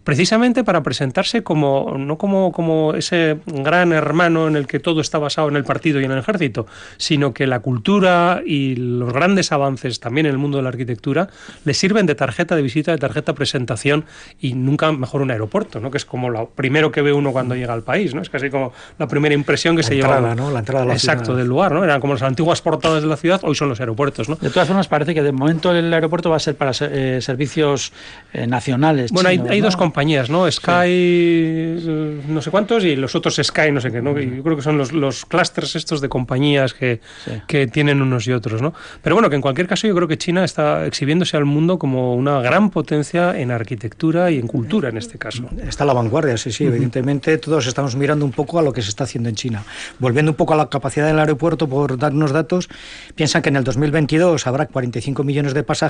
precisamente 0.03 0.64
para 0.64 0.82
presentarse 0.82 1.43
como 1.43 1.95
no 1.97 2.18
como, 2.18 2.51
como 2.51 2.95
ese 2.95 3.39
gran 3.45 3.91
hermano 3.91 4.47
en 4.47 4.55
el 4.55 4.66
que 4.66 4.80
todo 4.80 5.01
está 5.01 5.20
basado 5.20 5.49
en 5.49 5.55
el 5.55 5.64
partido 5.64 5.99
y 6.01 6.05
en 6.05 6.12
el 6.12 6.20
ejército, 6.20 6.66
sino 6.97 7.34
que 7.34 7.45
la 7.45 7.60
cultura 7.60 8.41
y 8.43 8.76
los 8.76 9.14
grandes 9.14 9.51
avances 9.51 9.99
también 9.99 10.26
en 10.26 10.32
el 10.32 10.38
mundo 10.39 10.57
de 10.57 10.64
la 10.64 10.70
arquitectura 10.70 11.30
le 11.64 11.74
sirven 11.76 12.07
de 12.07 12.16
tarjeta 12.16 12.55
de 12.55 12.62
visita, 12.62 12.91
de 12.91 12.97
tarjeta 12.97 13.34
de 13.34 13.36
presentación 13.36 14.05
y 14.39 14.53
nunca 14.53 14.91
mejor 14.91 15.22
un 15.22 15.30
aeropuerto, 15.30 15.80
¿no? 15.80 15.91
que 15.91 15.97
es 15.97 16.05
como 16.05 16.30
lo 16.30 16.49
primero 16.49 16.91
que 16.91 17.03
ve 17.03 17.14
uno 17.14 17.32
cuando 17.32 17.55
llega 17.55 17.74
al 17.74 17.84
país, 17.84 18.16
¿no? 18.16 18.22
es 18.22 18.30
casi 18.30 18.49
como 18.49 18.74
la 18.97 19.07
primera 19.07 19.36
impresión 19.36 19.76
que 19.76 19.84
se 19.84 19.95
lleva. 19.95 20.20
¿no? 20.34 20.49
La 20.49 20.60
entrada 20.60 20.91
Exacto, 20.91 21.36
del 21.36 21.47
lugar, 21.47 21.72
¿no? 21.72 21.84
eran 21.84 22.01
como 22.01 22.14
las 22.14 22.24
antiguas 22.24 22.62
portadas 22.62 23.03
de 23.03 23.10
la 23.10 23.18
ciudad, 23.18 23.41
hoy 23.43 23.53
son 23.53 23.70
los 23.70 23.80
aeropuertos. 23.80 24.28
¿no? 24.28 24.38
De 24.38 24.49
todas 24.49 24.68
formas, 24.68 24.88
parece 24.88 25.14
que 25.14 25.22
de 25.22 25.32
momento 25.32 25.72
el 25.72 25.99
aeropuerto 26.00 26.30
va 26.30 26.38
a 26.38 26.39
ser 26.39 26.56
para 26.56 26.72
eh, 26.82 27.20
servicios 27.22 27.91
eh, 28.34 28.47
nacionales. 28.47 29.12
Bueno, 29.12 29.30
hay, 29.30 29.62
dos 29.62 29.76
compañías, 29.76 30.30
¿no? 30.30 30.50
Sky, 30.50 30.72
eh, 30.86 32.22
no 32.28 32.41
sé 32.41 32.52
cuántos, 32.52 32.84
y 32.84 32.95
los 32.95 33.16
otros 33.16 33.39
Sky, 33.41 33.72
no 33.72 33.82
sé 33.82 33.91
qué, 33.91 34.02
¿no? 34.02 34.18
Yo 34.18 34.43
creo 34.43 34.56
que 34.56 34.62
son 34.62 34.78
los, 34.78 34.91
los 34.91 35.26
clústeres 35.26 35.76
estos 35.76 36.02
de 36.02 36.10
compañías 36.10 36.74
que, 36.74 37.02
que 37.47 37.68
tienen 37.68 38.02
unos 38.02 38.28
y 38.28 38.32
otros, 38.32 38.62
¿no? 38.62 38.74
Pero 39.02 39.16
bueno, 39.16 39.30
que 39.30 39.36
en 39.36 39.41
cualquier 39.41 39.68
caso 39.68 39.88
yo 39.88 39.95
creo 39.95 40.08
que 40.08 40.18
China 40.18 40.43
está 40.43 40.86
exhibiéndose 40.86 41.38
al 41.38 41.45
mundo 41.45 41.78
como 41.78 42.16
una 42.16 42.41
gran 42.41 42.70
potencia 42.70 43.38
en 43.38 43.52
arquitectura 43.52 44.32
y 44.32 44.39
en 44.39 44.47
cultura 44.47 44.89
en 44.89 44.97
este 44.97 45.18
caso. 45.18 45.50
Está 45.68 45.84
a 45.84 45.88
la 45.88 45.93
vanguardia, 45.93 46.38
sí, 46.38 46.52
sí. 46.52 46.66
Evidentemente 46.66 47.38
todos 47.38 47.68
estamos 47.68 47.95
mirando 47.95 48.26
un 48.26 48.32
poco 48.32 48.60
a 48.60 48.62
lo 48.62 48.74
que 48.74 48.82
se 48.82 48.89
está 48.89 49.04
haciendo 49.04 49.30
en 49.30 49.36
China. 49.36 49.64
Volviendo 50.00 50.32
un 50.32 50.36
poco 50.36 50.54
a 50.54 50.58
la 50.58 50.70
capacidad 50.70 51.08
del 51.08 51.20
aeropuerto, 51.20 51.68
por 51.68 51.97
dar 51.97 52.14
unos 52.14 52.32
datos, 52.32 52.70
piensan 53.16 53.41
que 53.41 53.50
en 53.50 53.58
el 53.58 53.64
2022 53.64 54.47
habrá 54.47 54.68
45 54.68 55.24
millones 55.24 55.54
de 55.54 55.64
pasajeros 55.64 55.89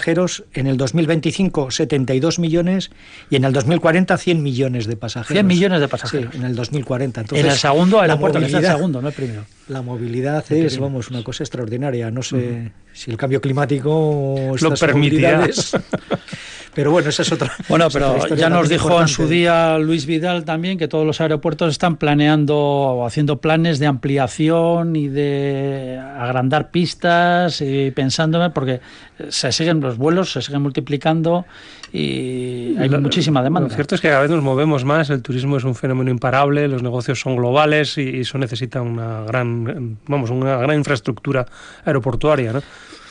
en 0.53 0.67
el 0.67 0.77
2025 0.77 1.71
72 1.71 2.39
millones 2.39 2.91
y 3.29 3.35
en 3.35 3.43
el 3.43 3.53
2040 3.53 4.17
100 4.17 4.43
millones 4.43 4.87
de 4.87 4.95
pasajeros. 4.95 5.33
100 5.33 5.47
millones 5.47 5.79
de 5.81 5.87
pasajeros. 5.87 6.35
en 6.35 6.43
el 6.43 6.55
2040. 6.55 7.21
Entonces, 7.21 7.45
en 7.45 7.51
el 7.51 7.57
segundo 7.57 8.03
el 8.03 8.17
movilidad, 8.17 8.63
el 8.63 8.65
segundo, 8.65 9.01
no 9.01 9.07
el 9.09 9.13
primero. 9.13 9.45
La 9.69 9.81
movilidad 9.83 10.43
es, 10.51 10.79
vamos, 10.79 11.09
una 11.09 11.23
cosa 11.23 11.43
extraordinaria. 11.43 12.09
No 12.09 12.23
sé 12.23 12.71
si 12.91 13.11
el 13.11 13.17
cambio 13.17 13.39
climático 13.39 14.55
lo 14.59 14.73
permitirá. 14.73 15.47
Pero 16.73 16.91
bueno, 16.91 17.09
esa 17.09 17.21
es 17.23 17.31
otra. 17.31 17.51
Bueno, 17.67 17.87
pero 17.91 18.35
ya 18.35 18.49
nos 18.49 18.69
dijo 18.69 19.01
en 19.01 19.07
su 19.07 19.27
día 19.27 19.77
Luis 19.77 20.05
Vidal 20.05 20.45
también 20.45 20.77
que 20.77 20.87
todos 20.87 21.05
los 21.05 21.19
aeropuertos 21.21 21.71
están 21.71 21.97
planeando 21.97 22.57
o 22.57 23.05
haciendo 23.05 23.41
planes 23.41 23.79
de 23.79 23.85
ampliación 23.87 24.95
y 24.95 25.07
de 25.07 25.99
agrandar 25.99 26.71
pistas 26.71 27.61
y 27.61 27.91
pensándome, 27.91 28.49
porque 28.51 28.81
se 29.29 29.51
siguen 29.51 29.81
los 29.81 29.97
vuelos, 29.97 30.31
se 30.31 30.41
siguen 30.41 30.61
multiplicando 30.61 31.45
y 31.91 32.75
hay 32.77 32.89
muchísima 32.89 33.41
demanda. 33.41 33.69
Lo 33.69 33.75
cierto 33.75 33.95
es 33.95 34.01
que 34.01 34.09
cada 34.09 34.21
vez 34.21 34.31
nos 34.31 34.43
movemos 34.43 34.85
más, 34.85 35.09
el 35.09 35.21
turismo 35.21 35.57
es 35.57 35.63
un 35.63 35.75
fenómeno 35.75 36.11
imparable, 36.11 36.67
los 36.67 36.83
negocios 36.83 37.19
son 37.19 37.35
globales 37.35 37.97
y 37.97 38.21
eso 38.21 38.37
necesita 38.37 38.81
una 38.81 39.23
gran, 39.23 39.97
vamos, 40.07 40.29
una 40.29 40.57
gran 40.57 40.77
infraestructura 40.77 41.45
aeroportuaria, 41.85 42.53
¿no? 42.53 42.61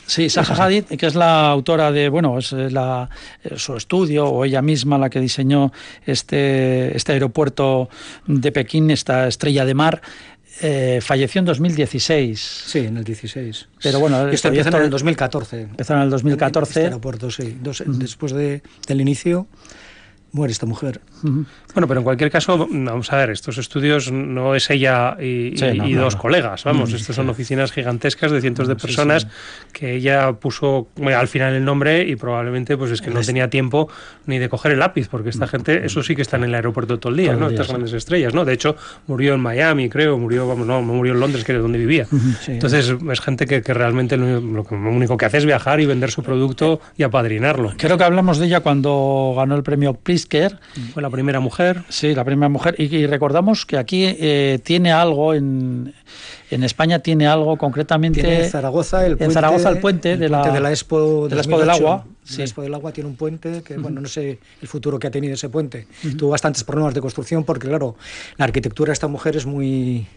Sí, 0.09 0.27
Zaha 0.27 0.65
Hadid, 0.65 0.85
que 0.85 1.05
es 1.05 1.13
la 1.13 1.51
autora 1.51 1.91
de, 1.91 2.09
bueno, 2.09 2.39
es 2.39 2.51
la, 2.51 3.07
su 3.57 3.75
estudio 3.75 4.25
o 4.25 4.43
ella 4.43 4.63
misma 4.63 4.97
la 4.97 5.07
que 5.07 5.19
diseñó 5.19 5.71
este, 6.03 6.97
este 6.97 7.11
aeropuerto 7.11 7.89
de 8.25 8.51
Pekín, 8.51 8.89
esta 8.89 9.27
estrella 9.27 9.65
de 9.65 9.75
mar. 9.75 10.01
Eh, 10.61 10.99
falleció 11.01 11.39
en 11.39 11.45
2016. 11.45 12.63
Sí, 12.65 12.79
en 12.79 12.97
el 12.97 13.03
16. 13.03 13.67
Pero 13.81 13.99
bueno, 13.99 14.27
esto 14.27 14.49
empezó 14.49 14.69
en 14.69 14.83
el 14.83 14.89
2014. 14.89 15.61
Empezó 15.61 15.93
en 15.93 16.01
el 16.01 16.09
2014. 16.09 16.69
Este 16.69 16.83
aeropuerto, 16.85 17.31
sí. 17.31 17.57
Después 17.87 18.33
de, 18.33 18.61
del 18.87 19.01
inicio 19.01 19.47
muere 20.31 20.51
esta 20.51 20.65
mujer. 20.65 21.01
Bueno, 21.23 21.87
pero 21.87 21.99
en 21.99 22.03
cualquier 22.03 22.31
caso, 22.31 22.67
vamos 22.69 23.11
a 23.11 23.17
ver, 23.17 23.31
estos 23.31 23.57
estudios 23.57 24.11
no 24.11 24.55
es 24.55 24.69
ella 24.69 25.17
y, 25.19 25.53
dos 25.93 26.15
colegas, 26.15 26.63
vamos, 26.63 26.93
estos 26.93 27.15
son 27.15 27.29
oficinas 27.29 27.71
gigantescas 27.71 28.31
de 28.31 28.41
cientos 28.41 28.67
de 28.67 28.75
personas 28.75 29.27
que 29.73 29.95
ella 29.95 30.33
puso 30.33 30.87
al 31.03 31.27
final 31.27 31.53
el 31.53 31.65
nombre 31.65 32.07
y 32.07 32.15
probablemente 32.15 32.77
pues 32.77 32.91
es 32.91 33.01
que 33.01 33.09
no 33.09 33.21
tenía 33.21 33.49
tiempo 33.49 33.89
ni 34.25 34.39
de 34.39 34.49
coger 34.49 34.73
el 34.73 34.79
lápiz, 34.79 35.07
porque 35.09 35.29
esta 35.29 35.47
gente, 35.47 35.85
eso 35.85 36.03
sí 36.03 36.15
que 36.15 36.21
está 36.21 36.37
en 36.37 36.45
el 36.45 36.55
aeropuerto 36.55 36.99
todo 36.99 37.11
el 37.11 37.17
día, 37.17 37.33
¿no? 37.33 37.49
Estas 37.49 37.67
grandes 37.67 37.93
estrellas, 37.93 38.33
¿no? 38.33 38.45
De 38.45 38.53
hecho, 38.53 38.75
murió 39.07 39.33
en 39.33 39.41
Miami, 39.41 39.89
creo, 39.89 40.17
murió, 40.17 40.47
vamos, 40.47 40.67
no, 40.67 40.81
murió 40.81 41.13
en 41.13 41.19
Londres, 41.19 41.43
que 41.43 41.51
era 41.51 41.61
donde 41.61 41.79
vivía. 41.79 42.07
Entonces, 42.47 42.95
es 43.11 43.21
gente 43.21 43.45
que, 43.45 43.61
realmente 43.73 44.17
lo, 44.17 44.39
lo, 44.39 44.63
único 44.69 45.17
que 45.17 45.25
hace 45.25 45.37
es 45.37 45.45
viajar 45.45 45.79
y 45.79 45.85
vender 45.85 46.11
su 46.11 46.23
producto 46.23 46.81
y 46.97 47.03
apadrinarlo. 47.03 47.73
Creo 47.77 47.97
que 47.97 48.03
hablamos 48.03 48.37
de 48.39 48.47
ella 48.47 48.59
cuando 48.61 49.33
ganó 49.35 49.55
el 49.55 49.63
premio 49.63 49.93
PRIS 49.93 50.18
Prisker. 50.27 50.59
Fue 50.93 51.01
la 51.01 51.09
primera 51.09 51.39
mujer. 51.39 51.83
Sí, 51.89 52.13
la 52.13 52.23
primera 52.23 52.49
mujer. 52.49 52.75
Y, 52.77 53.05
recordamos 53.07 53.65
que 53.65 53.77
aquí 53.77 54.05
eh, 54.05 54.59
tiene 54.63 54.91
algo 54.91 55.33
en, 55.33 55.93
en 56.51 56.63
España 56.63 56.99
tiene 56.99 57.27
algo 57.27 57.57
concretamente 57.57 58.21
tiene 58.21 58.45
en 58.45 58.49
Zaragoza 58.49 59.05
el 59.05 59.17
puente, 59.17 59.25
en 59.25 59.31
Zaragoza 59.31 59.69
el 59.69 59.79
puente, 59.79 60.17
de, 60.17 60.29
la, 60.29 60.51
de 60.51 60.59
la 60.59 60.69
Expo, 60.71 61.27
de 61.27 61.35
la 61.35 61.41
Expo 61.41 61.59
del 61.59 61.69
Agua 61.69 62.05
sí. 62.23 62.37
la 62.39 62.43
Expo 62.43 62.61
del 62.61 62.73
Agua 62.73 62.91
tiene 62.91 63.09
un 63.09 63.15
puente 63.15 63.61
que 63.63 63.77
bueno 63.77 64.01
no 64.01 64.07
sé 64.07 64.39
el 64.61 64.67
futuro 64.67 64.99
que 64.99 65.07
ha 65.07 65.11
tenido 65.11 65.33
ese 65.33 65.49
puente 65.49 65.87
tuvo 66.17 66.31
bastantes 66.31 66.63
problemas 66.63 66.93
de 66.93 67.01
construcción 67.01 67.43
porque 67.43 67.67
claro 67.67 67.95
la 68.37 68.45
arquitectura 68.45 68.89
de 68.89 68.93
esta 68.93 69.07
mujer 69.07 69.35
es 69.35 69.45
muy 69.45 70.07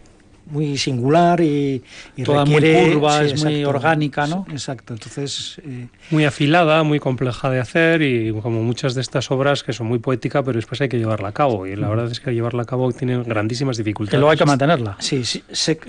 muy 0.45 0.77
singular 0.77 1.41
y, 1.41 1.83
y 2.15 2.23
Toda 2.23 2.45
requiere, 2.45 2.83
muy 2.83 2.93
curva, 2.93 3.19
sí, 3.19 3.25
es 3.25 3.43
muy 3.43 3.53
exacto. 3.53 3.69
orgánica, 3.69 4.27
¿no? 4.27 4.45
Exacto, 4.49 4.93
entonces... 4.93 5.61
Eh, 5.65 5.87
muy 6.11 6.25
afilada, 6.25 6.83
muy 6.83 6.99
compleja 6.99 7.49
de 7.49 7.59
hacer 7.59 8.01
y 8.01 8.31
como 8.41 8.61
muchas 8.61 8.95
de 8.95 9.01
estas 9.01 9.31
obras 9.31 9.63
que 9.63 9.73
son 9.73 9.87
muy 9.87 9.99
poéticas, 9.99 10.43
pero 10.43 10.57
después 10.57 10.79
hay 10.81 10.89
que 10.89 10.97
llevarla 10.97 11.29
a 11.29 11.31
cabo 11.31 11.65
y 11.65 11.75
la 11.75 11.89
verdad 11.89 12.11
es 12.11 12.19
que 12.19 12.33
llevarla 12.33 12.63
a 12.63 12.65
cabo 12.65 12.91
tiene 12.91 13.23
grandísimas 13.23 13.77
dificultades. 13.77 14.11
Que 14.11 14.17
luego 14.17 14.31
hay 14.31 14.37
que 14.37 14.45
mantenerla. 14.45 14.97
Sí, 14.99 15.23
sí 15.23 15.43
se, 15.51 15.79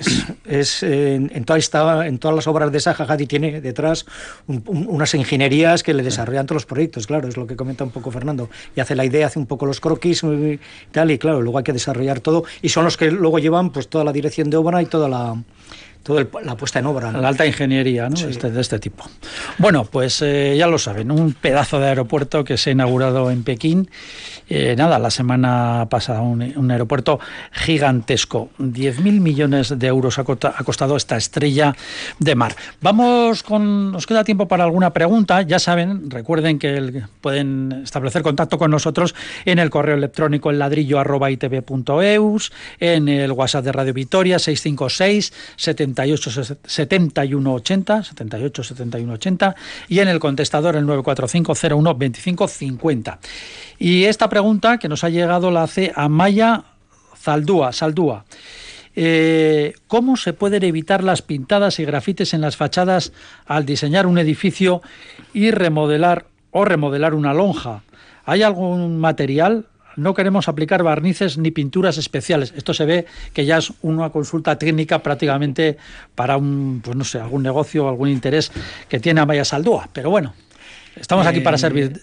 es, 0.44 0.82
eh, 0.82 1.14
en, 1.14 1.44
toda 1.44 1.58
esta, 1.58 2.06
en 2.06 2.18
todas 2.18 2.36
las 2.36 2.46
obras 2.46 2.70
de 2.70 2.80
Zaha 2.80 3.04
Hadid 3.04 3.26
tiene 3.26 3.60
detrás 3.60 4.06
un, 4.46 4.62
un, 4.66 4.86
unas 4.88 5.14
ingenierías 5.14 5.82
que 5.82 5.94
le 5.94 6.02
desarrollan 6.02 6.46
todos 6.46 6.56
los 6.56 6.66
proyectos, 6.66 7.06
claro, 7.06 7.28
es 7.28 7.36
lo 7.36 7.46
que 7.46 7.56
comenta 7.56 7.84
un 7.84 7.90
poco 7.90 8.10
Fernando. 8.10 8.48
Y 8.76 8.80
hace 8.80 8.94
la 8.94 9.04
idea, 9.04 9.26
hace 9.26 9.38
un 9.38 9.46
poco 9.46 9.66
los 9.66 9.80
croquis 9.80 10.22
y 10.22 10.60
tal, 10.90 11.10
y 11.10 11.18
claro, 11.18 11.42
luego 11.42 11.58
hay 11.58 11.64
que 11.64 11.72
desarrollar 11.72 12.20
todo 12.20 12.44
y 12.62 12.68
son 12.68 12.84
los 12.84 12.96
que 12.96 13.10
luego 13.10 13.38
llevan 13.38 13.70
pues 13.70 13.88
toda 13.88 14.04
la 14.04 14.12
dirección 14.12 14.43
de 14.50 14.56
obra 14.56 14.82
y 14.82 14.86
toda 14.86 15.08
la 15.08 15.36
toda 16.04 16.24
la 16.44 16.56
puesta 16.56 16.78
en 16.78 16.86
obra. 16.86 17.10
¿no? 17.10 17.20
La 17.20 17.28
alta 17.28 17.44
ingeniería 17.44 18.08
¿no? 18.08 18.16
sí. 18.16 18.26
este, 18.28 18.50
de 18.50 18.60
este 18.60 18.78
tipo. 18.78 19.04
Bueno, 19.58 19.84
pues 19.84 20.22
eh, 20.22 20.54
ya 20.56 20.68
lo 20.68 20.78
saben, 20.78 21.10
un 21.10 21.32
pedazo 21.32 21.80
de 21.80 21.88
aeropuerto 21.88 22.44
que 22.44 22.56
se 22.56 22.70
ha 22.70 22.72
inaugurado 22.74 23.30
en 23.30 23.42
Pekín. 23.42 23.90
Eh, 24.48 24.74
nada, 24.76 24.98
la 24.98 25.10
semana 25.10 25.86
pasada, 25.90 26.20
un, 26.20 26.42
un 26.56 26.70
aeropuerto 26.70 27.18
gigantesco. 27.50 28.50
10.000 28.58 29.20
millones 29.20 29.78
de 29.78 29.86
euros 29.86 30.18
ha, 30.18 30.24
cota, 30.24 30.54
ha, 30.56 30.62
costado 30.64 30.96
esta 30.96 31.16
estrella 31.16 31.74
de 32.18 32.34
mar. 32.34 32.54
Vamos 32.80 33.42
con. 33.42 33.92
Nos 33.92 34.06
queda 34.06 34.22
tiempo 34.22 34.46
para 34.46 34.64
alguna 34.64 34.92
pregunta. 34.92 35.42
Ya 35.42 35.58
saben, 35.58 36.10
recuerden 36.10 36.58
que 36.58 36.76
el, 36.76 37.04
pueden 37.22 37.80
establecer 37.84 38.22
contacto 38.22 38.58
con 38.58 38.70
nosotros 38.70 39.14
en 39.46 39.58
el 39.58 39.70
correo 39.70 39.96
electrónico 39.96 40.50
el 40.50 40.58
ladrillo 40.58 41.00
arroba 41.00 41.30
en 42.80 43.08
el 43.08 43.32
WhatsApp 43.32 43.64
de 43.64 43.72
Radio 43.72 43.94
Vitoria 43.94 44.38
656 44.38 45.32
70 45.56 45.93
78 45.94 46.58
71 46.64 47.54
80 47.54 48.02
78 48.02 48.62
71 48.64 49.12
80 49.12 49.54
y 49.88 50.00
en 50.00 50.08
el 50.08 50.20
contestador 50.20 50.76
el 50.76 50.86
945 50.86 51.76
01 51.76 51.94
25 51.94 52.48
50. 52.48 53.18
Y 53.78 54.04
esta 54.04 54.28
pregunta 54.28 54.78
que 54.78 54.88
nos 54.88 55.04
ha 55.04 55.08
llegado 55.08 55.50
la 55.50 55.62
hace 55.62 55.92
Amaya 55.94 56.64
Zaldúa, 57.16 57.72
Saldúa. 57.72 58.24
Eh, 58.96 59.74
¿Cómo 59.88 60.16
se 60.16 60.32
pueden 60.32 60.62
evitar 60.62 61.02
las 61.02 61.22
pintadas 61.22 61.80
y 61.80 61.84
grafites 61.84 62.32
en 62.32 62.40
las 62.40 62.56
fachadas 62.56 63.12
al 63.46 63.66
diseñar 63.66 64.06
un 64.06 64.18
edificio 64.18 64.82
y 65.32 65.50
remodelar 65.50 66.26
o 66.50 66.64
remodelar 66.64 67.14
una 67.14 67.34
lonja? 67.34 67.82
¿Hay 68.24 68.42
algún 68.42 68.98
material 68.98 69.66
no 69.96 70.14
queremos 70.14 70.48
aplicar 70.48 70.82
barnices 70.82 71.38
ni 71.38 71.50
pinturas 71.50 71.98
especiales. 71.98 72.52
Esto 72.56 72.74
se 72.74 72.84
ve 72.84 73.06
que 73.32 73.44
ya 73.44 73.58
es 73.58 73.72
una 73.82 74.10
consulta 74.10 74.58
técnica 74.58 75.00
prácticamente 75.00 75.76
para 76.14 76.36
un, 76.36 76.80
pues 76.84 76.96
no 76.96 77.04
sé, 77.04 77.20
algún 77.20 77.42
negocio 77.42 77.86
o 77.86 77.88
algún 77.88 78.08
interés 78.08 78.52
que 78.88 79.00
tiene 79.00 79.20
Amaya 79.20 79.44
Saldúa. 79.44 79.88
Pero 79.92 80.10
bueno, 80.10 80.34
estamos 80.96 81.26
aquí 81.26 81.40
para 81.40 81.58
servir 81.58 82.00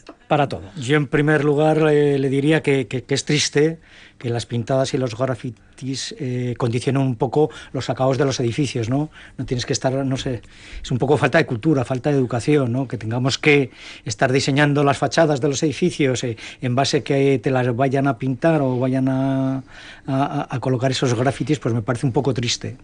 Yo 0.77 0.95
en 0.95 1.07
primer 1.07 1.43
lugar 1.43 1.77
eh, 1.89 2.17
le 2.17 2.29
diría 2.29 2.61
que, 2.61 2.88
es 3.07 3.25
triste 3.25 3.79
que 4.17 4.29
las 4.29 4.45
pintadas 4.45 4.93
y 4.93 4.97
los 4.97 5.17
grafitis 5.17 6.15
eh, 6.19 6.53
condicionen 6.57 7.01
un 7.01 7.15
poco 7.15 7.49
los 7.73 7.89
acabados 7.89 8.17
de 8.17 8.23
los 8.23 8.39
edificios, 8.39 8.88
¿no? 8.88 9.09
No 9.38 9.45
tienes 9.45 9.65
que 9.65 9.73
estar, 9.73 9.93
no 9.93 10.15
sé, 10.15 10.41
es 10.82 10.89
un 10.89 10.99
poco 10.99 11.17
falta 11.17 11.38
de 11.38 11.45
cultura, 11.45 11.84
falta 11.84 12.11
de 12.11 12.17
educación, 12.17 12.71
¿no? 12.71 12.88
Que 12.88 12.97
tengamos 12.97 13.38
que 13.38 13.71
estar 14.05 14.32
diseñando 14.32 14.86
las 14.86 14.97
fachadas 14.97 15.41
de 15.41 15.49
los 15.49 15.61
edificios 15.63 16.23
eh, 16.23 16.38
en 16.61 16.75
base 16.75 17.03
que 17.03 17.39
te 17.39 17.51
las 17.51 17.75
vayan 17.75 18.07
a 18.07 18.17
pintar 18.17 18.61
o 18.61 18.79
vayan 18.79 19.09
a, 19.09 19.63
a, 20.07 20.55
a 20.55 20.59
colocar 20.61 20.91
esos 20.91 21.13
grafitis, 21.13 21.59
pues 21.59 21.73
me 21.73 21.82
parece 21.82 22.05
un 22.05 22.13
poco 22.13 22.34
triste. 22.34 22.77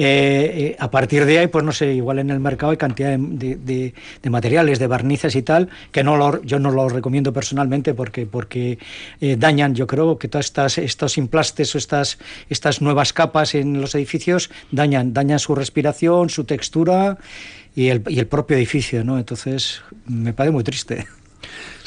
Eh, 0.00 0.04
eh, 0.54 0.76
a 0.78 0.92
partir 0.92 1.24
de 1.24 1.40
ahí, 1.40 1.48
pues 1.48 1.64
no 1.64 1.72
sé, 1.72 1.92
igual 1.92 2.20
en 2.20 2.30
el 2.30 2.38
mercado 2.38 2.70
hay 2.70 2.76
cantidad 2.76 3.18
de, 3.18 3.18
de, 3.18 3.56
de, 3.56 3.94
de 4.22 4.30
materiales, 4.30 4.78
de 4.78 4.86
barnices 4.86 5.34
y 5.34 5.42
tal, 5.42 5.70
que 5.90 6.04
no 6.04 6.16
lo, 6.16 6.40
yo 6.44 6.60
no 6.60 6.70
los 6.70 6.92
recomiendo 6.92 7.32
personalmente 7.32 7.94
porque, 7.94 8.24
porque 8.24 8.78
eh, 9.20 9.34
dañan, 9.36 9.74
yo 9.74 9.88
creo 9.88 10.16
que 10.16 10.28
todas 10.28 10.46
estas, 10.46 10.78
estos 10.78 11.18
implastes 11.18 11.74
o 11.74 11.78
estas, 11.78 12.18
estas 12.48 12.80
nuevas 12.80 13.12
capas 13.12 13.56
en 13.56 13.80
los 13.80 13.96
edificios 13.96 14.50
dañan, 14.70 15.12
dañan 15.12 15.40
su 15.40 15.56
respiración, 15.56 16.30
su 16.30 16.44
textura 16.44 17.18
y 17.74 17.88
el, 17.88 18.04
y 18.06 18.20
el 18.20 18.28
propio 18.28 18.56
edificio, 18.56 19.02
¿no? 19.02 19.18
Entonces, 19.18 19.82
me 20.06 20.32
parece 20.32 20.52
muy 20.52 20.62
triste. 20.62 21.08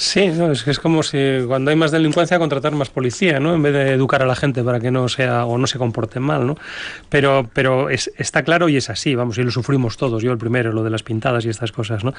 Sí, 0.01 0.29
no, 0.29 0.51
es 0.51 0.63
que 0.63 0.71
es 0.71 0.79
como 0.79 1.03
si 1.03 1.17
cuando 1.45 1.69
hay 1.69 1.77
más 1.77 1.91
delincuencia 1.91 2.39
contratar 2.39 2.73
más 2.73 2.89
policía, 2.89 3.39
¿no? 3.39 3.53
En 3.53 3.61
vez 3.61 3.71
de 3.71 3.91
educar 3.91 4.23
a 4.23 4.25
la 4.25 4.35
gente 4.35 4.63
para 4.63 4.79
que 4.79 4.89
no 4.89 5.07
sea 5.07 5.45
o 5.45 5.59
no 5.59 5.67
se 5.67 5.77
comporte 5.77 6.19
mal, 6.19 6.47
¿no? 6.47 6.57
Pero, 7.09 7.47
pero 7.53 7.87
es, 7.87 8.11
está 8.17 8.41
claro 8.41 8.67
y 8.67 8.77
es 8.77 8.89
así, 8.89 9.13
vamos, 9.13 9.37
y 9.37 9.43
lo 9.43 9.51
sufrimos 9.51 9.97
todos, 9.97 10.23
yo 10.23 10.31
el 10.31 10.39
primero, 10.39 10.73
lo 10.73 10.83
de 10.83 10.89
las 10.89 11.03
pintadas 11.03 11.45
y 11.45 11.49
estas 11.49 11.71
cosas, 11.71 12.03
¿no? 12.03 12.15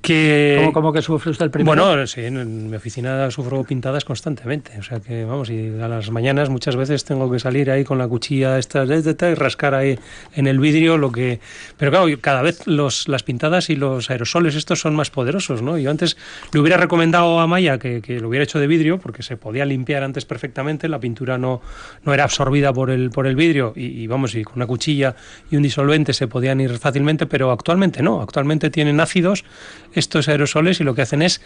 Que... 0.00 0.56
¿Cómo, 0.60 0.72
cómo 0.72 0.92
que 0.94 1.02
sufre 1.02 1.30
usted 1.30 1.44
el 1.44 1.50
primero? 1.50 1.84
Bueno, 1.84 2.06
sí, 2.06 2.22
en 2.24 2.70
mi 2.70 2.76
oficina 2.76 3.30
sufro 3.30 3.62
pintadas 3.64 4.06
constantemente, 4.06 4.78
o 4.78 4.82
sea 4.82 5.00
que, 5.00 5.26
vamos, 5.26 5.50
y 5.50 5.78
a 5.78 5.88
las 5.88 6.10
mañanas 6.10 6.48
muchas 6.48 6.74
veces 6.74 7.04
tengo 7.04 7.30
que 7.30 7.38
salir 7.38 7.70
ahí 7.70 7.84
con 7.84 7.98
la 7.98 8.08
cuchilla 8.08 8.58
esta, 8.58 8.84
y 8.84 9.34
rascar 9.34 9.74
ahí 9.74 9.98
en 10.32 10.46
el 10.46 10.58
vidrio 10.58 10.96
lo 10.96 11.12
que... 11.12 11.38
Pero 11.76 11.90
claro, 11.90 12.06
cada 12.22 12.40
vez 12.40 12.66
los, 12.66 13.08
las 13.08 13.24
pintadas 13.24 13.68
y 13.68 13.76
los 13.76 14.08
aerosoles 14.08 14.54
estos 14.54 14.80
son 14.80 14.96
más 14.96 15.10
poderosos, 15.10 15.60
¿no? 15.60 15.76
Yo 15.76 15.90
antes 15.90 16.16
le 16.54 16.60
hubiera 16.60 16.78
recomendado 16.78 17.09
a 17.18 17.46
Maya 17.46 17.78
que, 17.78 18.00
que, 18.00 18.20
lo 18.20 18.28
hubiera 18.28 18.44
hecho 18.44 18.58
de 18.58 18.66
vidrio 18.66 18.98
porque 18.98 19.22
se 19.22 19.36
podía 19.36 19.64
limpiar 19.64 20.02
antes 20.02 20.24
perfectamente, 20.24 20.88
la 20.88 20.98
pintura 20.98 21.38
no, 21.38 21.60
no 22.04 22.14
era 22.14 22.24
absorbida 22.24 22.72
por 22.72 22.90
el, 22.90 23.10
por 23.10 23.26
el 23.26 23.36
vidrio 23.36 23.72
y, 23.76 23.86
y, 23.86 24.06
vamos, 24.06 24.34
y 24.34 24.44
con 24.44 24.56
una 24.56 24.66
cuchilla 24.66 25.14
y 25.50 25.56
un 25.56 25.62
disolvente 25.62 26.12
se 26.12 26.28
podían 26.28 26.60
ir 26.60 26.78
fácilmente, 26.78 27.26
pero 27.26 27.50
actualmente 27.50 28.02
no, 28.02 28.20
actualmente 28.22 28.70
tienen 28.70 29.00
ácidos 29.00 29.44
estos 29.92 30.28
aerosoles 30.28 30.80
y 30.80 30.84
lo 30.84 30.94
que 30.94 31.02
hacen 31.02 31.22
es 31.22 31.40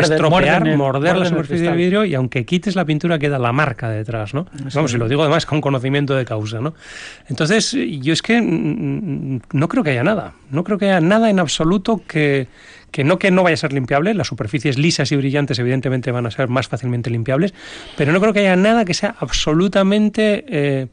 estropear, 0.00 0.66
el, 0.66 0.76
morder 0.76 1.16
la 1.16 1.26
superficie 1.26 1.66
del 1.66 1.76
vidrio 1.76 2.04
y 2.04 2.14
aunque 2.14 2.44
quites 2.44 2.76
la 2.76 2.84
pintura 2.84 3.18
queda 3.18 3.38
la 3.38 3.52
marca 3.52 3.88
detrás, 3.90 4.34
¿no? 4.34 4.46
Vamos, 4.74 4.94
y 4.94 4.96
lo 4.96 5.08
digo 5.08 5.22
además 5.22 5.46
con 5.46 5.60
conocimiento 5.60 6.14
de 6.14 6.24
causa, 6.24 6.60
¿no? 6.60 6.74
Entonces, 7.28 7.72
yo 7.72 8.12
es 8.12 8.22
que 8.22 8.40
no 8.40 9.68
creo 9.68 9.84
que 9.84 9.90
haya 9.90 10.04
nada, 10.04 10.32
no 10.50 10.64
creo 10.64 10.78
que 10.78 10.86
haya 10.86 11.00
nada 11.00 11.30
en 11.30 11.38
absoluto 11.38 12.02
que 12.06 12.48
que 12.92 13.02
no 13.02 13.18
que 13.18 13.30
no 13.30 13.42
vaya 13.42 13.54
a 13.54 13.56
ser 13.56 13.72
limpiable, 13.72 14.14
las 14.14 14.28
superficies 14.28 14.78
lisas 14.78 15.10
y 15.10 15.16
brillantes 15.16 15.58
evidentemente 15.58 16.12
van 16.12 16.26
a 16.26 16.30
ser 16.30 16.48
más 16.48 16.68
fácilmente 16.68 17.10
limpiables, 17.10 17.54
pero 17.96 18.12
no 18.12 18.20
creo 18.20 18.32
que 18.32 18.40
haya 18.40 18.54
nada 18.54 18.84
que 18.84 18.94
sea 18.94 19.16
absolutamente 19.18 20.44
eh, 20.46 20.86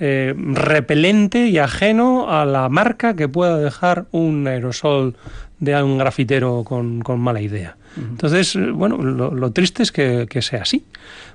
eh, 0.00 0.34
repelente 0.36 1.48
y 1.48 1.58
ajeno 1.58 2.30
a 2.30 2.46
la 2.46 2.68
marca 2.68 3.14
que 3.14 3.28
pueda 3.28 3.58
dejar 3.58 4.06
un 4.12 4.46
aerosol 4.46 5.16
de 5.58 5.82
un 5.82 5.98
grafitero 5.98 6.64
con, 6.64 7.00
con 7.02 7.20
mala 7.20 7.40
idea. 7.40 7.76
Entonces, 7.96 8.58
bueno, 8.72 8.96
lo, 8.96 9.32
lo, 9.32 9.52
triste 9.52 9.84
es 9.84 9.92
que, 9.92 10.26
que 10.28 10.42
sea 10.42 10.62
así 10.62 10.84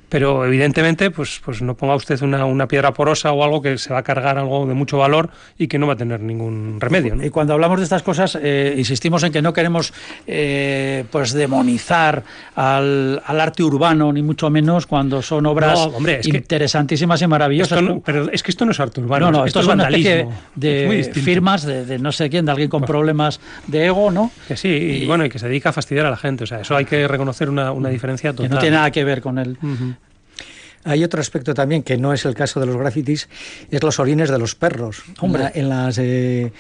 pero 0.09 0.45
evidentemente 0.45 1.11
pues, 1.11 1.41
pues 1.43 1.61
no 1.61 1.75
ponga 1.75 1.95
usted 1.95 2.21
una, 2.21 2.45
una, 2.45 2.67
piedra 2.67 2.93
porosa 2.93 3.31
o 3.31 3.43
algo 3.43 3.61
que 3.61 3.77
se 3.77 3.93
va 3.93 3.99
a 3.99 4.03
cargar 4.03 4.37
algo 4.37 4.65
de 4.65 4.73
mucho 4.73 4.97
valor 4.97 5.29
y 5.57 5.67
que 5.67 5.79
no 5.79 5.87
va 5.87 5.93
a 5.93 5.95
tener 5.95 6.19
ningún 6.19 6.77
remedio. 6.79 7.15
¿no? 7.15 7.25
Y 7.25 7.29
cuando 7.29 7.53
hablamos 7.53 7.79
de 7.79 7.83
estas 7.83 8.03
cosas, 8.03 8.37
eh, 8.41 8.75
insistimos 8.77 9.23
en 9.23 9.31
que 9.31 9.41
no 9.41 9.53
queremos 9.53 9.93
eh, 10.27 11.05
pues 11.11 11.33
demonizar 11.33 12.23
al, 12.55 13.21
al, 13.25 13.39
arte 13.39 13.63
urbano, 13.63 14.11
ni 14.11 14.21
mucho 14.21 14.49
menos 14.49 14.85
cuando 14.85 15.21
son 15.21 15.45
obras 15.45 15.79
no, 15.79 15.97
hombre, 15.97 16.19
es 16.19 16.27
interesantísimas 16.27 17.21
y 17.21 17.27
maravillosas. 17.27 17.81
No, 17.81 18.01
pero 18.01 18.29
es 18.31 18.43
que 18.43 18.51
esto 18.51 18.65
no 18.65 18.71
es 18.71 18.79
arte 18.79 19.01
urbano, 19.01 19.27
no, 19.27 19.39
no, 19.39 19.45
esto, 19.45 19.59
esto 19.59 19.71
es 19.71 19.77
vandalismo. 19.77 20.33
de 20.55 21.11
firmas 21.13 21.63
de, 21.63 21.85
de, 21.85 21.99
no 21.99 22.11
sé 22.11 22.29
quién, 22.29 22.45
de 22.45 22.51
alguien 22.51 22.69
con 22.69 22.83
problemas 22.83 23.39
de 23.67 23.85
ego, 23.85 24.11
¿no? 24.11 24.31
Que 24.47 24.57
sí, 24.57 24.67
y, 24.67 25.03
y, 25.03 25.05
bueno, 25.05 25.25
y 25.25 25.29
que 25.29 25.39
se 25.39 25.47
dedica 25.47 25.69
a 25.69 25.73
fastidiar 25.73 26.05
a 26.05 26.09
la 26.09 26.17
gente. 26.17 26.43
O 26.43 26.47
sea, 26.47 26.61
eso 26.61 26.75
hay 26.75 26.85
que 26.85 27.07
reconocer 27.07 27.49
una, 27.49 27.71
una 27.71 27.89
diferencia 27.89 28.31
total. 28.31 28.49
Que 28.49 28.55
no 28.55 28.61
tiene 28.61 28.77
nada 28.77 28.91
que 28.91 29.03
ver 29.03 29.21
con 29.21 29.37
el... 29.37 29.57
Uh 29.61 29.67
-huh. 29.67 29.95
Hay 30.83 31.03
otro 31.03 31.19
aspecto 31.19 31.53
también 31.53 31.83
que 31.83 31.97
no 31.97 32.13
es 32.13 32.25
el 32.25 32.35
caso 32.35 32.59
de 32.59 32.65
los 32.65 32.77
grafitis, 32.77 33.27
es 33.69 33.83
los 33.83 33.99
orines 33.99 34.29
de 34.29 34.39
los 34.39 34.55
perros. 34.55 35.03
Hombre, 35.19 35.51
en 35.53 35.69
las 35.69 35.97
eh, 35.97 36.51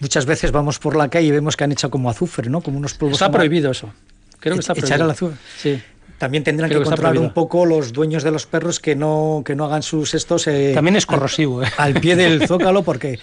muchas 0.00 0.26
veces 0.26 0.52
vamos 0.52 0.78
por 0.78 0.96
la 0.96 1.08
calle 1.08 1.28
y 1.28 1.30
vemos 1.30 1.56
que 1.56 1.64
han 1.64 1.72
hecho 1.72 1.90
como 1.90 2.10
azufre, 2.10 2.48
¿no? 2.48 2.60
Como 2.60 2.78
unos 2.78 2.94
polvos. 2.94 3.14
Está 3.14 3.30
prohibido 3.30 3.70
eso. 3.70 3.92
Creo 4.38 4.54
que 4.54 4.60
está 4.60 4.74
prohibido. 4.74 4.94
Echar 4.94 5.04
el 5.04 5.10
azufre. 5.10 5.36
Sí. 5.58 5.82
También 6.18 6.44
tendrán 6.44 6.70
Creo 6.70 6.80
que, 6.80 6.84
que 6.84 6.90
controlar 6.90 7.18
un 7.18 7.34
poco 7.34 7.66
los 7.66 7.92
dueños 7.92 8.22
de 8.22 8.30
los 8.30 8.46
perros 8.46 8.78
que 8.78 8.94
no 8.94 9.42
que 9.44 9.56
no 9.56 9.64
hagan 9.64 9.82
sus 9.82 10.14
estos. 10.14 10.46
Eh, 10.46 10.72
También 10.72 10.96
es 10.96 11.06
corrosivo. 11.06 11.60
Al, 11.60 11.66
¿eh? 11.66 11.70
al 11.76 11.94
pie 11.94 12.14
del 12.14 12.46
zócalo 12.48 12.82
porque 12.84 13.18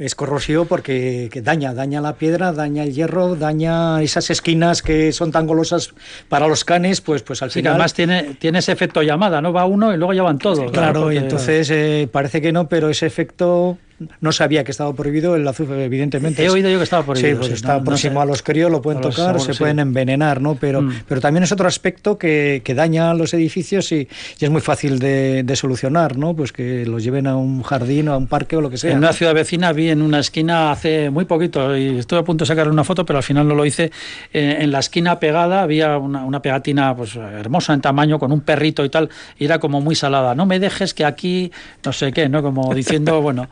es 0.00 0.14
corrosivo 0.14 0.64
porque 0.64 1.28
que 1.30 1.42
daña, 1.42 1.74
daña 1.74 2.00
la 2.00 2.14
piedra, 2.14 2.52
daña 2.52 2.82
el 2.84 2.94
hierro, 2.94 3.36
daña 3.36 4.02
esas 4.02 4.30
esquinas 4.30 4.80
que 4.82 5.12
son 5.12 5.30
tan 5.30 5.46
golosas 5.46 5.92
para 6.28 6.48
los 6.48 6.64
canes, 6.64 7.00
pues, 7.02 7.22
pues 7.22 7.42
al 7.42 7.50
Sí, 7.50 7.60
final... 7.60 7.74
además 7.74 7.92
tiene, 7.94 8.34
tiene 8.38 8.60
ese 8.60 8.72
efecto 8.72 9.02
llamada, 9.02 9.40
¿no? 9.42 9.52
Va 9.52 9.66
uno 9.66 9.92
y 9.94 9.98
luego 9.98 10.14
ya 10.14 10.22
van 10.22 10.38
todos. 10.38 10.72
Claro, 10.72 11.02
Porque- 11.02 11.14
y 11.16 11.18
entonces 11.18 11.70
eh, 11.70 12.08
parece 12.10 12.40
que 12.40 12.50
no, 12.50 12.66
pero 12.68 12.88
ese 12.88 13.06
efecto 13.06 13.76
no 14.20 14.32
sabía 14.32 14.64
que 14.64 14.70
estaba 14.70 14.92
prohibido 14.94 15.36
el 15.36 15.46
azufre, 15.46 15.84
evidentemente. 15.84 16.44
He 16.44 16.50
oído 16.50 16.70
yo 16.70 16.78
que 16.78 16.84
estaba 16.84 17.04
prohibido, 17.04 17.30
Sí, 17.30 17.36
pues 17.36 17.48
sí, 17.48 17.54
está 17.54 17.74
no- 17.74 17.78
no 17.80 17.84
próximo 17.84 18.14
sé. 18.14 18.22
a 18.22 18.24
los 18.24 18.42
críos, 18.42 18.70
lo 18.70 18.80
pueden 18.80 19.00
tocar, 19.00 19.38
se 19.40 19.52
sí. 19.52 19.58
pueden 19.58 19.78
envenenar, 19.78 20.40
¿no? 20.40 20.54
Pero, 20.54 20.82
Mm. 20.82 20.92
pero 21.06 21.20
también 21.20 21.42
es 21.44 21.52
otro 21.52 21.68
aspecto 21.68 22.16
que, 22.18 22.62
que 22.64 22.74
daña 22.74 23.10
a 23.10 23.14
los 23.14 23.34
edificios 23.34 23.92
y, 23.92 24.08
y 24.38 24.44
es 24.44 24.50
muy 24.50 24.60
fácil 24.60 24.98
de, 24.98 25.42
de 25.42 25.56
solucionar, 25.56 26.16
¿no? 26.16 26.34
Pues 26.34 26.52
que 26.52 26.86
los 26.86 27.02
lleven 27.04 27.26
a 27.26 27.36
un 27.36 27.62
jardín 27.62 28.08
o 28.08 28.14
a 28.14 28.16
un 28.16 28.26
parque 28.26 28.56
o 28.56 28.60
lo 28.60 28.70
que 28.70 28.78
sea. 28.78 28.92
En 28.92 28.98
una 28.98 29.12
ciudad 29.12 29.34
vecina 29.34 29.72
vi 29.72 29.90
en 29.90 30.02
una 30.02 30.18
esquina 30.20 30.70
hace 30.72 31.10
muy 31.10 31.24
poquito, 31.26 31.76
y 31.76 31.98
estuve 31.98 32.20
a 32.20 32.24
punto 32.24 32.44
de 32.44 32.48
sacar 32.48 32.68
una 32.68 32.84
foto, 32.84 33.04
pero 33.04 33.18
al 33.18 33.22
final 33.22 33.46
no 33.46 33.54
lo 33.54 33.64
hice. 33.66 33.90
eh, 34.32 34.56
en 34.60 34.70
la 34.72 34.78
esquina 34.78 35.18
pegada 35.20 35.62
había 35.62 35.98
una, 35.98 36.24
una 36.24 36.40
pegatina 36.42 36.94
pues 36.96 37.16
hermosa 37.16 37.74
en 37.74 37.80
tamaño, 37.80 38.18
con 38.18 38.32
un 38.32 38.40
perrito 38.40 38.84
y 38.84 38.88
tal, 38.88 39.10
y 39.38 39.44
era 39.44 39.58
como 39.58 39.80
muy 39.80 39.94
salada. 39.94 40.34
No 40.34 40.46
me 40.46 40.58
dejes 40.58 40.94
que 40.94 41.04
aquí, 41.04 41.50
no 41.84 41.92
sé 41.92 42.12
qué, 42.12 42.28
¿no? 42.28 42.42
Como 42.42 42.74
diciendo, 42.74 43.20
bueno, 43.22 43.48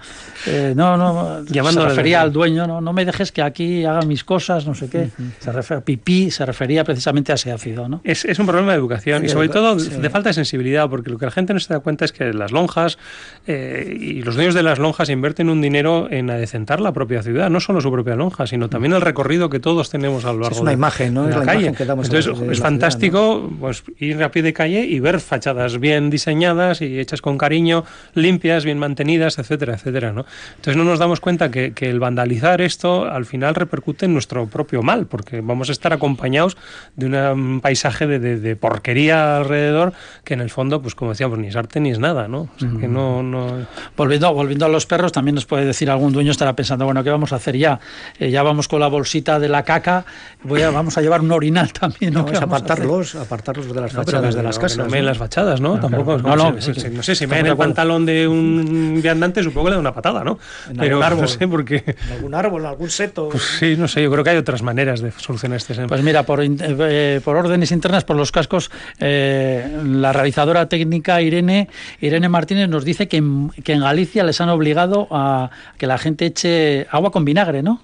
eh, 0.46 0.72
no, 0.76 0.96
no, 0.96 1.44
Llamándole 1.44 1.86
se 1.86 1.90
refería 1.90 2.20
al 2.22 2.32
dueño, 2.32 2.66
no, 2.66 2.80
no 2.80 2.92
me 2.92 3.04
dejes 3.04 3.32
que 3.32 3.42
aquí 3.42 3.84
haga 3.84 4.02
mis 4.02 4.24
cosas, 4.24 4.66
no 4.66 4.74
sé 4.74 4.88
qué. 4.88 5.08
se 5.40 5.52
refer- 5.52 5.82
pipí 5.82 6.30
se 6.30 6.44
refería 6.46 6.84
precisamente 6.84 7.32
a 7.32 7.34
ese 7.36 7.50
ácido, 7.52 7.88
¿no? 7.88 8.00
Es, 8.04 8.24
es 8.24 8.38
un 8.38 8.46
problema 8.46 8.72
de 8.72 8.78
educación 8.78 9.24
y 9.24 9.28
sobre 9.28 9.48
todo 9.48 9.78
sí. 9.78 9.90
de 9.90 10.10
falta 10.10 10.30
de 10.30 10.34
sensibilidad, 10.34 10.88
porque 10.88 11.10
lo 11.10 11.18
que 11.18 11.24
la 11.26 11.30
gente 11.32 11.52
no 11.54 11.60
se 11.60 11.72
da 11.72 11.80
cuenta 11.80 12.04
es 12.04 12.12
que 12.12 12.32
las 12.32 12.52
lonjas 12.52 12.98
eh, 13.46 13.96
y 13.98 14.22
los 14.22 14.34
dueños 14.34 14.54
de 14.54 14.62
las 14.62 14.78
lonjas 14.78 15.08
invierten 15.10 15.48
un 15.48 15.60
dinero 15.60 16.08
en 16.10 16.30
adecentar 16.30 16.80
la 16.80 16.92
propia 16.92 17.22
ciudad, 17.22 17.50
no 17.50 17.60
solo 17.60 17.80
su 17.80 17.90
propia 17.90 18.14
lonja, 18.14 18.46
sino 18.46 18.68
también 18.68 18.92
el 18.94 19.00
recorrido 19.00 19.48
que 19.50 19.60
todos 19.60 19.90
tenemos 19.90 20.24
a 20.24 20.32
lo 20.32 20.40
largo 20.40 20.56
es 20.56 20.60
una 20.62 20.70
de, 20.70 20.74
imagen, 20.74 21.14
¿no? 21.14 21.24
de 21.24 21.30
Es 21.30 21.34
la, 21.36 21.40
la 21.40 21.46
calle. 21.46 21.60
imagen 21.62 21.74
que 21.76 21.84
damos 21.84 22.06
Entonces 22.06 22.26
la- 22.26 22.32
de 22.40 22.46
la 22.46 22.52
es 22.52 22.58
ciudad, 22.58 22.68
fantástico 22.70 23.50
pues, 23.60 23.82
ir 23.98 24.22
a 24.22 24.30
pie 24.30 24.42
de 24.42 24.52
calle 24.52 24.84
y 24.84 25.00
ver 25.00 25.20
fachadas 25.20 25.78
bien 25.80 26.10
diseñadas 26.10 26.80
y 26.82 26.98
hechas 26.98 27.20
con 27.22 27.38
cariño, 27.38 27.84
limpias, 28.14 28.64
bien 28.64 28.78
mantenidas, 28.78 29.38
etcétera, 29.38 29.74
etcétera. 29.74 30.12
¿no? 30.12 30.24
Entonces 30.56 30.76
no 30.76 30.84
nos 30.84 30.98
damos 30.98 31.20
cuenta 31.20 31.50
que, 31.50 31.72
que 31.72 31.88
el 31.90 32.00
vandalizar 32.00 32.60
esto 32.60 33.04
al 33.10 33.24
final 33.26 33.54
repercute 33.54 34.06
en 34.06 34.12
nuestro 34.12 34.46
propio 34.46 34.82
mal, 34.82 35.06
porque 35.06 35.40
vamos 35.40 35.68
a 35.68 35.72
estar 35.72 35.92
acompañados 35.92 36.56
de 36.96 37.06
una- 37.06 37.32
un 37.32 37.60
paisaje 37.60 38.06
de, 38.06 38.18
de- 38.18 38.38
de 38.38 38.56
porquería 38.56 39.36
alrededor 39.38 39.92
que 40.24 40.34
en 40.34 40.40
el 40.40 40.50
fondo, 40.50 40.80
pues 40.82 40.94
como 40.94 41.10
decíamos, 41.12 41.38
ni 41.38 41.48
es 41.48 41.56
arte 41.56 41.80
ni 41.80 41.90
es 41.90 41.98
nada, 41.98 42.28
¿no? 42.28 42.42
O 42.42 42.58
sea, 42.58 42.68
que 42.80 42.88
no, 42.88 43.22
no... 43.22 43.66
Volviendo, 43.96 44.32
volviendo 44.34 44.66
a 44.66 44.68
los 44.68 44.86
perros, 44.86 45.12
también 45.12 45.34
nos 45.34 45.46
puede 45.46 45.64
decir 45.64 45.90
algún 45.90 46.12
dueño 46.12 46.30
estará 46.30 46.54
pensando, 46.54 46.84
bueno, 46.84 47.02
¿qué 47.04 47.10
vamos 47.10 47.32
a 47.32 47.36
hacer 47.36 47.56
ya? 47.56 47.80
Eh, 48.18 48.30
ya 48.30 48.42
vamos 48.42 48.68
con 48.68 48.80
la 48.80 48.88
bolsita 48.88 49.38
de 49.38 49.48
la 49.48 49.62
caca, 49.64 50.04
voy 50.42 50.62
a, 50.62 50.70
vamos 50.70 50.98
a 50.98 51.02
llevar 51.02 51.20
un 51.20 51.32
orinal 51.32 51.72
también, 51.72 52.12
¿no? 52.14 52.20
No, 52.20 52.26
¿Qué 52.26 52.32
es 52.34 52.40
vamos 52.40 52.54
a 52.54 52.56
hacer? 52.56 52.72
apartarlos, 52.72 53.14
apartarlos 53.14 53.74
de 53.74 53.80
las 53.80 53.94
No, 53.94 54.02
fachadas 54.04 54.34
de 54.34 54.42
las 54.42 54.56
no- 54.56 54.60
casas. 54.62 54.78
no 54.78 54.84
¿no? 54.96 55.02
las 55.02 55.18
fachadas, 55.18 55.60
¿no? 55.60 55.74
No, 55.76 55.80
Tampoco. 55.80 56.18
claro. 56.18 56.36
No, 56.36 56.50
no, 56.50 56.56
no 56.56 57.02
sé, 57.02 57.14
si 57.14 57.26
me 57.26 57.38
en 57.38 57.46
el 57.46 57.56
pantalón 57.56 58.04
de 58.06 58.26
un 58.28 59.00
viandante, 59.02 59.42
supongo 59.42 59.66
que 59.66 59.70
le 59.70 59.76
da 59.76 59.80
una 59.80 59.94
patada, 59.94 60.17
¿no? 60.24 60.38
En 60.70 60.76
Pero 60.76 60.96
algún 60.96 61.02
árbol. 61.12 61.22
no 61.22 61.28
sé, 61.28 61.48
porque. 61.48 61.84
En 62.06 62.12
algún 62.12 62.34
árbol, 62.34 62.66
algún 62.66 62.90
seto. 62.90 63.28
Pues 63.30 63.42
sí, 63.58 63.76
no 63.76 63.88
sé, 63.88 64.02
yo 64.02 64.10
creo 64.10 64.24
que 64.24 64.30
hay 64.30 64.36
otras 64.36 64.62
maneras 64.62 65.00
de 65.00 65.12
solucionar 65.12 65.56
este 65.56 65.74
tema. 65.74 65.86
Pues 65.88 66.02
mira, 66.02 66.22
por, 66.24 66.42
in- 66.42 66.58
eh, 66.60 67.20
por 67.24 67.36
órdenes 67.36 67.70
internas, 67.72 68.04
por 68.04 68.16
los 68.16 68.32
cascos, 68.32 68.70
eh, 69.00 69.66
la 69.84 70.12
realizadora 70.12 70.68
técnica 70.68 71.20
Irene, 71.22 71.68
Irene 72.00 72.28
Martínez 72.28 72.68
nos 72.68 72.84
dice 72.84 73.08
que 73.08 73.18
en, 73.18 73.50
que 73.64 73.72
en 73.72 73.80
Galicia 73.80 74.24
les 74.24 74.40
han 74.40 74.48
obligado 74.48 75.08
a 75.10 75.50
que 75.76 75.86
la 75.86 75.98
gente 75.98 76.26
eche 76.26 76.86
agua 76.90 77.10
con 77.10 77.24
vinagre, 77.24 77.62
¿no? 77.62 77.82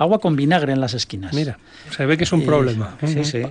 Agua 0.00 0.18
con 0.18 0.34
vinagre 0.34 0.72
en 0.72 0.80
las 0.80 0.94
esquinas. 0.94 1.34
Mira, 1.34 1.58
se 1.90 2.06
ve 2.06 2.16
que 2.16 2.24
es 2.24 2.32
un 2.32 2.46
problema. 2.46 2.96
Sí, 3.04 3.22
sí. 3.22 3.42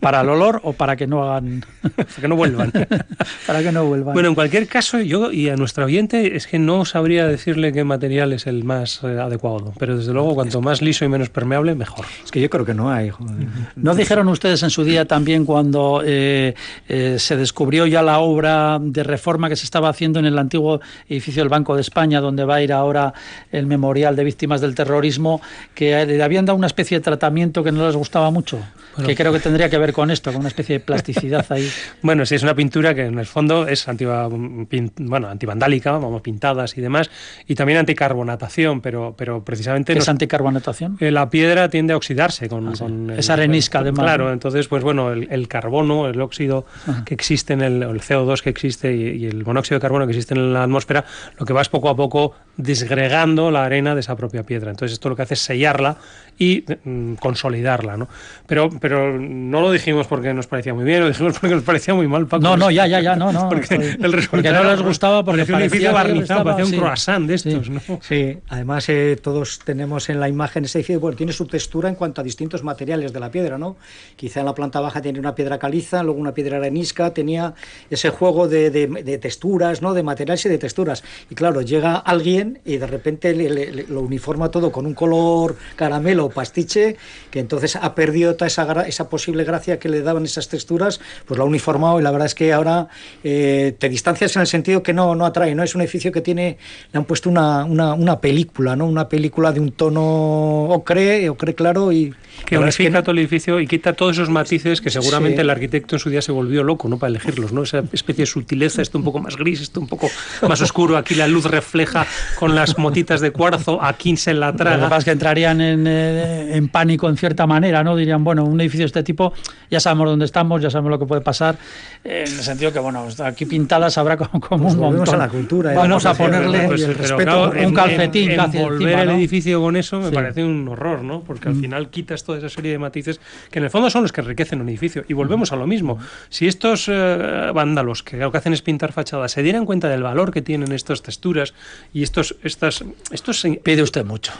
¿Para 0.00 0.22
el 0.22 0.30
olor 0.30 0.62
o 0.64 0.72
para 0.72 0.96
que 0.96 1.06
no 1.06 1.24
hagan... 1.24 1.62
Para 1.82 2.20
que 2.22 2.28
no 2.28 2.36
vuelvan. 2.36 2.72
para 3.46 3.62
que 3.62 3.70
no 3.70 3.84
vuelvan? 3.84 4.14
Bueno, 4.14 4.30
en 4.30 4.34
cualquier 4.34 4.66
caso, 4.66 4.98
yo 5.00 5.30
y 5.30 5.50
a 5.50 5.56
nuestro 5.56 5.84
oyente 5.84 6.36
es 6.36 6.46
que 6.46 6.58
no 6.58 6.86
sabría 6.86 7.26
decirle 7.26 7.70
qué 7.74 7.84
material 7.84 8.32
es 8.32 8.46
el 8.46 8.64
más 8.64 9.00
eh, 9.04 9.20
adecuado, 9.20 9.74
pero 9.78 9.98
desde 9.98 10.14
luego 10.14 10.34
cuanto 10.34 10.62
más 10.62 10.80
liso 10.80 11.04
y 11.04 11.08
menos 11.08 11.28
permeable, 11.28 11.74
mejor. 11.74 12.06
Es 12.24 12.30
que 12.30 12.40
yo 12.40 12.48
creo 12.48 12.64
que 12.64 12.72
no 12.72 12.90
hay. 12.90 13.10
joder. 13.10 13.34
¿No 13.76 13.94
dijeron 13.94 14.28
ustedes 14.28 14.62
en 14.62 14.70
su 14.70 14.84
día 14.84 15.04
también 15.04 15.44
cuando 15.44 16.02
eh, 16.02 16.54
eh, 16.88 17.16
se 17.18 17.36
descubrió 17.36 17.86
ya 17.86 18.00
la 18.00 18.20
obra 18.20 18.78
de 18.80 19.02
reforma 19.02 19.50
que 19.50 19.56
se 19.56 19.64
estaba 19.64 19.90
haciendo 19.90 20.18
en 20.18 20.24
el 20.24 20.38
antiguo 20.38 20.80
edificio 21.10 21.42
del 21.42 21.50
Banco 21.50 21.74
de 21.74 21.82
España, 21.82 22.22
donde 22.22 22.44
va 22.44 22.54
a 22.56 22.62
ir 22.62 22.72
ahora 22.72 23.12
el 23.52 23.66
memorial 23.66 24.16
de 24.16 24.24
víctimas 24.24 24.62
del 24.62 24.74
terrorismo, 24.74 25.42
que 25.74 26.06
le 26.06 26.22
habían 26.22 26.44
dado 26.46 26.56
una 26.56 26.66
especie 26.68 26.98
de 26.98 27.02
tratamiento 27.02 27.62
que 27.64 27.72
no 27.72 27.86
les 27.86 27.96
gustaba 27.96 28.30
mucho? 28.30 28.60
Bueno. 28.96 29.08
que 29.08 29.16
creo 29.16 29.32
que 29.32 29.40
tendría 29.40 29.68
que 29.68 29.76
ver 29.76 29.92
con 29.92 30.08
esto, 30.12 30.30
con 30.30 30.38
una 30.38 30.48
especie 30.48 30.74
de 30.78 30.80
plasticidad 30.84 31.44
ahí. 31.50 31.68
Bueno, 32.02 32.24
sí, 32.24 32.36
es 32.36 32.44
una 32.44 32.54
pintura 32.54 32.94
que 32.94 33.06
en 33.06 33.18
el 33.18 33.26
fondo 33.26 33.66
es 33.66 33.88
pin- 33.88 34.92
bueno, 34.98 35.28
antivandálica, 35.28 35.90
vamos, 35.90 36.22
pintadas 36.22 36.78
y 36.78 36.80
demás, 36.80 37.10
y 37.48 37.56
también 37.56 37.80
anticarbonatación, 37.80 38.80
pero, 38.80 39.14
pero 39.18 39.42
precisamente 39.44 39.92
¿Qué 39.92 39.98
nos- 39.98 40.04
es 40.04 40.08
anticarbonatación? 40.10 40.96
eh, 41.00 41.10
la 41.10 41.28
piedra 41.28 41.68
tiende 41.68 41.92
a 41.92 41.96
oxidarse 41.96 42.48
con, 42.48 42.68
Ah, 42.68 42.76
sí. 42.76 42.84
el- 42.84 43.10
Es 43.18 43.30
arenisca, 43.30 43.80
además, 43.80 44.04
Claro, 44.04 44.26
¿no? 44.26 44.32
entonces, 44.32 44.68
pues 44.68 44.84
bueno, 44.84 45.10
el, 45.10 45.26
el 45.28 45.48
carbono, 45.48 46.06
el 46.06 46.20
óxido 46.20 46.64
Ajá. 46.86 47.04
que 47.04 47.14
existe 47.14 47.52
en 47.52 47.62
el, 47.62 47.82
o 47.82 47.90
el 47.90 48.00
CO2 48.00 48.42
que 48.42 48.50
existe 48.50 48.94
y, 48.94 49.24
y 49.24 49.26
el 49.26 49.44
monóxido 49.44 49.76
de 49.78 49.80
carbono 49.82 50.06
que 50.06 50.12
existe 50.12 50.34
en 50.34 50.52
la 50.52 50.62
atmósfera, 50.62 51.04
lo 51.38 51.44
que 51.46 51.52
va 51.52 51.62
es 51.62 51.68
poco 51.68 51.88
a 51.88 51.96
poco 51.96 52.34
disgregando 52.56 53.50
la 53.50 53.64
arena 53.64 53.94
de 53.94 54.00
esa 54.00 54.16
propia 54.16 54.44
piedra. 54.44 54.70
Entonces, 54.70 54.94
esto 54.94 55.08
lo 55.08 55.16
que 55.16 55.22
hace 55.22 55.34
es 55.34 55.40
sellarla 55.40 55.96
y 56.36 56.64
mm, 56.84 57.14
consolidarla, 57.14 57.96
¿no? 57.96 58.08
Pero, 58.46 58.68
pero 58.80 59.18
no 59.18 59.60
lo 59.60 59.70
dijimos 59.70 60.06
porque 60.08 60.34
nos 60.34 60.46
parecía 60.48 60.74
muy 60.74 60.84
bien, 60.84 61.00
lo 61.00 61.08
dijimos 61.08 61.38
porque 61.38 61.54
nos 61.54 61.64
parecía 61.64 61.94
muy 61.94 62.08
mal, 62.08 62.26
Paco. 62.26 62.42
No, 62.42 62.56
no, 62.56 62.70
ya, 62.70 62.86
ya, 62.88 63.00
ya, 63.00 63.14
no, 63.16 63.32
no. 63.32 63.48
Porque 63.54 63.76
Porque 63.76 63.96
el 64.04 64.12
resultado 64.12 64.64
no 64.64 64.70
les 64.72 64.82
gustaba 64.82 65.24
porque 65.24 65.38
parecía 65.42 65.56
un 65.56 65.62
edificio 65.62 65.92
barnizado, 65.92 66.44
parecía 66.44 66.64
un 66.64 66.70
sí. 66.72 66.78
croissant 66.78 67.26
de 67.28 67.34
estos, 67.34 67.66
Sí. 67.66 67.70
¿no? 67.70 67.80
Sí, 68.02 68.38
además 68.48 68.88
eh, 68.88 69.16
todos 69.22 69.60
tenemos 69.64 70.08
en 70.08 70.18
la 70.18 70.28
imagen 70.28 70.64
ese 70.64 70.78
edificio, 70.78 70.98
bueno, 71.00 71.16
tiene 71.16 71.32
su 71.32 71.46
textura 71.46 71.88
en 71.88 71.94
cuanto 71.94 72.20
a 72.20 72.24
distintos 72.24 72.64
materiales 72.64 73.12
de 73.12 73.20
la 73.20 73.30
piedra, 73.30 73.56
¿no? 73.58 73.76
Quizá 74.16 74.40
en 74.40 74.46
la 74.46 74.54
planta 74.54 74.80
baja 74.80 75.00
tenía 75.00 75.20
una 75.20 75.34
piedra 75.34 75.58
caliza, 75.58 76.02
luego 76.02 76.18
una 76.20 76.34
piedra 76.34 76.56
arenisca, 76.56 77.12
tenía 77.14 77.54
ese 77.90 78.10
juego 78.10 78.48
de, 78.48 78.70
de- 78.70 78.86
de 78.88 79.18
texturas, 79.18 79.82
¿no? 79.82 79.94
De 79.94 80.02
materiales 80.02 80.44
y 80.46 80.48
de 80.48 80.58
texturas. 80.58 81.04
Y 81.30 81.34
claro, 81.36 81.60
llega 81.62 81.96
alguien 81.96 82.43
y 82.64 82.76
de 82.78 82.86
repente 82.86 83.34
le- 83.34 83.50
le- 83.50 83.72
le- 83.72 83.86
lo 83.88 84.00
uniforma 84.00 84.50
todo 84.50 84.70
con 84.72 84.86
un 84.86 84.94
color 84.94 85.56
caramelo 85.76 86.26
o 86.26 86.30
pastiche, 86.30 86.96
que 87.30 87.40
entonces 87.40 87.76
ha 87.76 87.94
perdido 87.94 88.34
toda 88.34 88.46
esa, 88.46 88.82
esa 88.86 89.08
posible 89.08 89.44
gracia 89.44 89.78
que 89.78 89.88
le 89.88 90.02
daban 90.02 90.24
esas 90.24 90.48
texturas, 90.48 91.00
pues 91.26 91.38
lo 91.38 91.44
ha 91.44 91.46
uniformado 91.46 91.98
y 92.00 92.02
la 92.02 92.10
verdad 92.10 92.26
es 92.26 92.34
que 92.34 92.52
ahora 92.52 92.88
eh, 93.22 93.74
te 93.78 93.88
distancias 93.88 94.34
en 94.36 94.40
el 94.42 94.46
sentido 94.48 94.82
que 94.82 94.92
no, 94.92 95.14
no 95.14 95.26
atrae, 95.26 95.54
¿no? 95.54 95.62
Es 95.62 95.74
un 95.74 95.80
edificio 95.80 96.12
que 96.12 96.20
tiene, 96.20 96.58
le 96.92 96.98
han 96.98 97.04
puesto 97.04 97.28
una, 97.30 97.64
una, 97.64 97.94
una 97.94 98.20
película, 98.20 98.76
¿no? 98.76 98.86
Una 98.86 99.08
película 99.08 99.52
de 99.52 99.60
un 99.60 99.72
tono 99.72 100.64
ocre, 100.70 101.28
ocre 101.28 101.54
claro 101.54 101.92
y... 101.92 102.14
que 102.46 102.56
es 102.56 102.60
unifica 102.60 102.90
no- 102.90 103.02
todo 103.02 103.12
el 103.12 103.18
edificio 103.18 103.60
y 103.60 103.66
quita 103.66 103.92
todos 103.92 104.12
esos 104.16 104.30
matices 104.30 104.80
que 104.80 104.90
seguramente 104.90 105.36
Sí. 105.36 105.40
el 105.42 105.50
arquitecto 105.50 105.96
en 105.96 106.00
su 106.00 106.10
día 106.10 106.22
se 106.22 106.32
volvió 106.32 106.62
loco, 106.62 106.88
¿no? 106.88 106.98
Para 106.98 107.08
elegirlos, 107.10 107.52
¿no? 107.52 107.62
Esa 107.62 107.82
especie 107.92 108.22
de 108.22 108.26
sutileza, 108.26 108.82
esto 108.82 108.98
un 108.98 109.04
poco 109.04 109.18
más 109.20 109.36
gris, 109.36 109.60
esto 109.60 109.80
un 109.80 109.88
poco 109.88 110.08
más 110.48 110.60
oscuro, 110.60 110.96
aquí 110.96 111.14
la 111.14 111.26
luz 111.28 111.44
refleja 111.46 112.06
con 112.38 112.54
las 112.54 112.78
motitas 112.78 113.20
de 113.20 113.30
cuarzo, 113.30 113.82
aquí 113.82 114.16
se 114.16 114.34
la 114.34 114.46
Lo 114.48 114.52
que 114.52 114.58
traga. 114.58 114.82
pasa 114.88 114.98
es 114.98 115.04
que 115.04 115.10
entrarían 115.12 115.60
en, 115.60 115.86
eh, 115.86 116.56
en 116.56 116.68
pánico 116.68 117.08
en 117.08 117.16
cierta 117.16 117.46
manera, 117.46 117.82
¿no? 117.84 117.96
Dirían, 117.96 118.24
bueno, 118.24 118.44
un 118.44 118.60
edificio 118.60 118.82
de 118.84 118.86
este 118.86 119.02
tipo, 119.02 119.32
ya 119.70 119.80
sabemos 119.80 120.08
dónde 120.10 120.24
estamos, 120.24 120.60
ya 120.62 120.70
sabemos 120.70 120.90
lo 120.90 120.98
que 120.98 121.06
puede 121.06 121.20
pasar, 121.20 121.56
eh, 122.04 122.24
en 122.26 122.32
el 122.32 122.42
sentido 122.42 122.72
que, 122.72 122.78
bueno, 122.78 123.06
aquí 123.24 123.46
pintadas 123.46 123.96
habrá 123.98 124.16
como, 124.16 124.40
como 124.40 124.62
Pues 124.64 124.74
un 124.74 124.80
volvemos 124.80 125.08
montón. 125.08 125.14
a 125.22 125.26
la 125.26 125.28
cultura, 125.32 125.72
¿eh? 125.72 125.76
Vamos 125.76 126.04
La 126.04 126.10
a 126.10 126.14
ponerle 126.14 126.66
Pues, 126.66 126.82
el 126.82 126.94
respeto 126.94 127.16
claro, 127.24 127.50
un 127.50 127.56
en- 127.58 127.74
calcetín 127.74 128.30
en- 128.30 128.36
casi 128.36 128.58
encima, 128.58 129.02
el 129.02 129.08
¿no? 129.08 129.14
edificio 129.14 129.60
con 129.60 129.76
eso 129.76 130.00
me 130.00 130.08
Sí. 130.08 130.14
parece 130.14 130.44
un 130.44 130.66
horror, 130.68 131.02
¿no? 131.02 131.20
Porque 131.20 131.48
al 131.48 131.54
final 131.56 131.88
quitas 131.90 132.24
toda 132.24 132.38
esa 132.38 132.48
serie 132.48 132.72
de 132.72 132.78
matices 132.78 133.20
que 133.50 133.58
en 133.58 133.64
el 133.64 133.70
fondo 133.70 133.90
son 133.90 134.02
los 134.02 134.12
que 134.12 134.20
enriquecen 134.20 134.60
un 134.60 134.68
edificio. 134.68 135.04
Y 135.08 135.12
volvemos 135.12 135.52
a 135.52 135.56
lo 135.56 135.66
mismo. 135.66 135.98
Si 136.28 136.46
estos 136.46 136.88
eh, 136.88 137.50
vándalos 137.54 138.02
que 138.02 138.16
lo 138.16 138.30
que 138.32 138.38
hacen 138.38 138.52
es 138.52 138.62
pintar 138.62 138.92
fachadas 138.92 139.32
se 139.32 139.42
dieran 139.42 139.64
cuenta 139.66 139.88
del 139.88 140.02
valor 140.02 140.32
que 140.32 140.42
tienen 140.42 140.72
estas 140.72 141.02
texturas 141.02 141.54
y 141.92 142.02
estos, 142.02 142.23
estas, 142.42 142.84
estos 143.10 143.46
Pide 143.62 143.82
usted 143.82 144.04
mucho. 144.04 144.32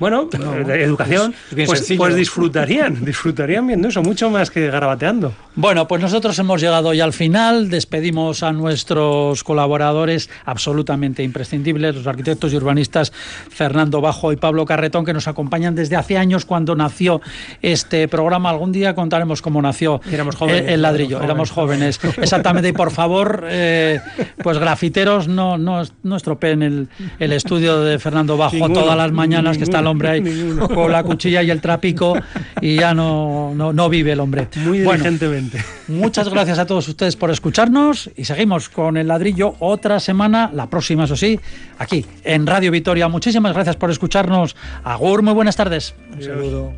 Bueno, 0.00 0.24
de 0.24 0.82
educación, 0.82 1.34
pues, 1.54 1.92
pues, 1.96 2.16
disfrutarían, 2.16 3.04
disfrutarían 3.04 3.66
viendo 3.66 3.88
eso, 3.88 4.02
mucho 4.02 4.30
más 4.30 4.50
que 4.50 4.68
garabateando. 4.68 5.34
Bueno, 5.56 5.86
pues 5.86 6.00
nosotros 6.00 6.38
hemos 6.38 6.60
llegado 6.62 6.94
ya 6.94 7.04
al 7.04 7.12
final, 7.12 7.68
despedimos 7.68 8.42
a 8.42 8.52
nuestros 8.52 9.44
colaboradores 9.44 10.30
absolutamente 10.46 11.22
imprescindibles, 11.22 11.94
los 11.94 12.06
arquitectos 12.06 12.52
y 12.52 12.56
urbanistas 12.56 13.12
Fernando 13.50 14.00
Bajo 14.00 14.32
y 14.32 14.36
Pablo 14.36 14.64
Carretón, 14.64 15.04
que 15.04 15.12
nos 15.12 15.28
acompañan 15.28 15.74
desde 15.74 15.96
hace 15.96 16.16
años 16.16 16.46
cuando 16.46 16.74
nació 16.74 17.20
este 17.60 18.08
programa. 18.08 18.48
Algún 18.48 18.72
día 18.72 18.94
contaremos 18.94 19.42
cómo 19.42 19.60
nació 19.60 20.00
el, 20.48 20.80
ladrillo, 20.80 21.22
éramos 21.22 21.50
jóvenes. 21.50 22.00
Exactamente, 22.16 22.70
y 22.70 22.72
por 22.72 22.90
favor, 22.90 23.44
eh, 23.48 24.00
pues 24.42 24.56
grafiteros, 24.56 25.28
no, 25.28 25.58
no, 25.58 25.82
no 26.02 26.16
estropeen 26.16 26.62
el, 26.62 26.88
el 27.18 27.32
estudio 27.34 27.82
de 27.82 27.98
Fernando 27.98 28.38
Bajo 28.38 28.70
todas 28.70 28.96
las 28.96 29.12
mañanas 29.12 29.58
que 29.58 29.64
está 29.64 29.82
hombre 29.90 30.08
ahí 30.08 30.22
con 30.74 30.90
la 30.92 31.02
cuchilla 31.02 31.42
y 31.42 31.50
el 31.50 31.60
trápico 31.60 32.16
y 32.60 32.76
ya 32.76 32.94
no, 32.94 33.52
no, 33.54 33.88
vive 33.88 34.12
el 34.12 34.20
hombre. 34.20 34.48
Muy 34.56 34.80
diligentemente. 34.80 35.62
muchas 35.88 36.28
gracias 36.28 36.58
a 36.58 36.66
todos 36.66 36.88
ustedes 36.88 37.16
por 37.16 37.30
escucharnos 37.30 38.10
y 38.16 38.24
seguimos 38.24 38.68
con 38.68 38.96
el 38.96 39.08
ladrillo 39.08 39.54
otra 39.58 40.00
semana, 40.00 40.50
la 40.52 40.68
próxima, 40.68 41.04
eso 41.04 41.16
sí, 41.16 41.38
aquí 41.78 42.04
en 42.24 42.46
Radio 42.46 42.70
Vitoria. 42.70 43.08
Muchísimas 43.08 43.52
gracias 43.52 43.76
por 43.76 43.90
escucharnos. 43.90 44.56
Agur, 44.84 45.22
muy 45.22 45.34
buenas 45.34 45.56
tardes. 45.56 45.94
Un 46.14 46.22
saludo. 46.22 46.72